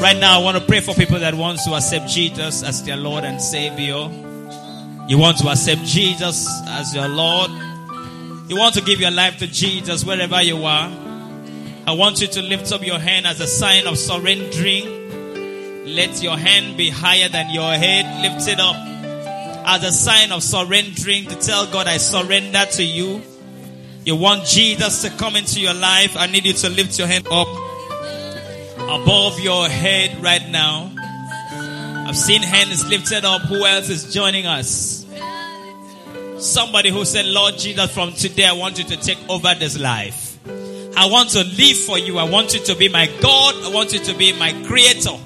Right 0.01 0.17
now, 0.17 0.39
I 0.39 0.43
want 0.43 0.57
to 0.57 0.63
pray 0.63 0.79
for 0.79 0.95
people 0.95 1.19
that 1.19 1.35
want 1.35 1.59
to 1.65 1.73
accept 1.75 2.07
Jesus 2.09 2.63
as 2.63 2.81
their 2.83 2.97
Lord 2.97 3.23
and 3.23 3.39
Savior. 3.41 4.09
You 5.07 5.17
want 5.17 5.37
to 5.39 5.49
accept 5.49 5.83
Jesus 5.83 6.47
as 6.67 6.93
your 6.95 7.07
Lord. 7.07 7.49
You 8.47 8.55
want 8.55 8.75
to 8.75 8.81
give 8.81 8.99
your 9.01 9.11
life 9.11 9.37
to 9.39 9.47
Jesus 9.47 10.05
wherever 10.05 10.41
you 10.41 10.63
are. 10.63 10.89
I 11.85 11.91
want 11.91 12.21
you 12.21 12.27
to 12.27 12.41
lift 12.41 12.71
up 12.71 12.85
your 12.85 12.99
hand 12.99 13.27
as 13.27 13.39
a 13.39 13.47
sign 13.47 13.87
of 13.87 13.97
surrendering. 13.97 15.85
Let 15.85 16.21
your 16.21 16.37
hand 16.37 16.77
be 16.77 16.89
higher 16.89 17.29
than 17.29 17.49
your 17.53 17.73
head. 17.73 18.21
Lift 18.21 18.47
it 18.47 18.59
up 18.59 18.75
as 19.67 19.83
a 19.83 19.91
sign 19.91 20.31
of 20.31 20.41
surrendering 20.41 21.25
to 21.25 21.35
tell 21.35 21.67
God, 21.67 21.87
I 21.87 21.97
surrender 21.97 22.65
to 22.71 22.83
you. 22.83 23.21
You 24.05 24.15
want 24.15 24.45
Jesus 24.45 25.01
to 25.01 25.09
come 25.09 25.35
into 25.35 25.59
your 25.59 25.73
life. 25.73 26.15
I 26.15 26.27
need 26.27 26.45
you 26.45 26.53
to 26.53 26.69
lift 26.69 26.97
your 26.97 27.07
hand 27.07 27.27
up 27.27 27.49
above 28.79 29.41
your 29.41 29.67
head 29.67 30.23
right 30.23 30.47
now. 30.49 30.93
I've 32.07 32.15
seen 32.15 32.41
hands 32.41 32.87
lifted 32.87 33.25
up. 33.25 33.41
Who 33.41 33.65
else 33.65 33.89
is 33.89 34.13
joining 34.13 34.45
us? 34.45 35.05
Somebody 36.39 36.91
who 36.91 37.03
said, 37.03 37.25
Lord 37.25 37.57
Jesus, 37.57 37.91
from 37.91 38.13
today 38.13 38.45
I 38.45 38.53
want 38.53 38.77
you 38.77 38.83
to 38.85 38.97
take 38.97 39.17
over 39.27 39.55
this 39.55 39.79
life. 39.79 40.37
I 40.95 41.07
want 41.09 41.29
to 41.31 41.43
live 41.43 41.77
for 41.77 41.97
you. 41.97 42.17
I 42.19 42.23
want 42.23 42.53
you 42.53 42.59
to 42.65 42.75
be 42.75 42.89
my 42.89 43.07
God. 43.21 43.55
I 43.63 43.69
want 43.73 43.93
you 43.93 43.99
to 43.99 44.13
be 44.13 44.33
my 44.37 44.53
creator. 44.65 45.17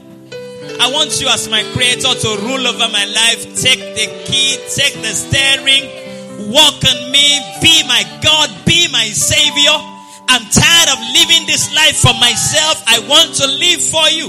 I 0.80 0.90
want 0.92 1.20
you 1.20 1.28
as 1.28 1.50
my 1.50 1.64
creator 1.74 2.14
to 2.14 2.30
rule 2.42 2.66
over 2.66 2.88
my 2.92 3.06
life. 3.06 3.44
Take 3.60 3.80
the 3.96 4.08
key, 4.26 4.56
take 4.76 4.96
the 5.04 5.12
steering, 5.12 5.84
walk 6.52 6.80
on 6.80 7.12
me, 7.12 7.40
be 7.62 7.84
my 7.88 8.04
God, 8.24 8.50
be 8.66 8.88
my 8.92 9.06
savior. 9.12 9.76
I'm 10.28 10.44
tired 10.48 10.90
of 10.96 11.00
living 11.12 11.46
this 11.46 11.76
life 11.76 11.98
for 11.98 12.14
myself. 12.20 12.84
I 12.88 13.00
want 13.08 13.36
to 13.36 13.48
live 13.48 13.82
for 13.82 14.08
you. 14.10 14.28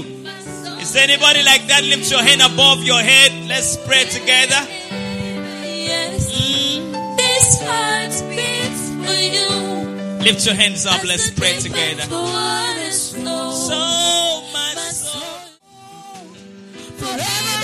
Is 0.83 0.95
anybody 0.95 1.43
like 1.43 1.65
that? 1.67 1.83
Lift 1.83 2.11
your 2.11 2.21
hand 2.21 2.41
above 2.41 2.83
your 2.83 2.99
head. 2.99 3.47
Let's 3.47 3.77
pray 3.87 4.03
together. 4.03 4.82
Lift 10.23 10.45
your 10.45 10.55
hands 10.55 10.85
up. 10.85 11.03
Let's 11.03 11.29
pray 11.31 11.59
together. 11.59 12.03
for 12.03 12.15
waters 12.15 13.13
flow. 13.13 13.51
So 13.51 13.77
my 14.53 14.73
soul. 14.91 15.21
forever 16.95 17.63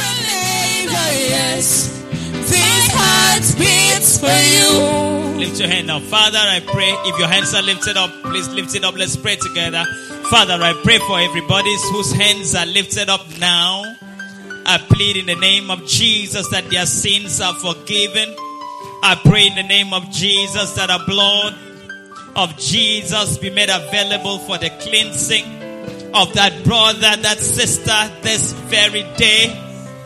yes. 1.30 2.04
This 2.50 2.92
heart 2.92 3.46
beats 3.58 4.20
for 4.20 4.28
you. 4.28 5.40
Lift 5.40 5.60
your 5.60 5.70
hand 5.70 5.90
up. 5.90 6.04
Father, 6.04 6.38
I 6.38 6.60
pray 6.60 6.92
if 7.06 7.18
your 7.18 7.28
hands 7.28 7.54
are 7.54 7.62
lifted 7.62 7.98
up, 7.98 8.12
please 8.24 8.50
lift 8.50 8.76
it 8.76 8.84
up. 8.84 8.96
Let's 8.96 9.16
pray 9.16 9.38
together. 9.38 9.86
Father, 10.30 10.62
I 10.62 10.74
pray 10.84 11.00
for 11.00 11.20
everybody 11.20 11.74
whose 11.92 12.12
hands 12.12 12.56
are 12.56 12.66
lifted 12.66 13.10
up 13.10 13.26
now. 13.40 13.84
I 14.66 14.78
plead 14.78 15.18
in 15.18 15.26
the 15.26 15.36
name 15.36 15.72
of 15.72 15.86
Jesus 15.88 16.48
that 16.50 16.70
their 16.70 16.86
sins 16.86 17.42
are 17.42 17.54
forgiven. 17.56 18.36
I 19.02 19.16
pray 19.24 19.48
in 19.48 19.56
the 19.56 19.64
name 19.64 19.94
of 19.94 20.10
Jesus 20.12 20.74
that 20.74 20.88
the 20.88 21.04
blood 21.06 21.56
of 22.36 22.58
Jesus 22.58 23.38
be 23.38 23.50
made 23.50 23.70
available 23.70 24.40
for 24.40 24.58
the 24.58 24.70
cleansing 24.70 25.46
of 26.14 26.34
that 26.34 26.64
brother, 26.64 27.16
that 27.22 27.38
sister 27.40 28.12
this 28.22 28.54
very 28.54 29.04
day. 29.16 29.56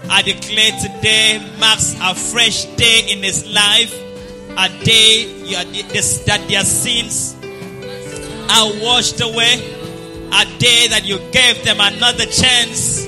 I 0.10 0.22
declare 0.22 0.72
today 0.80 1.41
marks 1.60 1.96
a 2.00 2.14
fresh 2.14 2.66
day 2.76 3.06
in 3.10 3.24
his 3.24 3.50
life. 3.52 4.00
A 4.56 4.70
day 4.84 5.26
that 6.26 6.46
their 6.48 6.64
sins 6.64 7.36
are 8.52 8.70
washed 8.84 9.22
away. 9.22 9.56
A 10.32 10.46
day 10.60 10.88
that 10.89 11.04
you 11.06 11.18
gave 11.32 11.64
them 11.64 11.78
another 11.80 12.26
chance. 12.26 13.08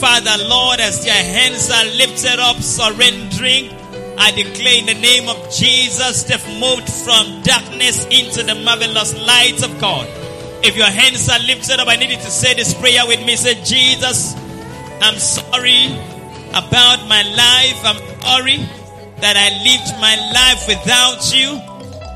Father, 0.00 0.42
Lord, 0.44 0.80
as 0.80 1.04
their 1.04 1.22
hands 1.22 1.70
are 1.70 1.84
lifted 1.96 2.40
up, 2.40 2.56
surrendering, 2.56 3.70
I 4.20 4.32
declare 4.32 4.78
in 4.78 4.84
the 4.84 5.00
name 5.00 5.30
of 5.30 5.50
Jesus, 5.50 6.24
they've 6.24 6.60
moved 6.60 6.88
from 6.92 7.40
darkness 7.40 8.04
into 8.04 8.42
the 8.42 8.54
marvelous 8.54 9.16
light 9.16 9.64
of 9.64 9.80
God. 9.80 10.06
If 10.62 10.76
your 10.76 10.92
hands 10.92 11.26
are 11.30 11.38
lifted 11.40 11.80
up, 11.80 11.88
I 11.88 11.96
need 11.96 12.10
you 12.10 12.16
to 12.16 12.30
say 12.30 12.52
this 12.52 12.74
prayer 12.74 13.06
with 13.06 13.24
me. 13.24 13.34
Say, 13.36 13.54
Jesus, 13.64 14.34
I'm 15.00 15.16
sorry 15.16 15.86
about 16.50 17.08
my 17.08 17.22
life. 17.32 17.80
I'm 17.80 18.20
sorry 18.20 18.58
that 19.24 19.40
I 19.40 19.56
lived 19.64 19.88
my 20.04 20.16
life 20.36 20.68
without 20.68 21.32
you. 21.32 21.56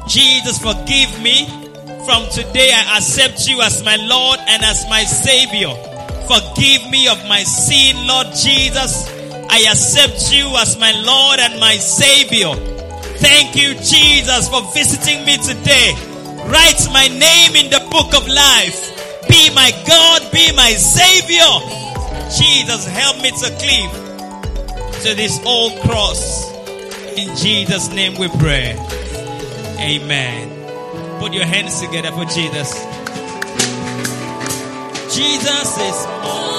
Jesus, 0.06 0.58
forgive 0.58 1.22
me. 1.22 1.48
From 2.04 2.28
today, 2.28 2.70
I 2.70 2.98
accept 2.98 3.48
you 3.48 3.62
as 3.62 3.82
my 3.82 3.96
Lord 3.96 4.38
and 4.46 4.62
as 4.62 4.84
my 4.90 5.04
Savior. 5.04 5.72
Forgive 6.28 6.90
me 6.90 7.08
of 7.08 7.16
my 7.26 7.42
sin, 7.44 8.06
Lord 8.06 8.26
Jesus. 8.36 9.13
I 9.50 9.66
accept 9.70 10.32
you 10.32 10.46
as 10.58 10.78
my 10.78 10.92
Lord 10.92 11.40
and 11.40 11.60
my 11.60 11.76
Savior. 11.76 12.54
Thank 13.18 13.56
you, 13.56 13.74
Jesus, 13.74 14.48
for 14.48 14.62
visiting 14.72 15.24
me 15.24 15.36
today. 15.38 15.94
Write 16.46 16.82
my 16.92 17.08
name 17.08 17.56
in 17.56 17.70
the 17.70 17.80
book 17.90 18.14
of 18.14 18.28
life. 18.28 19.28
Be 19.28 19.54
my 19.54 19.70
God, 19.86 20.30
be 20.32 20.52
my 20.54 20.72
Savior. 20.72 21.52
Jesus, 22.36 22.86
help 22.86 23.22
me 23.22 23.30
to 23.30 23.50
cleave 23.58 23.90
to 25.04 25.14
this 25.14 25.40
old 25.46 25.80
cross. 25.82 26.50
In 27.16 27.36
Jesus' 27.36 27.90
name 27.90 28.18
we 28.18 28.28
pray. 28.38 28.76
Amen. 29.78 30.50
Put 31.20 31.32
your 31.32 31.46
hands 31.46 31.80
together 31.80 32.10
for 32.10 32.24
Jesus. 32.24 32.74
Jesus 35.14 35.78
is 35.78 36.06
more 36.24 36.53